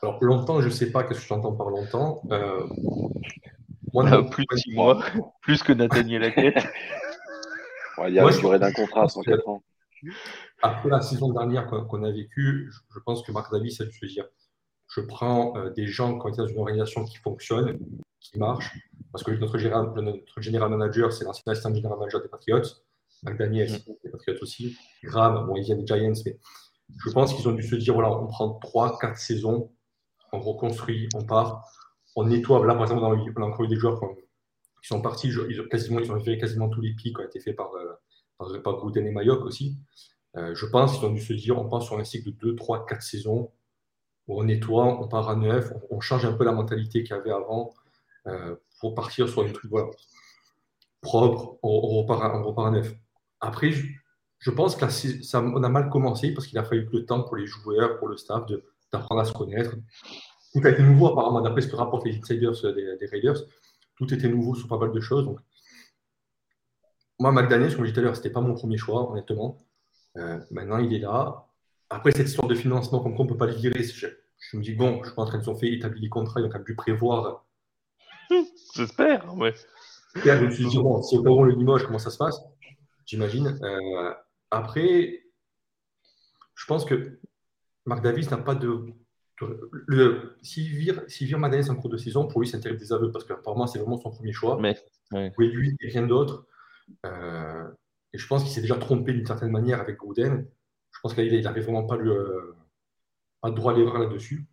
Alors, 0.02 0.22
longtemps, 0.24 0.62
je 0.62 0.70
sais 0.70 0.92
pas 0.92 1.04
qu'est-ce 1.04 1.22
que 1.22 1.28
j'entends 1.28 1.54
par 1.56 1.70
longtemps. 1.70 2.22
Euh, 2.32 2.68
moi, 3.94 4.06
Ah, 4.08 4.22
Plus 4.24 4.44
de 4.44 4.48
point 4.48 4.56
de 4.56 4.60
six 4.60 4.70
vue, 4.72 4.76
mois, 4.76 5.04
plus 5.42 5.64
que 5.64 5.74
Nathaniel 5.74 6.24
Hackett. 6.24 6.56
Ouais, 8.00 8.10
il 8.10 8.16
y 8.16 8.20
a 8.20 8.24
Moi, 8.24 8.32
la 8.32 8.38
durée 8.38 8.58
d'un 8.58 8.72
contrat 8.72 9.02
à 9.02 9.06
que- 9.06 9.12
104 9.12 9.48
ans. 9.48 9.62
Après 10.64 10.90
la 10.90 11.00
saison 11.02 11.32
dernière 11.32 11.68
qu'on 11.68 12.04
a 12.04 12.12
vécue, 12.12 12.72
je, 12.92 13.00
pense 13.02 13.22
que 13.22 13.32
Marc 13.32 13.52
Davis 13.54 13.80
a 13.82 13.86
dû 13.86 13.92
se 13.92 14.06
dire 14.08 14.26
je 14.88 15.00
prends 15.02 15.56
euh, 15.58 15.70
des 15.70 15.86
gens 15.86 16.18
qui 16.18 16.26
ont 16.26 16.30
été 16.30 16.38
dans 16.38 16.48
une 16.48 16.58
organisation 16.58 17.06
qui 17.06 17.18
fonctionne, 17.18 17.78
qui 18.20 18.40
marche, 18.40 18.76
parce 19.12 19.24
que 19.24 19.30
notre 19.30 19.60
général, 19.60 19.92
notre 19.96 20.42
général 20.42 20.72
manager, 20.72 21.14
c'est 21.14 21.24
l'ancien 21.24 21.44
assistant 21.52 21.72
général 21.74 22.00
manager 22.00 22.20
des 22.24 22.30
Patriots, 22.30 22.64
McDaniel, 23.22 23.70
des 24.04 24.10
Patriots 24.10 24.40
aussi, 24.42 24.76
Graham, 25.04 25.46
bon, 25.46 25.56
il 25.56 25.64
vient 25.64 25.76
des 25.76 25.86
Giants, 25.86 26.14
mais 26.26 26.40
je 26.90 27.10
pense 27.12 27.34
qu'ils 27.34 27.48
ont 27.48 27.54
dû 27.54 27.64
se 27.64 27.76
dire 27.76 27.94
voilà, 27.94 28.12
on 28.12 28.28
prend 28.28 28.60
3-4 28.60 29.18
saisons, 29.18 29.72
on 30.32 30.40
reconstruit, 30.40 31.10
on 31.16 31.26
part, 31.26 31.66
on 32.16 32.26
nettoie. 32.26 32.66
Là, 32.66 32.74
par 32.74 32.84
exemple, 32.84 33.04
on 33.04 33.44
a, 33.44 33.46
encore 33.48 33.66
eu 33.66 33.68
des 33.68 33.76
joueurs 33.76 34.00
qui 34.00 34.06
ont- 34.06 34.16
qui 34.84 34.88
sont 34.88 35.02
partis, 35.02 35.30
ils 35.30 35.62
ont 35.62 35.68
quasiment, 35.68 36.00
ils 36.00 36.12
ont 36.12 36.20
fait 36.20 36.38
quasiment 36.38 36.70
tous 36.70 36.82
les 36.82 36.94
pics 36.94 37.16
qui 37.16 37.22
ont 37.22 37.26
été 37.26 37.40
faits 37.40 37.56
par, 37.56 37.74
euh, 37.76 37.94
par, 38.38 38.50
par 38.62 38.98
et 38.98 39.12
Mayock 39.12 39.46
aussi. 39.46 39.78
Euh, 40.36 40.54
je 40.56 40.66
pense 40.66 40.98
qu'ils 40.98 41.08
ont 41.08 41.14
dû 41.14 41.22
se 41.22 41.34
dire 41.34 41.58
on 41.58 41.70
pense 41.70 41.86
sur 41.86 41.98
un 41.98 42.04
cycle 42.04 42.32
de 42.32 42.36
2, 42.38 42.56
3, 42.56 42.86
4 42.86 43.02
saisons 43.02 43.52
où 44.28 44.40
on 44.40 44.44
nettoie, 44.44 44.86
on 45.02 45.08
part 45.08 45.30
à 45.30 45.36
neuf, 45.36 45.72
on, 45.90 46.00
change 46.02 46.26
un 46.26 46.34
peu 46.34 46.44
la 46.44 46.52
mentalité 46.52 47.04
qu'il 47.04 47.16
y 47.16 47.20
avait 47.20 47.32
avant 47.32 47.74
euh, 48.28 48.56
pour 48.80 48.96
partir 48.96 49.30
sur 49.30 49.44
un 49.44 49.52
truc 49.52 49.70
voilà, 49.70 49.90
propre, 51.02 51.60
on, 51.64 51.70
on 51.70 52.02
repart 52.02 52.24
à, 52.24 52.38
on 52.38 52.44
repart 52.44 52.68
à 52.68 52.72
neuf. 52.72 52.94
Après, 53.42 53.72
je, 54.44 54.52
pense 54.52 54.76
que 54.76 54.82
la 54.82 54.90
sais- 54.92 55.24
ça, 55.24 55.42
on 55.42 55.64
a 55.64 55.70
mal 55.70 55.90
commencé 55.90 56.34
parce 56.34 56.48
qu'il 56.48 56.58
a 56.58 56.64
fallu 56.64 56.88
le 56.92 57.06
temps 57.06 57.24
pour 57.24 57.36
les 57.38 57.48
joueurs, 57.48 57.98
pour 58.00 58.08
le 58.08 58.18
staff 58.18 58.46
de- 58.48 58.64
d'apprendre 58.92 59.22
à 59.22 59.26
se 59.26 59.34
connaître. 59.34 59.76
Tout 60.54 60.62
a 60.66 60.70
été 60.72 60.84
nouveau 60.84 61.08
apparemment, 61.08 61.42
d'après 61.42 61.62
ce 61.62 61.68
que 61.68 61.76
rapportent 61.76 62.06
les 62.06 62.18
insiders 62.18 62.54
euh, 62.66 62.74
des, 62.74 62.98
des 62.98 63.06
Raiders. 63.08 63.38
Tout 63.98 64.14
était 64.14 64.30
nouveau 64.30 64.56
sur 64.56 64.68
pas 64.68 64.78
mal 64.78 64.92
de 64.92 65.00
choses. 65.02 65.26
Donc, 65.26 65.40
moi, 67.20 67.32
McDaniel, 67.32 67.76
comme 67.76 67.86
je 67.86 67.92
disais 67.92 67.94
tout 67.94 68.00
à 68.02 68.04
l'heure, 68.04 68.16
c'était 68.16 68.30
pas 68.32 68.42
mon 68.42 68.54
premier 68.56 68.78
choix, 68.78 69.10
honnêtement. 69.12 69.58
Euh, 70.18 70.40
maintenant, 70.52 70.78
il 70.80 70.94
est 70.94 71.00
là. 71.00 71.48
Après, 71.90 72.12
cette 72.12 72.28
histoire 72.28 72.48
de 72.48 72.56
financement, 72.56 73.00
comme 73.02 73.16
quoi 73.16 73.22
on 73.24 73.28
ne 73.28 73.32
peut 73.34 73.38
pas 73.38 73.46
le 73.48 73.54
virer, 73.54 73.84
je, 73.84 74.08
je 74.52 74.58
me 74.58 74.64
dis, 74.64 74.74
bon, 74.74 75.04
je 75.04 75.12
pense 75.12 75.32
qu'ils 75.32 75.50
ont 75.50 75.56
fait 75.56 75.72
établir 75.72 76.02
les 76.02 76.10
contrats, 76.10 76.40
ils 76.42 76.46
ont 76.46 76.50
quand 76.50 76.58
même 76.60 76.66
dû 76.66 76.76
prévoir. 76.76 77.46
J'espère, 78.76 79.36
ouais. 79.38 79.54
Et 80.24 80.28
là, 80.28 80.38
je 80.40 80.46
me 80.46 80.52
suis 80.52 80.66
dit, 80.68 80.78
bon, 80.78 81.02
si 81.02 81.18
on 81.18 81.44
le 81.44 81.54
Limoges, 81.54 81.86
comment 81.86 82.00
ça 82.00 82.10
se 82.12 82.18
passe? 82.18 82.40
J'imagine. 83.06 83.60
Euh, 83.64 84.14
après, 84.54 85.24
je 86.56 86.66
pense 86.66 86.86
que 86.86 87.20
Marc 87.86 88.04
Davis 88.04 88.30
n'a 88.32 88.38
pas 88.38 88.56
de. 88.56 88.86
S'il 90.42 90.70
vire, 90.70 91.04
vire 91.08 91.40
McDaniel 91.40 91.72
en 91.72 91.76
cours 91.76 91.90
de 91.90 91.98
saison, 91.98 92.28
pour 92.28 92.40
lui, 92.40 92.48
c'est 92.48 92.58
un 92.58 92.60
terrible 92.62 92.80
désaveu 92.80 93.12
parce 93.12 93.26
qu'apparemment, 93.26 93.68
c'est 93.68 93.80
vraiment 93.80 93.98
son 93.98 94.12
premier 94.12 94.32
choix. 94.32 94.58
Mais 94.62 94.78
ouais. 95.12 95.34
Oui, 95.38 95.48
lui 95.50 95.76
et 95.82 95.90
rien 95.90 96.06
d'autre. 96.08 96.46
Euh, 97.06 97.68
et 98.14 98.18
je 98.18 98.28
pense 98.28 98.44
qu'il 98.44 98.52
s'est 98.54 98.62
déjà 98.62 98.76
trompé 98.78 99.12
d'une 99.14 99.26
certaine 99.26 99.52
manière 99.52 99.82
avec 99.82 99.98
Gruden. 99.98 100.48
Je 100.92 101.00
pense 101.02 101.14
qu'il 101.16 101.42
n'avait 101.42 101.62
vraiment 101.62 101.84
pas, 101.86 101.98
le, 101.98 102.12
euh, 102.12 102.56
pas 103.42 103.50
le 103.50 103.56
droit 103.56 103.74
à 103.74 103.76
l'erreur 103.76 103.98
là-dessus. 103.98 104.46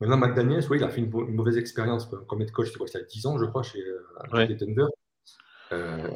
Maintenant, 0.00 0.18
McDaniels, 0.18 0.64
oui, 0.70 0.78
il 0.78 0.84
a 0.84 0.88
fait 0.90 1.00
une, 1.00 1.10
mau- 1.10 1.26
une 1.26 1.34
mauvaise 1.34 1.56
expérience 1.56 2.06
comme 2.28 2.42
head 2.42 2.50
coach, 2.52 2.68
c'était 2.72 2.84
il 2.84 2.94
y 3.00 3.02
a 3.02 3.06
10 3.06 3.26
ans, 3.26 3.38
je 3.38 3.44
crois, 3.46 3.62
chez 3.62 3.80
euh, 3.82 4.02
Ouais. 4.32 4.46
Denver. 4.54 4.86
Euh, 5.72 6.10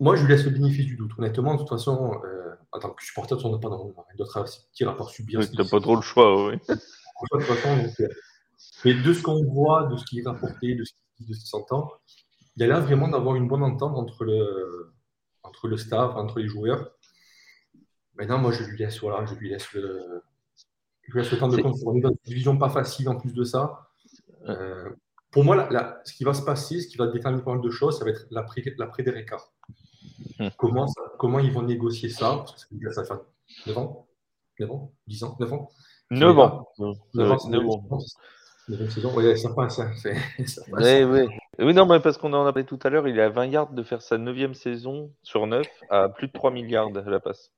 moi, 0.00 0.16
je 0.16 0.22
lui 0.24 0.32
laisse 0.32 0.44
le 0.44 0.50
bénéfice 0.50 0.86
du 0.86 0.96
doute. 0.96 1.12
Honnêtement, 1.18 1.54
de 1.54 1.58
toute 1.60 1.68
façon, 1.68 2.20
euh, 2.24 2.54
en 2.72 2.78
tant 2.78 2.90
que 2.90 3.04
supporter, 3.04 3.36
on 3.44 3.52
n'a 3.52 3.58
pas 3.58 3.68
d'autre 4.16 4.38
à 4.38 4.96
part 4.96 5.10
subir. 5.10 5.40
T'as 5.40 5.46
qu'il- 5.46 5.70
pas 5.70 5.80
trop 5.80 5.94
le 5.94 6.02
choix, 6.02 6.48
oui. 6.48 6.56
de 6.68 6.74
toute 7.30 7.42
façon, 7.42 7.76
donc, 7.76 8.00
euh, 8.00 8.08
mais 8.84 8.94
de 8.94 9.12
ce 9.12 9.22
qu'on 9.22 9.44
voit, 9.44 9.86
de 9.88 9.96
ce 9.96 10.04
qui 10.06 10.20
est 10.20 10.26
rapporté, 10.26 10.74
de 10.74 10.84
ce 10.84 10.92
qui, 11.18 11.26
de 11.26 11.34
ce 11.34 11.40
qui 11.40 11.46
s'entend, 11.46 11.90
il 12.56 12.62
y 12.62 12.64
a 12.64 12.68
là 12.68 12.80
vraiment 12.80 13.08
d'avoir 13.08 13.36
une 13.36 13.46
bonne 13.46 13.62
entente 13.62 13.96
entre 13.96 14.24
le, 14.24 14.92
entre 15.42 15.68
le 15.68 15.76
staff, 15.76 16.16
entre 16.16 16.38
les 16.40 16.48
joueurs. 16.48 16.90
Maintenant, 18.14 18.38
moi, 18.38 18.52
je 18.52 18.64
lui 18.64 18.78
laisse, 18.78 19.00
voilà, 19.00 19.26
je 19.26 19.34
lui 19.34 19.50
laisse 19.50 19.70
le, 19.74 20.22
je 21.02 21.12
lui 21.12 21.20
laisse 21.20 21.30
le 21.30 21.38
temps 21.38 21.48
de 21.48 21.60
construire. 21.60 21.88
On 21.88 21.96
est 21.96 22.00
dans 22.00 22.10
une 22.10 22.16
division 22.24 22.56
pas 22.56 22.70
facile 22.70 23.08
en 23.10 23.16
plus 23.16 23.34
de 23.34 23.44
ça. 23.44 23.90
Euh, 24.48 24.88
pour 25.30 25.44
moi, 25.44 25.68
ce 26.04 26.12
qui 26.14 26.24
va 26.24 26.32
se 26.34 26.42
passer, 26.42 26.80
ce 26.80 26.88
qui 26.88 26.96
va 26.96 27.06
déterminer 27.06 27.42
pas 27.42 27.52
mal 27.52 27.60
de 27.62 27.70
choses, 27.70 27.98
ça 27.98 28.04
va 28.04 28.10
être 28.10 28.26
l'après 28.30 28.62
l'après 28.78 29.02
Hmm. 30.38 30.48
Comment, 30.56 30.86
ça- 30.86 31.12
comment 31.18 31.38
ils 31.38 31.52
vont 31.52 31.62
négocier 31.62 32.08
ça? 32.08 32.36
Parce 32.46 32.64
que 32.66 32.90
ça 32.92 33.04
fait 33.04 33.14
9 33.66 33.78
ans 33.78 34.06
9 34.58 34.70
ans 34.70 34.92
10 35.06 35.24
ans 35.24 35.36
9 35.40 35.52
ans 35.52 35.70
9 36.10 36.38
ans. 36.38 36.68
Neuf 37.14 37.30
ans, 37.30 37.38
c'est 37.38 37.48
neuf 37.50 37.62
une 37.62 37.70
ans. 37.70 38.00
saison, 38.90 39.12
oui, 39.16 39.38
ça. 39.68 39.90
Ça, 39.96 40.10
oui, 40.72 41.02
oui. 41.04 41.26
oui, 41.58 41.74
non, 41.74 41.86
mais 41.86 42.00
parce 42.00 42.18
qu'on 42.18 42.32
en 42.32 42.44
a 42.46 42.52
parlé 42.52 42.66
tout 42.66 42.78
à 42.82 42.90
l'heure, 42.90 43.06
il 43.08 43.18
est 43.18 43.22
à 43.22 43.28
20 43.28 43.46
yards 43.46 43.72
de 43.72 43.82
faire 43.82 44.02
sa 44.02 44.18
neuvième 44.18 44.54
saison 44.54 45.12
sur 45.22 45.46
9 45.46 45.66
à 45.88 46.08
plus 46.08 46.26
de 46.28 46.32
3 46.32 46.50
milliards 46.50 46.88
à 46.96 47.10
la 47.10 47.20
passe. 47.20 47.52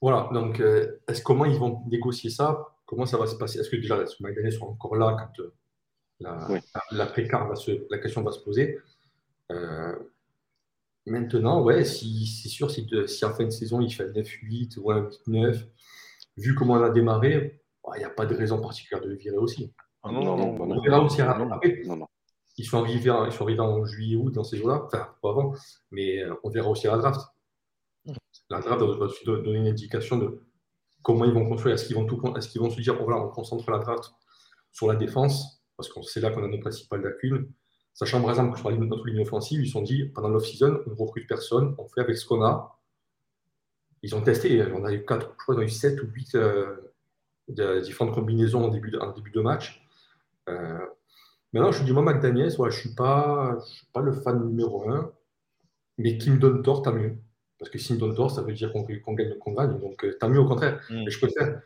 Voilà, 0.00 0.28
donc 0.32 0.60
euh, 0.60 1.00
est-ce 1.08 1.22
comment 1.22 1.44
ils 1.44 1.58
vont 1.58 1.82
négocier 1.88 2.30
ça? 2.30 2.68
Comment 2.86 3.04
ça 3.04 3.18
va 3.18 3.26
se 3.26 3.34
passer? 3.36 3.58
Est-ce 3.58 3.68
que 3.70 3.76
déjà, 3.76 4.00
est-ce 4.00 4.16
que 4.16 4.50
sont 4.52 4.66
encore 4.66 4.96
là 4.96 5.16
quand 5.18 5.42
euh, 5.42 5.52
la, 6.20 6.48
la, 6.92 7.06
précar 7.06 7.48
la 7.90 7.98
question 7.98 8.22
va 8.22 8.30
se 8.32 8.40
poser? 8.40 8.78
Euh, 9.50 9.96
Maintenant, 11.08 11.62
ouais, 11.62 11.84
si, 11.84 12.26
c'est 12.26 12.48
sûr, 12.48 12.70
si, 12.70 12.88
si 13.06 13.24
en 13.24 13.32
fin 13.32 13.44
de 13.44 13.50
saison 13.50 13.80
il 13.80 13.92
fait 13.92 14.08
9-8 14.08 14.78
ou 14.78 14.90
un 14.90 15.08
8-9, 15.26 15.64
vu 16.36 16.54
comment 16.54 16.74
on 16.74 16.82
a 16.82 16.90
démarré, 16.90 17.60
il 17.94 17.98
n'y 17.98 18.04
a 18.04 18.10
pas 18.10 18.26
de 18.26 18.34
raison 18.34 18.60
particulière 18.60 19.02
de 19.02 19.08
le 19.08 19.16
virer 19.16 19.38
aussi. 19.38 19.72
Ah 20.02 20.12
non, 20.12 20.22
non, 20.22 20.36
non, 20.36 20.60
on 20.60 20.80
verra 20.80 21.00
aussi 21.00 21.20
après. 21.22 21.82
Ils 22.56 22.64
sont 22.64 22.78
arrivés, 22.78 23.12
ils 23.26 23.32
sont 23.32 23.44
arrivés 23.44 23.60
en 23.60 23.84
juillet 23.84 24.16
août 24.16 24.32
dans 24.32 24.44
ces 24.44 24.56
jours-là, 24.56 24.82
enfin 24.84 25.08
pas 25.22 25.30
avant, 25.30 25.54
mais 25.90 26.22
on 26.42 26.50
verra 26.50 26.68
aussi 26.68 26.88
à 26.88 26.92
la 26.92 26.98
draft 26.98 27.20
la 28.50 28.60
draft 28.60 28.78
doit 28.78 29.06
aussi 29.06 29.24
donner 29.24 29.58
une 29.58 29.66
indication 29.66 30.18
de 30.18 30.42
comment 31.02 31.24
ils 31.24 31.32
vont 31.32 31.46
construire. 31.48 31.74
Est-ce 31.74 31.86
qu'ils 31.86 31.96
vont, 31.96 32.06
tout, 32.06 32.20
est 32.36 32.48
qu'ils 32.48 32.60
vont 32.60 32.70
se 32.70 32.80
dire, 32.80 32.96
voilà, 33.02 33.20
on 33.20 33.28
concentre 33.28 33.70
la 33.70 33.78
draft 33.78 34.12
sur 34.72 34.88
la 34.88 34.96
défense, 34.96 35.62
parce 35.76 35.92
que 35.92 36.02
c'est 36.02 36.20
là 36.20 36.30
qu'on 36.30 36.44
a 36.44 36.48
nos 36.48 36.60
principales 36.60 37.02
lacunes. 37.02 37.50
Sachant 37.98 38.20
par 38.20 38.30
exemple 38.30 38.52
que 38.52 38.60
sur 38.60 38.70
notre 38.70 39.06
ligne 39.08 39.22
offensive, 39.22 39.60
ils 39.60 39.66
se 39.66 39.72
sont 39.72 39.82
dit, 39.82 40.04
pendant 40.04 40.28
l'off-season, 40.28 40.84
on 40.86 40.90
ne 40.90 40.94
recrute 40.94 41.26
personne, 41.26 41.74
on 41.78 41.88
fait 41.88 42.00
avec 42.00 42.16
ce 42.16 42.26
qu'on 42.26 42.44
a. 42.44 42.78
Ils 44.04 44.14
ont 44.14 44.22
testé, 44.22 44.64
on 44.72 44.84
a 44.84 44.92
eu 44.92 45.04
4, 45.04 45.32
je 45.32 45.36
crois, 45.36 45.56
on 45.56 45.58
a 45.58 45.64
eu 45.64 45.68
7 45.68 46.00
ou 46.00 46.06
8 46.06 46.36
euh, 46.36 47.80
différentes 47.80 48.14
combinaisons 48.14 48.62
en 48.62 48.68
début 48.68 48.92
de, 48.92 49.00
début 49.16 49.32
de 49.32 49.40
match. 49.40 49.84
Euh, 50.48 50.78
maintenant, 51.52 51.72
je 51.72 51.82
dis, 51.82 51.90
moi, 51.90 52.04
McDaniels, 52.04 52.52
je 52.52 52.62
ne 52.62 52.70
suis, 52.70 52.94
pas, 52.94 53.58
suis 53.66 53.86
pas 53.92 54.00
le 54.00 54.12
fan 54.12 54.46
numéro 54.46 54.88
1, 54.88 55.10
mais 55.98 56.18
qui 56.18 56.30
me 56.30 56.38
donne 56.38 56.62
tort, 56.62 56.82
tant 56.82 56.92
mieux. 56.92 57.16
Parce 57.58 57.68
que 57.68 57.78
s'il 57.78 57.96
me 57.96 58.00
donne 58.00 58.14
tort, 58.14 58.30
ça 58.30 58.42
veut 58.42 58.52
dire 58.52 58.72
qu'on 58.72 58.84
gagne 58.84 59.36
qu'on 59.38 59.54
gagne. 59.54 59.76
Donc, 59.80 60.04
euh, 60.04 60.16
tant 60.20 60.28
mieux 60.28 60.38
au 60.38 60.46
contraire. 60.46 60.80
Mm. 60.88 61.02
Mais 61.04 61.10
je 61.10 61.18
préfère 61.18 61.62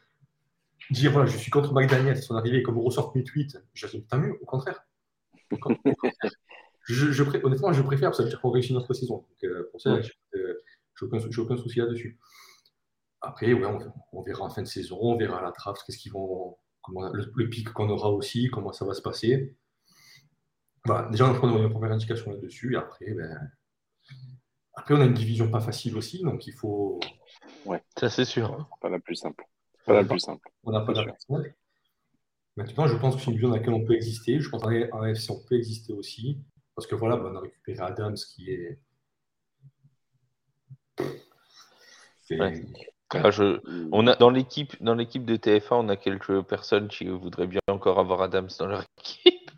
dire 0.90 1.12
voilà, 1.12 1.26
je 1.26 1.36
suis 1.36 1.50
contre 1.50 1.74
McDaniel, 1.74 2.16
son 2.16 2.36
arrivée, 2.36 2.62
comme 2.62 2.78
ressort 2.78 3.12
mes 3.14 3.22
tweets. 3.22 3.62
Je 3.74 3.86
dis 3.86 4.02
tant 4.04 4.16
mieux, 4.16 4.38
au 4.40 4.46
contraire. 4.46 4.82
Je, 6.88 7.22
honnêtement, 7.44 7.72
je 7.72 7.82
préfère, 7.82 8.14
ça 8.14 8.22
veut 8.22 8.28
dire 8.28 8.40
qu'on 8.40 8.50
réussit 8.50 8.72
notre 8.72 8.92
saison. 8.94 9.16
Donc, 9.16 9.44
euh, 9.44 9.68
pour 9.70 9.80
ça, 9.80 10.00
je 10.00 10.11
n'ai 10.32 11.38
aucun, 11.38 11.57
souci 11.57 11.78
là-dessus. 11.78 12.18
Après, 13.20 13.53
ouais, 13.53 13.78
on, 14.12 14.22
verra 14.22 14.44
en 14.44 14.50
fin 14.50 14.62
de 14.62 14.66
saison, 14.66 14.98
on 15.00 15.16
verra 15.16 15.40
la 15.40 15.53
draft, 15.53 15.82
qu'est-ce 15.86 15.98
qu'ils 15.98 16.12
vont, 16.12 16.57
comment, 16.82 17.11
le, 17.12 17.48
pic 17.48 17.72
qu'on 17.72 17.88
aura 17.88 18.11
aussi, 18.11 18.48
comment 18.50 18.72
ça 18.72 18.84
va 18.84 18.94
se 18.94 19.03
passer. 19.03 19.57
Voilà, 20.84 21.09
déjà, 21.11 21.30
on 21.30 21.34
prend 21.34 21.48
une 21.57 21.70
première 21.70 21.92
indication 21.92 22.32
là-dessus, 22.32 22.74
et 22.74 22.76
après, 22.76 23.14
ben, 23.14 23.38
après, 24.74 24.94
on 24.94 25.00
a 25.00 25.05
une 25.05 25.14
division 25.14 25.48
pas 25.50 25.61
facile 25.61 25.96
aussi, 25.96 26.22
donc 26.22 26.46
il 26.46 26.53
faut. 26.53 26.98
Ouais, 27.64 27.82
ça 27.98 28.09
c'est 28.09 28.24
sûr. 28.24 28.68
Pas 28.80 28.88
la 28.88 28.98
plus 28.98 29.16
simple. 29.16 29.44
Pas 29.86 29.94
la 29.94 30.05
plus 30.05 30.18
simple. 30.18 30.48
On 30.64 30.72
n'a 30.72 30.80
pas 30.80 30.92
la 30.92 31.05
plus 31.05 31.14
simple. 31.18 31.55
Maintenant, 32.57 32.86
je 32.86 32.96
pense 32.96 33.16
que 33.16 33.20
c'est 33.20 33.26
une 33.26 33.32
division 33.32 33.48
dans 33.48 33.57
laquelle 33.57 33.74
on 33.74 33.84
peut 33.84 33.94
exister. 33.94 34.40
Je 34.40 34.48
pense 34.48 34.62
qu'en 34.62 35.03
AFC, 35.03 35.30
on 35.30 35.40
peut 35.48 35.57
exister 35.57 35.92
aussi. 35.92 36.38
Parce 36.74 36.86
que 36.86 36.94
voilà, 36.94 37.16
on 37.16 37.34
a 37.34 37.40
récupéré 37.40 37.80
Adams 37.80 38.16
qui 38.16 38.50
est. 38.50 38.78
Ah, 43.14 43.30
on 43.92 44.07
a, 44.07 44.16
dans 44.16 44.30
l'équipe 44.30 44.82
dans 44.82 44.94
l'équipe 44.94 45.24
de 45.24 45.36
TFA, 45.36 45.76
on 45.76 45.88
a 45.88 45.96
quelques 45.96 46.42
personnes 46.42 46.88
qui 46.88 47.05
voudraient 47.07 47.46
bien 47.46 47.61
encore 47.68 47.98
avoir 47.98 48.22
Adams 48.22 48.48
dans 48.59 48.66
leur 48.66 48.84
équipe. 48.98 49.34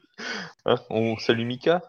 Hein, 0.67 0.77
on 0.89 1.19
salue 1.19 1.45
Mika 1.45 1.83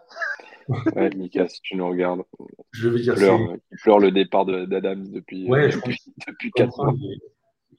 Ouais, 0.68 1.08
Mika, 1.16 1.48
si 1.48 1.62
tu 1.62 1.76
nous 1.76 1.88
regardes, 1.88 2.24
je 2.72 2.88
veux 2.88 2.98
dire, 2.98 3.14
il 3.16 3.78
pleure, 3.78 4.00
le 4.00 4.10
départ 4.10 4.44
d'Adams 4.44 5.10
depuis, 5.12 5.48
ouais, 5.48 5.70
depuis, 5.70 5.96
depuis 6.26 6.50
4 6.50 6.80
ans. 6.80 6.94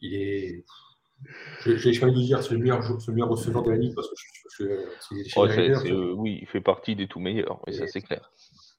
Il 0.02 0.16
est. 0.16 0.66
J'ai 1.66 1.94
choisi 1.94 2.16
de 2.16 2.22
dire 2.22 2.44
c'est 2.44 2.54
le 2.54 2.60
meilleur, 2.60 2.82
le 2.82 3.14
meilleur 3.14 3.30
receveur 3.30 3.64
de 3.64 3.72
la 3.72 3.78
ligue 3.78 3.96
parce 3.96 4.08
que 4.10 4.16
je, 4.16 4.66
je, 4.66 5.34
oh, 5.36 5.46
euh, 5.46 6.14
oui, 6.14 6.40
il 6.42 6.48
fait 6.48 6.62
partie 6.62 6.96
des 6.96 7.08
tout 7.08 7.20
meilleurs, 7.20 7.60
et, 7.68 7.74
ça 7.74 7.88
c'est 7.88 8.02
clair. 8.02 8.32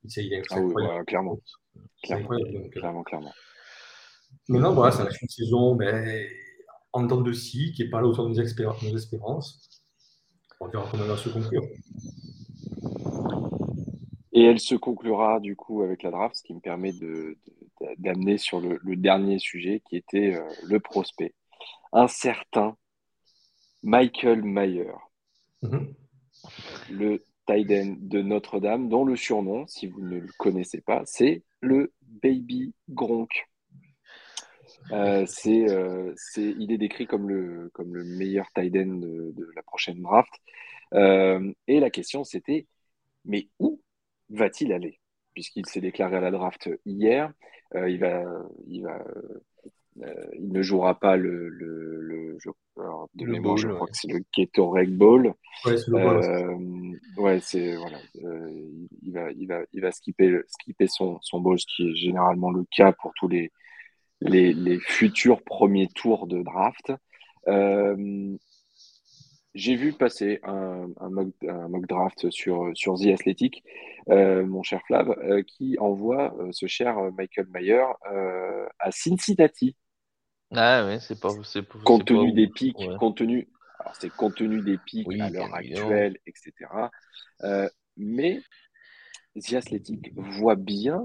Il 0.05 0.32
est 0.32 0.43
ah, 0.51 0.61
oui, 0.61 0.74
clairement. 1.07 1.39
Clairement, 2.03 2.28
donc, 2.28 2.70
clairement, 2.70 3.03
clairement. 3.03 3.32
Maintenant, 4.49 4.72
voilà, 4.72 4.93
ça 4.93 5.05
reste 5.05 5.20
une 5.22 5.28
saison 5.28 5.74
mais, 5.74 6.28
en 6.93 7.03
dents 7.03 7.20
de 7.20 7.32
scie 7.32 7.72
qui 7.72 7.82
n'est 7.82 7.91
pas 7.91 8.01
là 8.01 8.07
autour 8.07 8.28
de 8.28 8.34
nos, 8.34 8.97
espérances. 8.97 9.82
On 10.61 10.68
verra 10.68 10.89
comment 10.91 11.05
elle 11.05 11.11
va 11.11 11.16
se 11.16 11.28
conclure. 11.28 11.62
Et 14.32 14.45
elle 14.45 14.61
se 14.61 14.74
conclura 14.74 15.41
du 15.41 15.57
coup 15.57 15.82
avec 15.82 16.03
la 16.03 16.11
draft, 16.11 16.36
ce 16.36 16.43
qui 16.43 16.55
me 16.55 16.61
permet 16.61 16.93
d'amener 17.99 18.39
sur 18.39 18.61
le, 18.61 18.97
dernier 18.97 19.39
sujet 19.39 19.82
qui 19.89 19.97
était 19.97 20.34
euh, 20.34 20.49
le 20.66 20.80
prospect. 20.80 21.34
Un 21.93 22.09
certain 22.09 22.76
Michael 23.82 24.43
Mayer, 24.43 24.93
mm-hmm. 25.62 25.95
le 26.91 27.24
Tiden 27.47 27.97
de 28.01 28.20
Notre-Dame, 28.20 28.89
dont 28.89 29.05
le 29.05 29.16
surnom, 29.16 29.66
si 29.66 29.86
vous 29.86 30.01
ne 30.03 30.18
le 30.18 30.28
connaissez 30.39 30.80
pas, 30.80 31.03
c'est 31.07 31.43
le 31.61 31.93
Baby 32.03 32.74
Gronk. 32.91 33.49
Euh, 34.93 35.26
euh, 35.47 36.12
c'est, 36.16 36.43
il 36.43 36.72
est 36.72 36.78
décrit 36.78 37.07
comme 37.07 37.28
le, 37.28 37.70
comme 37.72 37.95
le 37.95 38.05
meilleur 38.05 38.47
Tiden 38.55 39.01
de, 39.01 39.32
de 39.32 39.51
la 39.55 39.62
prochaine 39.62 40.03
draft. 40.03 40.32
et 40.93 41.80
la 41.80 41.91
question 41.91 42.24
c'était, 42.24 42.66
mais 43.24 43.49
où 43.59 43.80
va-t-il 44.30 44.72
aller? 44.72 45.01
Puisqu'il 45.34 45.66
s'est 45.66 45.80
déclaré 45.80 46.16
à 46.16 46.20
la 46.20 46.30
draft 46.30 46.68
hier, 46.84 47.32
euh, 47.74 47.89
il, 47.89 47.99
va, 47.99 48.24
il, 48.66 48.82
va, 48.82 48.99
euh, 48.99 49.45
il 50.38 50.53
ne 50.53 50.62
jouera 50.62 50.99
pas 50.99 51.16
le, 51.16 51.49
le, 51.49 52.36
je, 52.38 52.51
de 53.14 53.26
mémoire, 53.26 53.57
je 53.57 53.68
crois 53.68 53.86
que 53.86 53.96
c'est 53.96 54.12
le 54.12 54.20
Gatorade 54.36 54.90
Ball. 54.90 55.34
Ouais, 55.64 55.76
c'est 55.76 55.92
euh, 55.92 56.57
ouais, 57.16 57.40
c'est 57.40 57.76
voilà, 57.76 57.99
il 58.14 59.12
va, 59.12 59.30
il 59.32 59.46
va, 59.46 59.61
il 59.72 59.80
va 59.80 59.90
skipper, 59.90 60.40
skipper 60.46 60.86
son, 60.86 61.18
son 61.20 61.40
ball, 61.40 61.59
ce 61.59 61.66
qui 61.66 61.90
est 61.90 61.94
généralement 61.94 62.51
le 62.51 62.64
cas 62.70 62.92
pour 62.92 63.12
tous 63.16 63.28
les, 63.28 63.51
les, 64.20 64.53
les 64.53 64.78
futurs 64.78 65.42
premiers 65.42 65.88
tours 65.88 66.26
de 66.26 66.42
draft. 66.42 66.92
J'ai 69.55 69.74
vu 69.74 69.92
passer 69.92 70.38
un, 70.44 70.88
un, 71.01 71.11
mock, 71.11 71.28
un, 71.49 71.68
mock, 71.68 71.86
draft 71.86 72.30
sur, 72.30 72.70
sur 72.74 72.94
The 72.94 73.07
Athletic, 73.09 73.64
euh, 74.09 74.46
mon 74.46 74.62
cher 74.62 74.80
Flav, 74.86 75.11
euh, 75.11 75.42
qui 75.42 75.76
envoie 75.80 76.32
euh, 76.38 76.51
ce 76.53 76.66
cher 76.66 76.96
Michael 77.16 77.49
Mayer 77.49 77.82
à 78.78 78.90
Cincinnati. 78.92 79.74
Ah 80.53 80.86
ouais, 80.86 80.99
c'est 81.01 81.20
pas. 81.20 81.30
Compte 81.84 82.07
tenu 82.07 82.32
des 82.32 82.49
pics, 82.49 82.76
compte 82.99 83.18
tenu. 83.18 83.49
Alors, 83.80 83.94
c'est 83.96 84.11
compte 84.11 84.36
tenu 84.36 84.62
des 84.62 84.78
pics 84.78 85.09
à 85.20 85.30
l'heure 85.30 85.55
actuelle, 85.55 86.18
etc. 86.26 86.90
mais 87.96 88.40
The 89.34 89.55
Athletic 89.55 90.12
voit 90.14 90.57
bien 90.57 91.03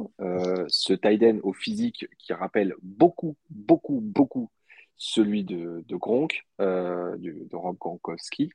ce 0.67 0.93
Tiden 0.93 1.39
au 1.43 1.53
physique 1.53 2.07
qui 2.17 2.33
rappelle 2.33 2.73
beaucoup, 2.81 3.35
beaucoup, 3.49 3.99
beaucoup 4.01 4.49
celui 5.03 5.43
de, 5.43 5.83
de 5.87 5.95
Gronk, 5.95 6.43
euh, 6.61 7.17
de, 7.17 7.55
Rob 7.55 7.77
Gronkowski, 7.77 8.49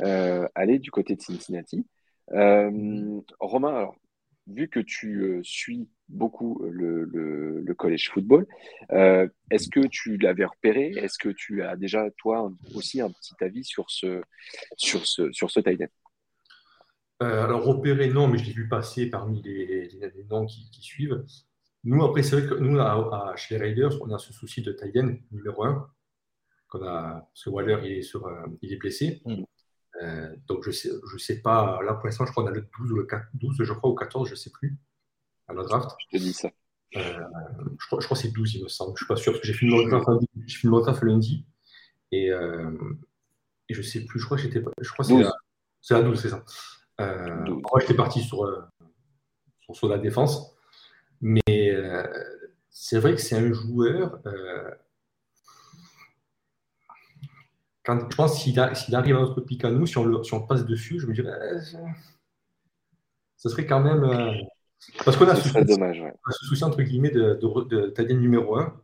euh, 0.00 0.48
aller 0.54 0.78
du 0.78 0.90
côté 0.90 1.16
de 1.16 1.20
Cincinnati. 1.20 1.86
Euh, 2.32 3.20
Romain, 3.38 3.76
alors, 3.76 3.96
vu 4.50 4.68
que 4.68 4.80
tu 4.80 5.40
suis 5.42 5.88
beaucoup 6.08 6.62
le, 6.70 7.04
le, 7.04 7.74
college 7.74 8.10
football, 8.10 8.46
est-ce 8.90 9.68
que 9.68 9.86
tu 9.86 10.16
l'avais 10.18 10.44
repéré? 10.44 10.92
Est-ce 10.96 11.18
que 11.18 11.30
tu 11.30 11.62
as 11.62 11.76
déjà, 11.76 12.10
toi, 12.18 12.52
aussi 12.74 13.00
un 13.00 13.10
petit 13.10 13.34
avis 13.40 13.64
sur 13.64 13.90
ce, 13.90 14.20
sur 14.76 15.06
ce, 15.06 15.32
sur 15.32 15.50
ce 15.50 15.60
tight 15.60 15.82
alors, 17.20 17.64
repéré, 17.64 18.08
non, 18.08 18.28
mais 18.28 18.38
je 18.38 18.46
l'ai 18.46 18.52
vu 18.52 18.66
passer 18.66 19.10
parmi 19.10 19.42
les, 19.42 19.88
les, 19.88 20.24
noms 20.30 20.46
qui, 20.46 20.70
qui, 20.70 20.80
suivent. 20.80 21.22
Nous, 21.84 22.02
après, 22.02 22.22
c'est 22.22 22.40
vrai 22.40 22.48
que 22.48 22.54
nous, 22.54 22.78
à, 22.80 23.34
chez 23.36 23.56
les 23.56 23.60
Raiders, 23.60 23.92
on 24.00 24.10
a 24.10 24.18
ce 24.18 24.32
souci 24.32 24.62
de 24.62 24.72
Taïden 24.72 25.20
numéro 25.30 25.64
1. 25.64 25.90
Qu'on 26.68 26.82
a, 26.82 27.28
parce 27.28 27.44
que 27.44 27.50
Waller, 27.50 27.78
il 27.84 27.92
est, 27.92 28.02
sur, 28.02 28.26
euh, 28.26 28.46
il 28.62 28.72
est 28.72 28.76
blessé. 28.76 29.20
Mm. 29.26 29.42
Euh, 30.02 30.34
donc, 30.46 30.62
je 30.62 30.68
ne 30.68 30.74
sais, 30.74 30.90
je 31.12 31.18
sais 31.18 31.40
pas. 31.40 31.80
Là, 31.82 31.94
pour 31.94 32.06
l'instant, 32.06 32.26
je 32.26 32.32
crois 32.32 32.44
qu'on 32.44 32.50
a 32.50 32.54
le 32.54 32.66
12 32.78 32.92
ou 32.92 32.96
le 32.96 33.04
4, 33.04 33.26
12, 33.34 33.56
je 33.60 33.72
crois, 33.72 33.90
ou 33.90 33.94
14, 33.94 34.28
je 34.28 34.34
ne 34.34 34.36
sais 34.36 34.50
plus, 34.50 34.78
à 35.48 35.52
la 35.52 35.62
draft. 35.62 35.90
Je 35.98 36.18
te 36.18 36.22
dis 36.22 36.32
ça. 36.32 36.50
Euh, 36.96 37.18
je, 37.78 37.86
crois, 37.86 38.00
je 38.00 38.06
crois 38.06 38.16
que 38.16 38.22
c'est 38.22 38.32
12, 38.32 38.54
il 38.54 38.64
me 38.64 38.68
semble. 38.68 38.90
Je 38.90 38.92
ne 38.94 38.96
suis 38.98 39.06
pas 39.06 39.16
sûr, 39.16 39.32
parce 39.32 39.42
que 39.42 39.46
j'ai 39.46 39.54
fait 39.54 39.66
une 39.66 40.80
draft 40.80 41.02
lundi. 41.02 41.46
Et, 42.12 42.30
euh, 42.30 42.70
et 43.68 43.74
je 43.74 43.78
ne 43.78 43.84
sais 43.84 44.04
plus, 44.04 44.18
je 44.18 44.24
crois 44.24 44.36
que 44.36 44.42
j'étais. 44.42 44.62
Je 44.80 44.92
crois 44.92 45.04
que 45.04 45.10
c'est 45.10 45.22
la, 45.22 45.32
c'est 45.80 45.94
la 45.94 46.02
12, 46.02 46.20
c'est 46.20 46.30
ça. 46.30 46.44
Moi, 46.98 47.80
j'étais 47.80 47.94
parti 47.94 48.20
sur, 48.22 48.38
sur, 49.60 49.76
sur, 49.76 49.88
la 49.88 49.98
défense. 49.98 50.54
Mais 51.20 51.74
c'est 52.70 52.98
vrai 52.98 53.14
que 53.14 53.20
c'est 53.20 53.36
un 53.36 53.52
joueur. 53.52 54.20
Quand, 57.84 57.98
je 58.10 58.16
pense 58.16 58.42
s'il 58.42 58.58
arrive 58.58 59.16
à 59.16 59.20
notre 59.20 59.40
pic 59.40 59.64
à 59.64 59.70
nous, 59.70 59.86
si 59.86 59.96
on, 59.96 60.04
le, 60.04 60.22
si 60.22 60.34
on 60.34 60.46
passe 60.46 60.66
dessus, 60.66 61.00
je 61.00 61.06
me 61.06 61.14
dirais, 61.14 61.32
ce 63.36 63.48
serait 63.48 63.66
quand 63.66 63.80
même. 63.80 64.04
Euh, 64.04 64.32
parce 65.04 65.16
qu'on 65.16 65.28
a 65.28 65.34
ce, 65.34 65.48
souci, 65.48 65.64
dommage, 65.64 66.00
ouais. 66.00 66.12
ce 66.30 66.46
souci, 66.46 66.62
entre 66.64 66.82
guillemets, 66.82 67.10
de, 67.10 67.38
de, 67.40 67.94
de, 67.96 68.12
numéro 68.12 68.56
1, 68.56 68.80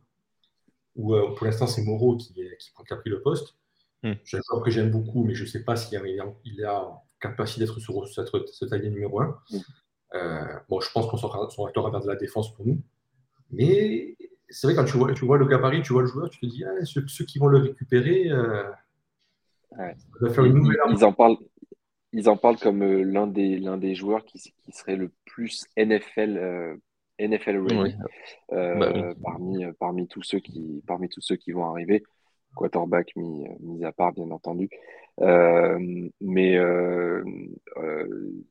où 0.95 1.13
euh, 1.13 1.33
pour 1.35 1.45
l'instant, 1.45 1.67
c'est 1.67 1.83
Moreau 1.83 2.17
qui, 2.17 2.33
qui, 2.33 2.43
qui, 2.59 2.93
a 2.93 2.95
pris 2.95 3.09
le 3.09 3.21
poste. 3.21 3.55
Hmm. 4.03 4.13
J'ai 4.23 4.37
un 4.37 4.41
joueur 4.47 4.63
que 4.63 4.71
j'aime 4.71 4.91
beaucoup, 4.91 5.23
mais 5.23 5.35
je 5.35 5.43
ne 5.43 5.47
sais 5.47 5.63
pas 5.63 5.75
s'il 5.75 5.99
il, 6.05 6.23
il 6.45 6.65
a 6.65 7.03
capacité 7.19 7.61
d'être 7.61 7.79
sur 7.79 8.07
cette, 8.07 8.29
cette 8.51 8.83
numéro 8.83 9.21
1. 9.21 9.25
Hmm. 9.49 9.57
Euh, 10.15 10.45
bon, 10.69 10.79
je 10.79 10.91
pense 10.91 11.07
qu'on 11.07 11.17
s'orientera 11.17 11.89
vers 11.91 12.01
de 12.01 12.07
la 12.07 12.15
défense 12.15 12.53
pour 12.55 12.65
nous. 12.65 12.81
Mais 13.51 14.15
c'est 14.49 14.67
vrai, 14.67 14.75
quand 14.75 14.85
tu 14.85 14.97
vois, 14.97 15.13
tu 15.13 15.25
vois 15.25 15.37
le 15.37 15.45
gabarit, 15.45 15.81
tu 15.83 15.93
vois 15.93 16.01
le 16.01 16.07
joueur, 16.07 16.29
tu 16.29 16.39
te 16.39 16.45
dis, 16.45 16.63
ah, 16.63 16.85
ceux, 16.85 17.25
qui 17.25 17.37
vont 17.39 17.47
le 17.47 17.59
récupérer, 17.59 18.31
euh, 19.79 20.29
faire 20.29 20.45
une 20.45 20.53
nouvelle 20.53 20.77
ils, 20.89 20.97
ils, 20.97 21.05
en 21.05 21.13
parlent, 21.13 21.37
ils 22.13 22.29
en 22.29 22.37
parlent 22.37 22.57
comme 22.57 22.83
euh, 22.83 23.03
l'un 23.03 23.27
des, 23.27 23.57
l'un 23.57 23.77
des 23.77 23.95
joueurs 23.95 24.23
qui, 24.25 24.39
qui, 24.39 24.71
serait 24.71 24.95
le 24.95 25.11
plus 25.25 25.65
NFL, 25.77 26.37
euh, 26.37 26.75
NFL 27.19 27.57
ready 27.57 27.95
euh, 28.53 28.75
bah 28.75 29.13
parmi, 29.21 29.65
parmi, 29.79 30.07
tous 30.07 30.23
ceux 30.23 30.39
qui, 30.39 30.83
parmi 30.87 31.09
tous 31.09 31.21
ceux 31.21 31.35
qui 31.35 31.51
vont 31.51 31.65
arriver. 31.65 32.03
Quarterback 32.55 33.15
mis, 33.15 33.45
mis 33.59 33.85
à 33.85 33.91
part, 33.91 34.13
bien 34.13 34.31
entendu. 34.31 34.69
mais 35.19 36.57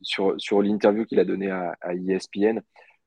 sur, 0.02 0.34
sur 0.38 0.62
l'interview 0.62 1.04
qu'il 1.04 1.18
a 1.18 1.24
donnée 1.24 1.50
à, 1.50 1.76
à, 1.80 1.94
ESPN, 1.94 2.60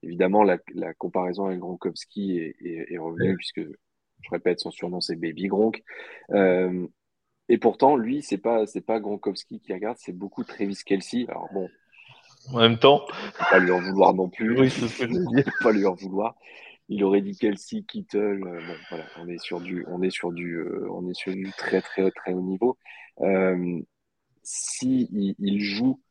évidemment, 0.04 0.44
la, 0.44 0.58
la 0.74 0.94
comparaison 0.94 1.46
avec 1.46 1.60
Gronkowski 1.60 2.38
est, 2.38 2.56
est, 2.66 2.94
est 2.94 2.98
revenue, 2.98 3.38
puisque, 3.38 3.62
je 3.62 4.30
répète, 4.30 4.60
son 4.60 4.72
surnom 4.72 5.00
c'est 5.00 5.16
Baby 5.16 5.48
Gronk. 5.48 5.82
Et 7.50 7.58
pourtant, 7.58 7.96
lui, 7.96 8.22
c'est 8.22 8.38
pas 8.38 8.68
c'est 8.68 8.86
pas 8.86 9.00
Gronkowski 9.00 9.60
qui 9.60 9.74
regarde, 9.74 9.98
c'est 10.00 10.14
beaucoup 10.14 10.44
Travis 10.44 10.78
Kelsey. 10.86 11.26
Alors 11.28 11.50
bon. 11.52 11.68
En 12.54 12.60
même 12.60 12.78
temps. 12.78 13.06
Pas 13.50 13.60
lui 13.60 13.72
en 13.72 13.82
vouloir 13.82 14.14
non 14.14 14.30
plus. 14.30 14.58
Oui, 14.58 14.70
c'est 14.70 14.88
ce 14.88 15.00
que 15.00 15.10
je 15.10 15.14
veux 15.14 15.44
Pas 15.62 15.72
lui 15.72 15.86
en 15.86 15.96
vouloir. 15.96 16.36
Il 16.88 17.04
aurait 17.04 17.22
dit 17.22 17.36
Kelsey, 17.36 17.84
Kittle. 17.84 18.44
Euh, 18.46 18.62
bon, 18.66 18.76
voilà, 18.90 19.06
on 19.18 19.28
est 19.28 19.40
sur 19.40 19.60
du, 19.62 19.86
on 19.88 20.02
est 20.04 20.10
sur 20.12 20.32
du, 20.32 20.56
euh, 20.56 20.88
on 20.92 21.08
est 21.10 21.14
sur 21.14 21.34
du 21.34 21.52
très 21.58 21.82
très 21.82 22.10
très 22.12 22.34
haut 22.34 22.42
niveau. 22.42 22.78
Euh, 23.22 23.82
si 24.44 25.36
il, 25.38 25.62
joue, 25.62 26.02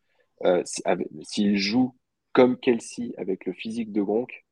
s'il 1.23 1.57
joue 1.57 1.97
comme 2.33 2.59
Kelsey 2.59 3.13
avec 3.17 3.47
le 3.47 3.53
physique 3.53 3.91
de 3.93 4.03
Gronk, 4.03 4.45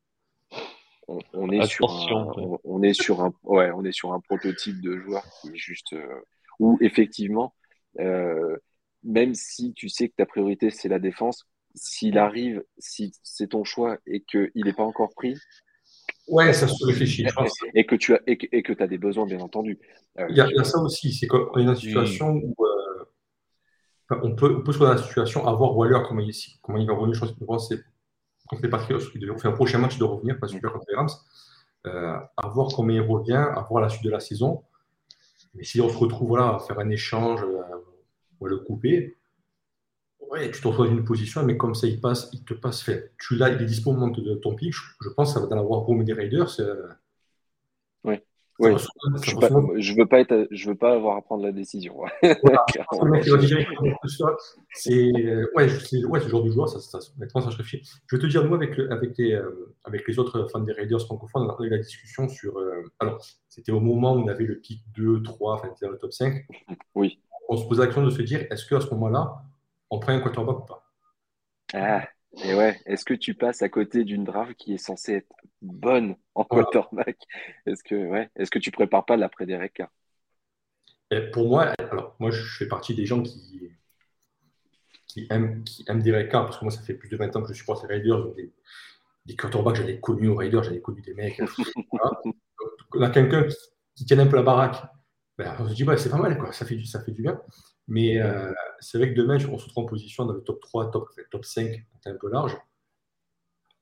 on, 1.06 1.50
est 1.50 1.66
sur 1.66 1.88
un, 1.88 2.58
on, 2.64 2.82
est 2.82 2.94
sur 2.94 3.20
un, 3.20 3.32
ouais, 3.44 3.70
on 3.72 3.84
est 3.84 3.92
sur 3.92 4.12
un 4.12 4.18
prototype 4.18 4.80
de 4.80 4.98
joueur 4.98 5.22
qui 5.40 5.50
est 5.50 5.56
juste 5.56 5.94
où 6.58 6.78
effectivement, 6.80 7.54
euh, 8.00 8.56
même 9.02 9.34
si 9.34 9.72
tu 9.74 9.88
sais 9.88 10.08
que 10.08 10.14
ta 10.16 10.26
priorité 10.26 10.70
c'est 10.70 10.88
la 10.88 10.98
défense, 10.98 11.46
s'il 11.74 12.18
arrive, 12.18 12.64
si 12.78 13.12
c'est 13.22 13.48
ton 13.48 13.64
choix 13.64 13.98
et 14.06 14.22
qu'il 14.22 14.50
n'est 14.54 14.72
pas 14.72 14.84
encore 14.84 15.14
pris, 15.14 15.36
Ouais, 16.28 16.52
ça 16.52 16.66
se 16.66 16.84
réfléchit. 16.84 17.26
Je 17.28 17.34
pense. 17.34 17.52
Et 17.74 17.86
que 17.86 17.94
tu 17.94 18.14
as 18.14 18.20
et 18.26 18.36
que 18.36 18.82
as 18.82 18.86
des 18.86 18.98
besoins, 18.98 19.26
bien 19.26 19.40
entendu. 19.40 19.78
Euh, 20.18 20.26
il, 20.28 20.36
y 20.36 20.40
a, 20.40 20.64
ça 20.64 20.78
aussi, 20.78 21.12
c'est 21.12 21.26
qu'on 21.26 21.56
est 21.56 21.64
dans 21.64 21.74
une 21.74 21.76
situation 21.76 22.30
où 22.32 22.54
euh, 22.64 24.16
on, 24.22 24.34
peut, 24.34 24.56
on 24.56 24.62
peut 24.62 24.72
se 24.72 24.78
dans 24.78 24.92
la 24.92 24.98
situation 24.98 25.46
à 25.46 25.52
voir 25.52 25.76
Waller 25.76 26.00
comment 26.08 26.20
il, 26.20 26.32
comment 26.62 26.78
il 26.78 26.86
va 26.86 26.94
revenir. 26.94 27.14
Je 27.14 27.44
pense 27.44 27.68
que 27.68 27.76
c'est 27.76 27.82
contre 28.48 28.62
les 28.62 28.68
Patriots, 28.68 29.00
on 29.32 29.38
fait 29.38 29.48
un 29.48 29.52
prochain 29.52 29.78
match 29.78 29.98
de 29.98 30.04
revenir, 30.04 30.38
pas 30.38 30.48
super 30.48 30.72
contre 30.72 30.86
les 30.88 30.96
Rams. 30.96 31.08
Euh, 31.86 32.16
à 32.36 32.48
voir 32.48 32.68
comment 32.74 32.90
il 32.90 33.00
revient, 33.00 33.34
à 33.34 33.64
voir 33.68 33.82
la 33.82 33.88
suite 33.88 34.04
de 34.04 34.10
la 34.10 34.20
saison. 34.20 34.62
Mais 35.56 35.64
si 35.64 35.80
on 35.80 35.88
se 35.88 35.96
retrouve 35.96 36.28
voilà, 36.28 36.56
à 36.56 36.58
faire 36.58 36.78
un 36.78 36.90
échange 36.90 37.42
euh, 37.42 37.62
ou 38.40 38.46
à 38.46 38.48
le 38.48 38.58
couper, 38.58 39.16
ouais, 40.30 40.50
tu 40.50 40.60
te 40.60 40.68
retrouves 40.68 40.86
dans 40.86 40.92
une 40.92 41.04
position, 41.04 41.44
mais 41.44 41.56
comme 41.56 41.74
ça, 41.74 41.86
il 41.86 42.00
passe, 42.00 42.28
il 42.32 42.44
te 42.44 42.54
passe 42.54 42.82
fait. 42.82 43.12
Tu 43.18 43.36
l'as, 43.36 43.50
il 43.50 43.60
est 43.60 43.66
dispo 43.66 43.90
au 43.90 43.94
moment 43.94 44.08
de 44.08 44.34
ton 44.34 44.54
pic. 44.54 44.72
Je, 44.72 45.08
pense 45.10 45.30
que 45.30 45.34
ça 45.34 45.40
va 45.40 45.46
dans 45.46 45.56
la 45.56 45.62
War 45.62 45.80
Room 45.80 46.04
des 46.04 46.12
oui. 48.58 48.72
je, 49.22 49.34
veux 49.36 50.02
veux 50.02 50.06
pas 50.06 50.20
être, 50.20 50.48
je 50.50 50.68
veux 50.68 50.74
pas 50.74 50.94
avoir 50.94 51.16
à 51.16 51.22
prendre 51.22 51.44
la 51.44 51.52
décision. 51.52 52.00
c'est 54.72 55.12
ouais, 55.54 55.68
ouais, 56.08 56.20
ce 56.20 56.28
genre 56.28 56.42
de 56.42 56.50
joueur, 56.50 56.68
ça, 56.68 56.80
ça, 56.80 56.98
honnêtement, 57.16 57.40
ça 57.42 57.50
je 57.50 57.56
réfléchis. 57.58 57.88
Je 58.06 58.16
vais 58.16 58.22
te 58.22 58.26
dire, 58.26 58.44
nous, 58.44 58.54
avec, 58.54 58.78
avec, 58.90 59.18
les, 59.18 59.32
euh, 59.32 59.74
avec 59.84 60.08
les 60.08 60.18
autres 60.18 60.48
fans 60.50 60.60
des 60.60 60.72
Raiders 60.72 61.00
francophones, 61.02 61.50
on 61.50 61.62
a 61.62 61.66
eu 61.66 61.70
la 61.70 61.78
discussion 61.78 62.28
sur. 62.28 62.58
Euh, 62.58 62.82
alors, 62.98 63.22
c'était 63.48 63.72
au 63.72 63.80
moment 63.80 64.14
où 64.14 64.20
on 64.20 64.28
avait 64.28 64.44
le 64.44 64.58
pic 64.58 64.82
2, 64.94 65.22
3, 65.22 65.54
enfin, 65.54 65.68
dans 65.82 65.90
le 65.90 65.98
top 65.98 66.12
5. 66.12 66.46
Oui. 66.94 67.20
On 67.48 67.56
se 67.56 67.66
posait 67.68 67.80
la 67.80 67.86
question 67.86 68.04
de 68.04 68.10
se 68.10 68.22
dire, 68.22 68.46
est-ce 68.50 68.66
qu'à 68.66 68.80
ce, 68.80 68.86
ce 68.86 68.94
moment-là, 68.94 69.42
on 69.90 69.98
prend 69.98 70.12
un 70.12 70.20
quarterback 70.20 70.58
ou 70.58 70.66
pas? 70.66 70.82
Ah. 71.74 72.06
Et 72.44 72.54
ouais, 72.54 72.78
est-ce 72.84 73.04
que 73.04 73.14
tu 73.14 73.34
passes 73.34 73.62
à 73.62 73.68
côté 73.68 74.04
d'une 74.04 74.24
draft 74.24 74.54
qui 74.54 74.74
est 74.74 74.78
censée 74.78 75.14
être 75.14 75.32
bonne 75.72 76.16
en 76.34 76.44
quarterback 76.44 77.18
Est-ce 77.66 77.82
que, 77.82 77.94
ouais, 77.94 78.30
est-ce 78.36 78.50
que 78.50 78.58
tu 78.58 78.70
prépares 78.70 79.04
pas 79.04 79.16
l'après 79.16 79.46
des 79.46 79.70
Carr 79.74 79.90
Pour 81.32 81.48
moi, 81.48 81.72
alors 81.78 82.16
moi 82.18 82.30
je 82.30 82.42
fais 82.42 82.66
partie 82.66 82.94
des 82.94 83.06
gens 83.06 83.22
qui, 83.22 83.70
qui 85.06 85.26
aiment, 85.30 85.64
qui 85.64 85.84
aiment 85.88 86.02
Derek 86.02 86.30
Carr 86.30 86.44
parce 86.44 86.58
que 86.58 86.64
moi 86.64 86.72
ça 86.72 86.82
fait 86.82 86.94
plus 86.94 87.08
de 87.08 87.16
20 87.16 87.36
ans 87.36 87.42
que 87.42 87.48
je 87.48 87.58
supporte 87.58 87.82
les 87.88 87.96
Raiders. 87.96 88.34
Des, 88.34 88.52
des 89.26 89.36
quarterbacks, 89.36 89.76
j'en 89.76 89.86
ai 89.86 90.00
connu 90.00 90.28
aux 90.28 90.36
Raiders, 90.36 90.62
j'en 90.62 90.72
ai 90.72 90.80
connu 90.80 91.02
des 91.02 91.14
mecs. 91.14 91.40
On 92.94 93.02
a 93.02 93.10
quelqu'un 93.10 93.44
qui, 93.44 93.56
qui 93.96 94.04
tient 94.04 94.18
un 94.18 94.26
peu 94.26 94.36
la 94.36 94.42
baraque. 94.42 94.82
Ben, 95.38 95.54
on 95.58 95.68
se 95.68 95.74
dit, 95.74 95.84
ouais, 95.84 95.98
c'est 95.98 96.08
pas 96.08 96.18
mal, 96.18 96.38
quoi. 96.38 96.52
Ça, 96.52 96.64
fait 96.64 96.76
du, 96.76 96.86
ça 96.86 97.02
fait 97.02 97.12
du 97.12 97.22
bien. 97.22 97.40
Mais 97.88 98.20
euh, 98.20 98.52
c'est 98.80 98.98
vrai 98.98 99.12
que 99.12 99.18
demain, 99.18 99.38
on 99.50 99.58
se 99.58 99.68
trouve 99.68 99.84
en 99.84 99.86
position 99.86 100.24
dans 100.24 100.32
le 100.32 100.42
top 100.42 100.60
3, 100.60 100.90
top, 100.90 101.08
top 101.30 101.44
5, 101.44 101.84
un 102.06 102.14
peu 102.14 102.30
large. 102.30 102.56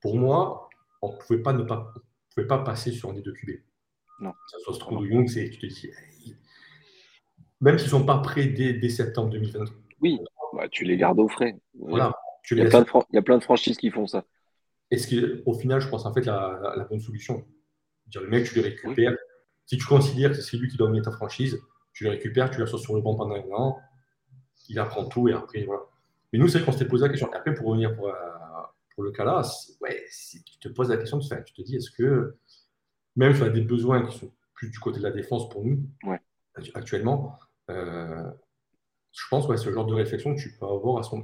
Pour 0.01 0.17
moi, 0.17 0.64
on 1.05 1.13
ne 1.13 1.17
pouvait 1.17 1.41
pas 1.41 1.53
ne 1.53 1.63
pas, 1.63 1.93
pouvait 2.33 2.47
pas 2.47 2.59
passer 2.59 2.91
sur 2.91 3.09
un 3.09 3.13
des 3.13 3.21
deux 3.21 3.33
QB. 3.33 3.51
Non. 4.19 4.33
Ça 4.47 4.57
soit 4.59 4.73
Strong 4.73 5.01
ou 5.01 5.05
Young, 5.05 5.27
c'est, 5.27 5.49
tu 5.49 5.59
te 5.59 5.65
dis, 5.65 5.91
même 7.61 7.77
s'ils 7.77 7.87
ne 7.87 7.91
sont 7.91 8.05
pas 8.05 8.19
prêts 8.19 8.45
dès, 8.45 8.89
septembre 8.89 9.29
2023. 9.31 9.75
Oui, 10.01 10.19
bah, 10.53 10.67
tu 10.69 10.83
les 10.85 10.97
gardes 10.97 11.19
au 11.19 11.27
frais. 11.27 11.55
Voilà, 11.79 12.13
il, 12.51 12.57
y 12.57 12.61
a 12.61 12.65
plein 12.65 12.81
de 12.81 12.87
il 13.11 13.15
y 13.15 13.17
a 13.17 13.21
plein 13.21 13.37
de 13.37 13.43
franchises 13.43 13.77
qui 13.77 13.89
font 13.89 14.07
ça. 14.07 14.23
Et 14.91 14.97
au 15.45 15.53
final, 15.53 15.81
je 15.81 15.89
pense 15.89 16.05
en 16.05 16.13
fait 16.13 16.25
la, 16.25 16.73
la, 16.75 16.83
bonne 16.83 16.99
solution. 16.99 17.43
Dire 18.07 18.21
le 18.21 18.29
mec, 18.29 18.45
tu 18.45 18.55
les 18.55 18.61
récupères. 18.61 19.15
Si 19.65 19.77
tu 19.77 19.85
considères 19.85 20.31
que 20.31 20.41
c'est 20.41 20.57
lui 20.57 20.69
qui 20.69 20.77
doit 20.77 20.89
mener 20.89 21.01
ta 21.01 21.11
franchise, 21.11 21.59
tu 21.93 22.03
le 22.03 22.11
récupères, 22.11 22.51
tu 22.51 22.59
l'associes 22.59 22.83
sur 22.83 22.95
le 22.95 23.01
banc 23.01 23.15
pendant 23.15 23.35
un 23.35 23.51
an, 23.51 23.79
il 24.69 24.77
apprend 24.77 25.05
tout 25.05 25.27
et 25.27 25.33
après, 25.33 25.63
voilà. 25.63 25.81
Mais 26.31 26.39
nous, 26.39 26.47
c'est 26.47 26.63
qu'on 26.63 26.71
s'était 26.71 26.85
posé 26.85 27.05
la 27.05 27.09
question. 27.09 27.31
Après, 27.33 27.53
pour 27.53 27.67
revenir 27.67 27.95
pour, 27.95 28.09
euh, 28.09 28.13
pour 28.95 29.03
le 29.03 29.11
cas 29.11 29.25
là, 29.25 29.41
ouais, 29.81 30.05
si 30.09 30.43
tu 30.43 30.57
te 30.57 30.69
poses 30.69 30.89
la 30.89 30.97
question, 30.97 31.19
tu 31.19 31.53
te 31.53 31.61
dis, 31.61 31.75
est-ce 31.75 31.91
que, 31.91 32.37
même 33.15 33.33
si 33.33 33.39
tu 33.39 33.45
as 33.45 33.49
des 33.49 33.61
besoins 33.61 34.05
qui 34.05 34.17
sont 34.17 34.31
plus 34.53 34.69
du 34.69 34.79
côté 34.79 34.99
de 34.99 35.03
la 35.03 35.11
défense 35.11 35.49
pour 35.49 35.63
nous, 35.65 35.83
actuellement, 36.73 37.37
euh, 37.69 38.31
je 39.11 39.23
pense 39.29 39.47
que 39.47 39.55
c'est 39.57 39.67
le 39.67 39.73
genre 39.73 39.85
de 39.85 39.93
réflexion 39.93 40.33
que 40.33 40.39
tu 40.39 40.55
peux 40.57 40.65
avoir 40.65 40.99
à 40.99 41.03
son. 41.03 41.21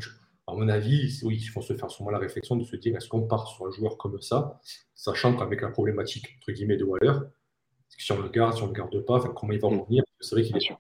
À 0.48 0.54
mon 0.54 0.68
avis, 0.68 1.22
oui, 1.24 1.38
il 1.40 1.48
faut 1.48 1.62
se 1.62 1.74
faire 1.74 1.90
souvent 1.90 2.10
la 2.10 2.18
réflexion 2.18 2.58
de 2.58 2.64
se 2.66 2.76
dire 2.76 2.96
est-ce 2.98 3.08
qu'on 3.08 3.26
part 3.28 3.48
sur 3.48 3.68
un 3.68 3.72
joueur 3.72 3.98
comme 3.98 4.20
ça, 4.22 4.60
sachant 4.94 5.38
qu'avec 5.38 5.62
la 5.62 5.70
problématique 5.70 6.36
entre 6.40 6.52
guillemets 6.52 6.78
de 6.78 6.84
Waller, 6.84 7.14
si 7.98 8.12
on 8.12 8.22
le 8.22 8.30
garde, 8.30 8.56
si 8.56 8.64
on 8.64 8.68
ne 8.68 8.72
le 8.72 8.78
garde 8.78 9.06
pas, 9.06 9.20
comment 9.34 9.54
il 9.54 9.60
va 9.60 9.70
mm. 9.70 9.80
revenir 9.80 10.04
C'est 10.20 10.36
vrai 10.36 10.44
qu'il 10.44 10.58
est, 10.58 10.76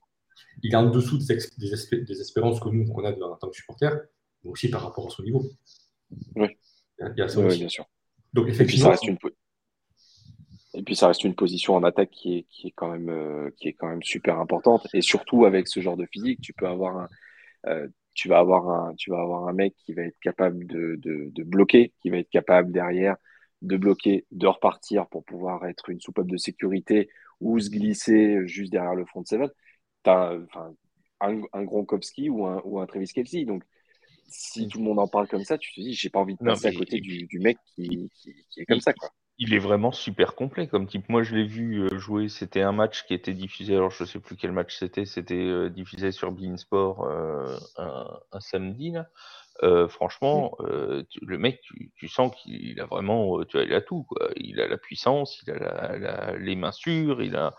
il 0.63 0.73
est 0.73 0.75
en 0.75 0.89
dessous 0.89 1.17
des, 1.19 1.37
des, 1.57 2.21
espérances 2.21 2.59
que 2.59 2.69
nous, 2.69 2.85
on 2.93 3.03
a 3.05 3.11
en 3.11 3.35
tant 3.37 3.49
que 3.49 3.55
supporters, 3.55 4.01
mais 4.43 4.49
aussi 4.49 4.69
par 4.69 4.81
rapport 4.81 5.07
à 5.07 5.09
son 5.09 5.23
niveau. 5.23 5.43
Oui. 6.35 6.57
Il 7.15 7.19
y 7.19 7.21
a 7.21 7.27
ça 7.27 7.39
aussi. 7.39 7.59
bien 7.59 7.69
sûr. 7.69 7.85
Donc, 8.33 8.47
effectivement. 8.47 8.63
Et 8.63 8.67
puis, 8.67 8.77
ça 8.77 8.89
reste 8.89 9.07
une, 9.07 9.17
et 10.73 10.83
puis, 10.83 10.95
ça 10.95 11.07
reste 11.07 11.23
une 11.23 11.35
position 11.35 11.75
en 11.75 11.83
attaque 11.83 12.11
qui 12.11 12.37
est, 12.37 12.43
qui 12.49 12.67
est, 12.67 12.71
quand, 12.71 12.91
même, 12.91 13.09
euh, 13.09 13.49
qui 13.57 13.67
est 13.67 13.73
quand 13.73 13.87
même 13.87 14.03
super 14.03 14.39
importante. 14.39 14.87
Et 14.93 15.01
surtout, 15.01 15.45
avec 15.45 15.67
ce 15.67 15.81
genre 15.81 15.97
de 15.97 16.05
physique, 16.05 16.39
tu 16.41 16.53
peux 16.53 16.67
avoir 16.67 16.97
un. 16.97 17.09
Euh, 17.67 17.87
tu 18.13 18.27
vas 18.27 18.39
avoir 18.39 18.69
un, 18.69 18.93
tu 18.95 19.09
vas 19.09 19.21
avoir 19.21 19.47
un 19.47 19.53
mec 19.53 19.73
qui 19.85 19.93
va 19.93 20.03
être 20.03 20.19
capable 20.19 20.65
de, 20.67 20.97
de, 20.97 21.29
de, 21.31 21.43
bloquer, 21.43 21.93
qui 22.01 22.09
va 22.09 22.17
être 22.17 22.29
capable 22.29 22.71
derrière 22.71 23.15
de 23.61 23.77
bloquer, 23.77 24.25
de 24.31 24.47
repartir 24.47 25.07
pour 25.07 25.23
pouvoir 25.23 25.65
être 25.65 25.89
une 25.89 26.01
soupape 26.01 26.27
de 26.27 26.35
sécurité 26.35 27.09
ou 27.39 27.59
se 27.59 27.69
glisser 27.69 28.45
juste 28.47 28.71
derrière 28.71 28.95
le 28.95 29.05
front 29.05 29.21
de 29.21 29.27
seven 29.27 29.49
as 30.05 30.35
un, 31.21 31.41
un 31.53 31.63
Gronkowski 31.63 32.29
ou 32.29 32.45
un, 32.45 32.61
ou 32.65 32.79
un 32.79 32.85
Travis 32.85 33.07
Kelsey. 33.13 33.45
Donc, 33.45 33.63
si 34.27 34.67
tout 34.67 34.79
le 34.79 34.85
monde 34.85 34.99
en 34.99 35.07
parle 35.07 35.27
comme 35.27 35.43
ça, 35.43 35.57
tu 35.57 35.73
te 35.73 35.81
dis, 35.81 35.93
j'ai 35.93 36.09
pas 36.09 36.19
envie 36.19 36.35
de 36.35 36.43
passer 36.43 36.67
à 36.67 36.73
côté 36.73 36.99
du, 36.99 37.25
du, 37.27 37.39
mec 37.39 37.57
qui, 37.75 38.09
qui, 38.21 38.59
est 38.61 38.65
comme 38.65 38.79
ça. 38.79 38.93
Quoi. 38.93 39.09
Il 39.37 39.53
est 39.53 39.59
vraiment 39.59 39.91
super 39.91 40.35
complet 40.35 40.67
comme 40.67 40.87
type. 40.87 41.09
Moi, 41.09 41.23
je 41.23 41.35
l'ai 41.35 41.45
vu 41.45 41.81
euh, 41.81 41.97
jouer. 41.97 42.29
C'était 42.29 42.61
un 42.61 42.71
match 42.71 43.05
qui 43.05 43.13
était 43.13 43.33
diffusé. 43.33 43.75
Alors, 43.75 43.91
je 43.91 44.03
sais 44.03 44.19
plus 44.19 44.35
quel 44.35 44.51
match 44.51 44.77
c'était. 44.77 45.05
C'était 45.05 45.33
euh, 45.33 45.69
diffusé 45.69 46.11
sur 46.11 46.31
Bein 46.31 46.57
Sport 46.57 47.05
euh, 47.05 47.57
un, 47.77 48.19
un, 48.31 48.39
samedi. 48.39 48.91
Là. 48.91 49.07
Euh, 49.63 49.87
franchement, 49.87 50.55
euh, 50.61 51.03
le 51.21 51.37
mec, 51.37 51.61
tu, 51.61 51.91
tu 51.95 52.07
sens 52.07 52.31
qu'il 52.35 52.79
a 52.79 52.85
vraiment, 52.85 53.43
tu 53.43 53.57
vois, 53.57 53.65
il 53.65 53.73
a 53.73 53.81
tout. 53.81 54.03
Quoi. 54.03 54.29
Il 54.35 54.59
a 54.61 54.67
la 54.67 54.77
puissance, 54.77 55.41
il 55.43 55.51
a 55.51 55.57
la, 55.57 55.97
la, 55.97 56.37
les 56.37 56.55
mains 56.55 56.71
sûres, 56.71 57.21
il 57.21 57.35
a, 57.35 57.53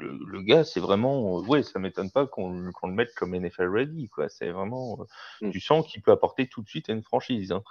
le, 0.00 0.42
gars, 0.42 0.64
c'est 0.64 0.80
vraiment, 0.80 1.38
ouais, 1.40 1.62
ça 1.62 1.78
m'étonne 1.78 2.10
pas 2.10 2.26
qu'on 2.26 2.50
le 2.50 2.92
mette 2.92 3.14
comme 3.14 3.34
NFL 3.34 3.68
ready, 3.68 4.08
quoi. 4.08 4.28
C'est 4.28 4.50
vraiment, 4.50 5.06
mm. 5.40 5.50
tu 5.50 5.60
sens 5.60 5.86
qu'il 5.86 6.02
peut 6.02 6.12
apporter 6.12 6.46
tout 6.46 6.62
de 6.62 6.68
suite 6.68 6.90
à 6.90 6.92
une 6.92 7.02
franchise. 7.02 7.52
Hein. 7.52 7.62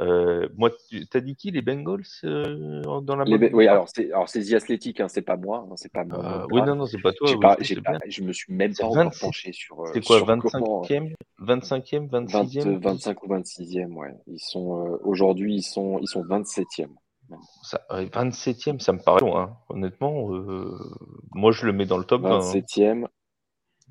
Euh, 0.00 0.48
moi, 0.56 0.70
tu 0.88 1.06
as 1.12 1.20
dit 1.20 1.36
qui 1.36 1.50
les 1.50 1.60
Bengals 1.60 2.02
euh, 2.24 2.80
dans 3.02 3.14
la 3.14 3.24
Oui, 3.24 3.68
alors 3.68 3.88
c'est 3.94 4.10
alors 4.10 4.28
c'est 4.28 4.54
Athletic, 4.54 5.00
hein, 5.00 5.08
c'est 5.08 5.22
pas 5.22 5.36
moi, 5.36 5.66
hein, 5.70 5.74
c'est 5.76 5.92
pas 5.92 6.04
moi. 6.04 6.44
Euh, 6.44 6.46
oui, 6.50 6.62
non, 6.62 6.76
non, 6.76 6.86
c'est 6.86 7.00
pas 7.00 7.12
toi. 7.12 7.28
je 7.58 8.22
me 8.22 8.32
suis 8.32 8.52
même 8.54 8.74
pas 8.74 8.86
encore 8.86 9.12
penché 9.20 9.52
sur. 9.52 9.84
C'est 9.92 10.02
quoi, 10.02 10.20
25e, 10.20 11.12
25e, 11.40 12.08
26e 12.08 12.78
25 12.78 13.22
ou 13.22 13.28
26e, 13.28 13.92
ouais. 13.92 14.14
Ils 14.26 14.40
sont 14.40 14.98
aujourd'hui, 15.02 15.56
ils 15.56 15.62
sont 15.62 15.98
ils 16.00 16.08
sont 16.08 16.24
27e. 16.24 16.88
Ça, 17.62 17.80
27e, 17.90 18.80
ça 18.80 18.92
me 18.92 18.98
paraît 18.98 19.20
long, 19.20 19.38
hein. 19.38 19.56
honnêtement. 19.68 20.28
moi, 21.32 21.52
je 21.52 21.66
le 21.66 21.72
mets 21.72 21.86
dans 21.86 21.98
le 21.98 22.04
top 22.04 22.22
27e. 22.22 23.06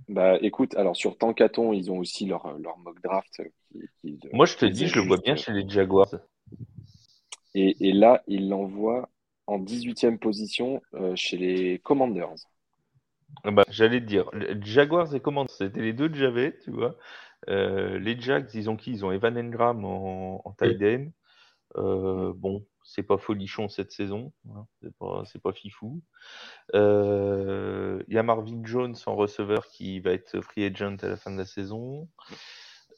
Bah 0.07 0.37
écoute, 0.41 0.75
alors 0.75 0.95
sur 0.95 1.17
Tankaton, 1.17 1.73
ils 1.73 1.91
ont 1.91 1.99
aussi 1.99 2.25
leur, 2.25 2.57
leur 2.57 2.77
mock 2.79 3.01
draft. 3.01 3.41
Moi, 4.33 4.45
je 4.45 4.57
te 4.57 4.65
dis, 4.65 4.87
je 4.87 4.99
le 4.99 5.07
vois 5.07 5.17
bien 5.17 5.35
chez 5.35 5.53
les 5.53 5.67
Jaguars. 5.67 6.15
Et, 7.53 7.87
et 7.87 7.93
là, 7.93 8.23
il 8.27 8.49
l'envoie 8.49 9.09
en 9.47 9.59
18e 9.59 10.17
position 10.17 10.81
euh, 10.93 11.13
chez 11.15 11.37
les 11.37 11.79
Commanders. 11.79 12.35
Ah 13.43 13.51
bah, 13.51 13.63
J'allais 13.69 13.99
te 13.99 14.05
dire, 14.05 14.29
Jaguars 14.61 15.13
et 15.15 15.19
Commanders, 15.19 15.55
c'était 15.55 15.81
les 15.81 15.93
deux 15.93 16.09
que 16.09 16.15
j'avais, 16.15 16.57
tu 16.59 16.71
vois. 16.71 16.95
Euh, 17.49 17.97
les 17.99 18.19
Jags, 18.19 18.49
ils 18.53 18.69
ont 18.69 18.77
qui? 18.77 18.91
Ils 18.91 19.05
ont 19.05 19.11
Evan 19.11 19.37
Engram 19.37 19.83
en, 19.83 20.41
en 20.45 20.51
tight 20.53 20.81
end. 20.81 21.07
Euh, 21.77 22.33
bon, 22.35 22.65
c'est 22.83 23.03
pas 23.03 23.17
folichon 23.17 23.69
cette 23.69 23.91
saison, 23.91 24.31
hein, 24.49 24.65
c'est 24.81 24.95
pas, 24.97 25.23
pas, 25.43 25.53
fifou. 25.53 26.01
Il 26.73 26.79
euh, 26.79 28.03
y 28.07 28.17
a 28.17 28.23
Marvin 28.23 28.61
Jones 28.63 28.95
en 29.05 29.15
receveur 29.15 29.67
qui 29.67 29.99
va 29.99 30.11
être 30.11 30.41
free 30.41 30.65
agent 30.65 30.97
à 31.01 31.07
la 31.07 31.17
fin 31.17 31.31
de 31.31 31.37
la 31.37 31.45
saison. 31.45 32.07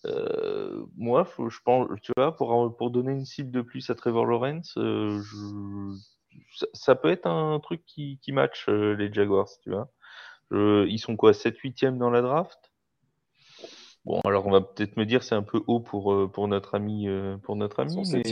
Euh, 0.05 0.85
moi, 0.95 1.25
faut, 1.25 1.49
je 1.49 1.59
pense, 1.63 1.87
tu 2.01 2.11
vois, 2.15 2.35
pour, 2.35 2.75
pour 2.75 2.91
donner 2.91 3.11
une 3.11 3.25
cible 3.25 3.51
de 3.51 3.61
plus 3.61 3.89
à 3.89 3.95
Trevor 3.95 4.25
Lawrence, 4.25 4.73
euh, 4.77 5.21
ça, 6.73 6.95
peut 6.95 7.09
être 7.09 7.27
un 7.27 7.59
truc 7.59 7.85
qui, 7.85 8.19
qui 8.21 8.31
match 8.31 8.67
les 8.67 9.13
Jaguars, 9.13 9.49
tu 9.61 9.71
vois. 9.71 9.89
ils 10.51 10.99
sont 10.99 11.15
quoi, 11.15 11.31
7-8e 11.31 11.97
dans 11.97 12.09
la 12.09 12.21
draft? 12.21 12.71
Bon, 14.05 14.19
alors 14.25 14.45
on 14.47 14.51
va 14.51 14.59
peut-être 14.59 14.97
me 14.97 15.05
dire 15.05 15.23
c'est 15.23 15.35
un 15.35 15.43
peu 15.43 15.61
haut 15.67 15.79
pour, 15.79 16.29
pour 16.31 16.49
notre 16.49 16.75
ami, 16.75 17.07
pour 17.43 17.55
notre 17.55 17.79
ami, 17.79 18.03
mais 18.11 18.23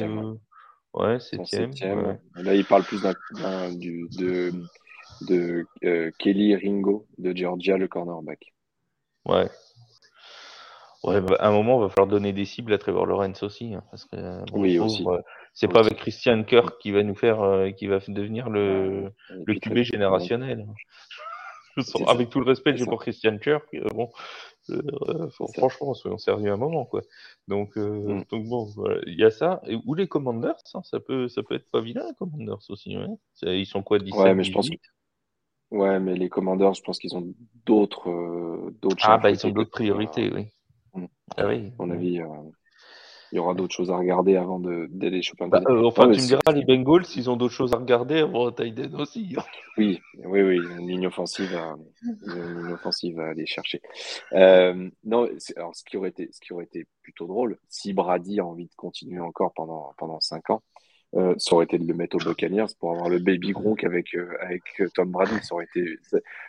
Ouais, 0.93 1.19
septième. 1.19 2.19
Là, 2.35 2.55
il 2.55 2.65
parle 2.65 2.83
plus 2.83 3.01
d'un, 3.01 3.13
de, 3.71 4.51
de 5.21 5.65
euh, 5.83 6.11
Kelly 6.19 6.55
Ringo 6.55 7.07
de 7.17 7.35
Georgia, 7.35 7.77
le 7.77 7.87
cornerback. 7.87 8.53
Ouais. 9.25 9.49
Ouais, 11.03 11.19
bah, 11.19 11.35
à 11.39 11.47
un 11.47 11.51
moment, 11.51 11.79
il 11.79 11.83
va 11.83 11.89
falloir 11.89 12.07
donner 12.07 12.31
des 12.33 12.45
cibles 12.45 12.73
à 12.73 12.77
Trevor 12.77 13.05
Lawrence 13.05 13.41
aussi. 13.41 13.73
Hein, 13.73 13.83
parce 13.89 14.05
que, 14.05 14.17
oui, 14.53 14.77
aussi. 14.77 15.03
c'est 15.53 15.67
pas 15.67 15.79
avec 15.79 15.97
Christian 15.97 16.43
Kirk 16.43 16.77
qui 16.79 16.91
va 16.91 17.01
nous 17.03 17.15
faire, 17.15 17.41
euh, 17.41 17.71
qui 17.71 17.87
va 17.87 17.99
devenir 18.07 18.49
le, 18.49 19.11
le 19.29 19.59
QB 19.59 19.77
générationnel. 19.77 20.67
avec 22.07 22.29
tout 22.29 22.39
le 22.39 22.45
respect 22.45 22.73
que 22.73 22.77
j'ai 22.77 22.85
pour 22.85 23.01
Christian 23.01 23.37
Kirk, 23.37 23.63
euh, 23.73 23.87
bon, 23.95 24.09
euh, 24.69 25.29
franchement, 25.29 25.93
soyons 25.93 26.17
sérieux 26.17 26.51
un 26.51 26.57
moment, 26.57 26.85
quoi. 26.85 27.01
Donc, 27.47 27.77
euh, 27.77 28.19
mm. 28.19 28.23
donc 28.29 28.47
bon, 28.47 28.73
il 29.07 29.19
y 29.19 29.23
a 29.23 29.31
ça. 29.31 29.61
Et, 29.67 29.77
ou 29.85 29.93
les 29.93 30.07
Commanders, 30.07 30.55
hein, 30.73 30.81
ça, 30.83 30.99
peut, 30.99 31.27
ça 31.27 31.43
peut 31.43 31.55
être 31.55 31.69
pas 31.71 31.81
vilain, 31.81 32.05
les 32.07 32.15
Commanders 32.15 32.59
aussi. 32.69 32.97
Ouais. 32.97 33.07
Ils 33.43 33.65
sont 33.65 33.83
quoi, 33.83 33.99
17 33.99 34.19
Ouais, 34.19 34.35
mais 34.35 34.43
je 34.43 34.51
pense 34.51 34.69
Ouais, 35.71 35.99
mais 36.01 36.15
les 36.15 36.27
Commanders, 36.27 36.73
je 36.73 36.83
pense 36.83 36.99
qu'ils 36.99 37.15
ont 37.15 37.33
d'autres 37.65 38.09
euh, 38.09 38.75
d'autres 38.81 38.97
Ah, 39.03 39.17
bah, 39.17 39.31
ils 39.31 39.47
ont 39.47 39.51
d'autres 39.51 39.71
priorités, 39.71 40.29
oui. 40.33 40.47
Mm. 40.93 41.05
Ah 41.37 41.47
oui. 41.47 41.71
À 41.79 41.85
mon 41.85 41.91
avis, 41.91 42.19
il 43.31 43.37
y 43.37 43.39
aura 43.39 43.53
d'autres 43.53 43.73
choses 43.73 43.91
à 43.91 43.97
regarder 43.97 44.35
avant 44.35 44.59
d'aller 44.59 45.21
choper 45.21 45.45
un 45.45 45.47
bah, 45.47 45.61
euh, 45.67 45.85
Enfin, 45.85 46.09
tu 46.11 46.21
me 46.21 46.27
diras, 46.27 46.51
les 46.53 46.65
Bengals, 46.65 47.05
ils 47.15 47.29
ont 47.29 47.37
d'autres 47.37 47.53
choses 47.53 47.73
à 47.73 47.77
regarder 47.77 48.19
avant 48.19 48.51
Tyden 48.51 48.93
aussi. 48.95 49.35
oui, 49.77 50.01
oui, 50.25 50.41
oui, 50.41 50.57
une 50.57 50.87
ligne 50.87 51.07
offensive 51.07 51.55
à, 51.55 51.75
une 52.03 52.61
ligne 52.61 52.73
offensive 52.73 53.19
à 53.19 53.29
aller 53.29 53.45
chercher. 53.45 53.81
Euh, 54.33 54.89
non, 55.05 55.29
alors 55.55 55.75
ce 55.75 55.83
qui, 55.83 55.97
aurait 55.97 56.09
été, 56.09 56.29
ce 56.31 56.41
qui 56.41 56.51
aurait 56.51 56.65
été 56.65 56.85
plutôt 57.01 57.27
drôle, 57.27 57.57
si 57.69 57.93
Brady 57.93 58.39
a 58.39 58.45
envie 58.45 58.65
de 58.65 58.75
continuer 58.75 59.21
encore 59.21 59.53
pendant, 59.53 59.93
pendant 59.97 60.19
5 60.19 60.49
ans, 60.49 60.61
euh, 61.15 61.33
ça 61.37 61.55
aurait 61.55 61.65
été 61.65 61.77
de 61.77 61.85
le 61.85 61.93
mettre 61.93 62.15
au 62.15 62.19
Buccaneers 62.19 62.73
pour 62.79 62.91
avoir 62.91 63.09
le 63.09 63.19
baby 63.19 63.51
Gronk 63.51 63.83
avec, 63.83 64.15
euh, 64.15 64.33
avec 64.39 64.63
euh, 64.79 64.87
Tom 64.93 65.11
Brady. 65.11 65.43
Ça 65.43 65.55
aurait 65.55 65.65
été, 65.65 65.99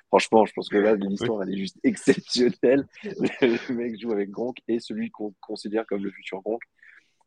franchement, 0.08 0.46
je 0.46 0.52
pense 0.52 0.68
que 0.68 0.76
là, 0.76 0.94
l'histoire, 0.94 1.42
elle 1.42 1.52
est 1.52 1.58
juste 1.58 1.78
exceptionnelle. 1.84 2.86
le 3.02 3.74
mec 3.74 4.00
joue 4.00 4.12
avec 4.12 4.30
Gronk 4.30 4.58
et 4.68 4.78
celui 4.78 5.10
qu'on 5.10 5.34
considère 5.40 5.84
comme 5.86 6.04
le 6.04 6.10
futur 6.10 6.40
Gronk. 6.42 6.62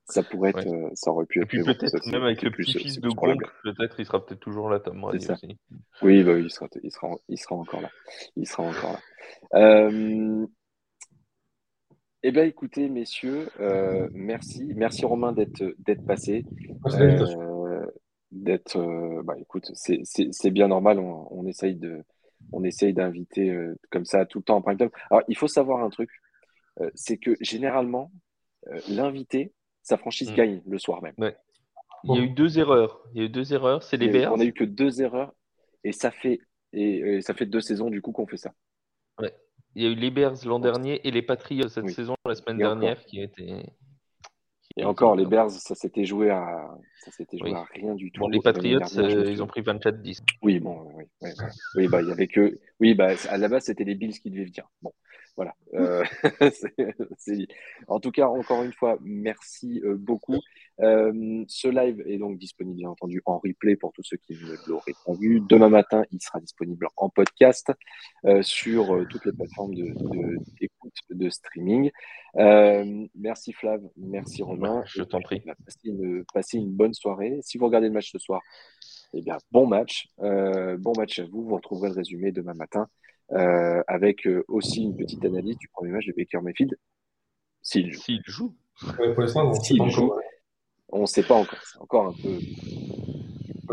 Ça 0.08 0.22
pourrait 0.22 0.52
être, 0.52 0.92
ça 0.94 1.12
aurait 1.12 1.26
pu 1.26 1.42
être. 1.42 1.50
peut-être 1.50 2.12
même 2.12 2.22
avec 2.22 2.44
le 2.44 2.52
petit-fils 2.52 3.00
de 3.00 3.10
Gronk, 3.10 3.42
peut-être 3.64 4.00
il 4.00 4.06
sera 4.06 4.24
peut-être 4.24 4.40
toujours 4.40 4.70
là, 4.70 4.80
Tom 4.80 5.02
Brady 5.02 5.30
aussi. 5.32 5.58
Oui, 6.04 6.24
bah, 6.24 6.38
il, 6.38 6.52
sera, 6.52 6.68
il, 6.84 6.92
sera, 6.92 7.10
il 7.28 7.40
sera 7.40 7.56
encore 7.56 7.82
là. 7.82 7.90
Il 8.36 8.48
sera 8.48 8.64
encore 8.64 8.94
là. 8.94 9.00
Euh, 9.56 10.46
eh 12.28 12.32
bien, 12.32 12.44
écoutez, 12.44 12.90
messieurs, 12.90 13.50
euh, 13.60 14.10
merci. 14.12 14.74
Merci 14.76 15.06
Romain 15.06 15.32
d'être 15.32 15.64
d'être 15.78 16.04
passé. 16.08 16.44
Euh, 16.88 17.86
d'être, 18.32 18.80
euh, 18.80 19.22
bah, 19.24 19.36
écoute, 19.38 19.70
c'est 19.76 20.50
bien 20.50 20.68
normal. 20.68 20.98
On, 20.98 21.46
essaye 21.46 21.76
de, 21.76 22.04
on 22.52 22.64
essaye 22.64 22.96
d'inviter 22.96 23.56
comme 23.92 24.06
ça 24.06 24.26
tout 24.26 24.40
le 24.40 24.44
temps 24.44 24.56
en 24.56 24.64
prime 24.64 24.76
time. 24.76 24.90
Alors, 25.12 25.22
il 25.28 25.38
faut 25.38 25.48
savoir 25.48 25.84
un 25.84 25.92
truc, 25.92 26.10
c'est 26.96 27.18
que 27.18 27.36
généralement, 27.42 28.12
l'invité, 28.90 29.54
sa 29.84 29.98
franchise 29.98 30.32
mm. 30.32 30.36
gagne 30.36 30.62
le 30.66 30.80
soir 30.80 31.04
même. 31.04 31.14
Il 32.06 32.16
y 32.16 32.20
a 32.20 32.24
eu 32.24 32.32
deux 32.32 32.58
erreurs. 32.58 33.04
Il 33.14 33.20
y 33.20 33.22
a 33.22 33.26
eu 33.28 33.30
deux 33.30 33.54
erreurs. 33.54 33.84
C'est 33.84 33.98
les 33.98 34.08
Bears. 34.08 34.34
On 34.34 34.40
a 34.40 34.46
eu 34.46 34.54
que 34.54 34.64
deux 34.64 35.00
erreurs 35.00 35.36
et 35.84 35.92
ça 35.92 36.10
fait 36.10 36.40
et, 36.74 37.18
et 37.18 37.22
ça 37.22 37.36
fait 37.36 37.46
deux 37.46 37.62
saisons 37.62 37.92
du 37.92 38.02
coup 38.02 38.12
qu'on 38.12 38.26
fait 38.26 38.38
ça. 38.38 38.52
Ouais. 39.20 39.32
Il 39.76 39.84
y 39.84 39.88
a 39.88 39.90
eu 39.90 39.96
les 39.96 40.10
Bears 40.10 40.36
l'an 40.46 40.60
dernier 40.60 41.06
et 41.06 41.12
les 41.12 41.22
Patriots 41.22 41.68
cette 41.68 41.90
saison, 41.90 42.16
la 42.26 42.36
semaine 42.36 42.58
dernière, 42.58 43.04
qui 43.06 43.20
a 43.20 43.24
été. 43.24 43.66
et 44.78 44.86
encore, 44.86 45.16
les 45.16 45.26
Bears, 45.26 45.52
ça 45.52 45.76
s'était 45.76 46.06
joué 46.06 46.30
à, 46.30 46.70
ça 47.04 47.12
s'était 47.12 47.38
joué 47.38 47.54
à 47.54 47.66
rien 47.74 47.94
du 47.94 48.10
tout. 48.12 48.22
Bon, 48.22 48.30
les 48.30 48.40
Patriots, 48.40 48.80
euh, 48.98 49.26
ils 49.30 49.44
ont 49.44 49.48
pris 49.48 49.62
24-10. 49.62 50.22
Oui, 50.42 50.60
bon, 50.60 50.88
oui, 50.96 51.04
oui, 51.22 51.30
oui, 51.76 51.88
bah, 51.90 52.02
il 52.02 52.08
y 52.08 52.12
avait 52.12 52.28
que, 52.28 52.58
oui, 52.80 52.94
bah, 52.94 53.10
à 53.30 53.38
la 53.38 53.50
base, 53.50 53.66
c'était 53.66 53.84
les 53.84 53.96
Bills 53.96 54.18
qui 54.18 54.32
devaient 54.32 54.46
venir. 54.46 54.70
Bon, 54.82 54.94
voilà. 55.36 55.54
Euh, 55.74 56.04
en 57.88 58.00
tout 58.00 58.12
cas, 58.12 58.28
encore 58.28 58.64
une 58.64 58.74
fois, 58.74 58.98
merci 59.02 59.82
euh, 59.84 59.96
beaucoup. 59.98 60.40
Euh, 60.82 61.44
ce 61.48 61.68
live 61.68 62.04
est 62.06 62.18
donc 62.18 62.38
disponible, 62.38 62.78
bien 62.78 62.90
entendu, 62.90 63.22
en 63.26 63.38
replay 63.40 63.76
pour 63.76 63.94
tous 63.94 64.04
ceux 64.04 64.18
qui 64.18 64.34
ne 64.34 64.56
l'auraient 64.68 64.94
pas 65.06 65.14
vu. 65.14 65.42
Demain 65.48 65.70
matin, 65.70 66.04
il 66.12 66.22
sera 66.22 66.40
disponible 66.40 66.88
en 66.98 67.10
podcast 67.10 67.72
sur 68.42 69.06
toutes 69.10 69.26
les 69.26 69.34
plateformes 69.34 69.74
d'écoute 69.74 70.94
de, 71.10 71.16
de, 71.16 71.30
streaming. 71.30 71.92
merci 73.16 73.54
Flav, 73.54 73.82
merci 73.98 74.44
Romain. 74.44 74.84
Je 74.86 75.04
t'en 75.04 75.22
prie. 75.22 75.42
Passez 75.66 75.80
une, 75.86 76.24
passez 76.34 76.58
une 76.58 76.72
bonne 76.72 76.94
soirée. 76.94 77.40
Si 77.42 77.58
vous 77.58 77.66
regardez 77.66 77.88
le 77.88 77.94
match 77.94 78.12
ce 78.12 78.20
soir, 78.20 78.42
eh 79.14 79.22
bien, 79.22 79.38
bon 79.52 79.68
match. 79.68 80.10
bon 80.18 80.94
match 80.98 81.20
à 81.20 81.26
vous. 81.26 81.44
Vous 81.44 81.56
retrouverez 81.56 81.90
le 81.90 81.96
résumé 81.96 82.32
demain 82.32 82.54
matin. 82.54 82.88
Euh, 83.32 83.82
avec 83.88 84.28
euh, 84.28 84.46
aussi 84.48 84.84
une 84.84 84.96
petite 84.96 85.26
analyse 85.26 85.58
du 85.58 85.68
premier 85.70 85.92
match 85.92 86.06
de 86.06 86.14
Baker 86.16 86.42
Mayfield. 86.44 86.78
S'il 87.64 87.92
joue. 87.92 88.02
S'il 88.02 88.22
joue. 88.24 88.54
on 89.00 89.52
ne 90.94 91.06
sait 91.06 91.24
pas 91.24 91.36
encore. 91.36 91.62
C'est 91.64 91.80
encore 91.80 92.08
un 92.08 92.14
peu. 92.14 92.40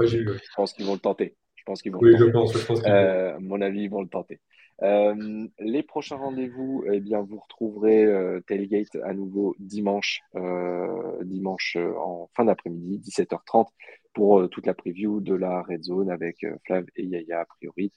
Je 0.07 0.39
pense 0.57 0.73
qu'ils 0.73 0.87
vont 0.87 0.95
le 0.95 1.01
tenter. 1.01 1.37
Je 1.55 1.65
pense 1.65 1.83
qu'ils 1.83 1.93
vont. 1.93 1.99
Oui, 2.01 2.17
je 2.19 2.25
pense. 2.25 2.53
Je 2.53 2.67
pense 2.67 2.83
euh, 2.85 3.37
à 3.37 3.39
mon 3.39 3.61
avis, 3.61 3.83
ils 3.83 3.91
vont 3.91 4.03
le 4.03 4.09
tenter. 4.09 4.41
Euh, 4.83 5.47
les 5.61 5.83
prochains 5.83 6.17
rendez-vous, 6.17 6.85
eh 6.93 7.01
bien, 7.01 7.21
vous 7.21 7.39
retrouverez 7.39 8.05
euh, 8.05 8.41
Tailgate 8.49 8.97
à 9.05 9.15
nouveau 9.15 9.55
dimanche, 9.61 10.23
euh, 10.35 11.23
dimanche 11.23 11.77
en 11.77 12.29
fin 12.35 12.45
d'après-midi, 12.45 12.99
17h30, 12.99 13.69
pour 14.13 14.49
toute 14.51 14.67
la 14.67 14.75
preview 14.75 15.21
de 15.21 15.35
la 15.35 15.63
Red 15.63 15.85
Zone 15.85 16.11
avec 16.11 16.45
Flav 16.67 16.85
et 16.97 17.05
Yaya 17.05 17.41
a 17.41 17.45
priori. 17.45 17.93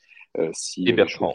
si 0.54 0.88
et 0.88 0.94
Bertrand. 0.94 1.34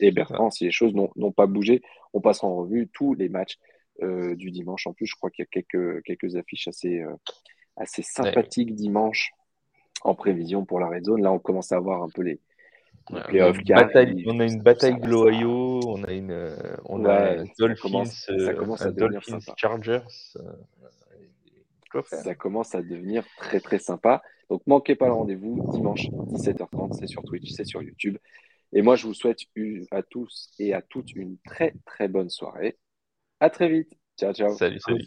et 0.00 0.10
Bertrand, 0.10 0.50
si 0.50 0.64
les 0.64 0.72
choses 0.72 0.94
n'ont 0.94 1.32
pas 1.32 1.46
bougé, 1.46 1.82
on 2.12 2.20
passera 2.20 2.48
en 2.48 2.56
revue 2.56 2.88
tous 2.92 3.14
les 3.14 3.28
matchs 3.28 3.58
du 4.00 4.50
dimanche. 4.50 4.86
En 4.86 4.92
plus, 4.92 5.06
je 5.06 5.14
crois 5.16 5.30
qu'il 5.30 5.44
y 5.44 5.46
a 5.46 5.50
quelques, 5.50 6.02
quelques 6.04 6.36
affiches 6.36 6.68
assez, 6.68 7.02
assez 7.76 8.02
sympathiques 8.02 8.74
dimanche 8.74 9.32
en 10.02 10.14
prévision 10.14 10.64
pour 10.64 10.80
la 10.80 10.88
Red 10.88 11.04
Zone. 11.04 11.22
Là, 11.22 11.32
on 11.32 11.38
commence 11.38 11.72
à 11.72 11.76
avoir 11.76 12.02
un 12.02 12.08
peu 12.08 12.22
les, 12.22 12.40
on, 13.10 13.16
a 14.40 14.44
une 14.44 14.60
bataille 14.60 15.00
de 15.00 15.08
l'Ohio, 15.08 15.80
on 15.86 16.04
a 16.04 16.12
une 16.12 16.56
on 16.84 17.04
a 17.06 17.44
Dolphins, 17.58 18.04
ça 18.04 18.54
commence, 18.54 18.82
à 18.82 18.92
Dolphins 18.92 19.38
Chargers. 19.56 20.00
Ça 22.04 22.34
commence 22.34 22.74
à 22.74 22.82
devenir 22.82 23.24
très 23.38 23.60
très 23.60 23.78
sympa. 23.78 24.22
Donc 24.50 24.62
manquez 24.66 24.94
pas 24.94 25.06
le 25.06 25.12
rendez-vous 25.12 25.70
dimanche 25.72 26.08
17h30, 26.08 26.98
c'est 26.98 27.06
sur 27.06 27.22
Twitch, 27.22 27.50
c'est 27.50 27.64
sur 27.64 27.82
YouTube. 27.82 28.18
Et 28.72 28.82
moi, 28.82 28.96
je 28.96 29.06
vous 29.06 29.14
souhaite 29.14 29.40
à 29.90 30.02
tous 30.02 30.50
et 30.58 30.74
à 30.74 30.82
toutes 30.82 31.14
une 31.14 31.38
très 31.38 31.74
très 31.86 32.08
bonne 32.08 32.28
soirée. 32.28 32.76
À 33.40 33.50
très 33.50 33.68
vite. 33.68 33.92
Ciao, 34.18 34.32
ciao. 34.32 34.56
Salut, 34.56 34.80
salut. 34.80 35.04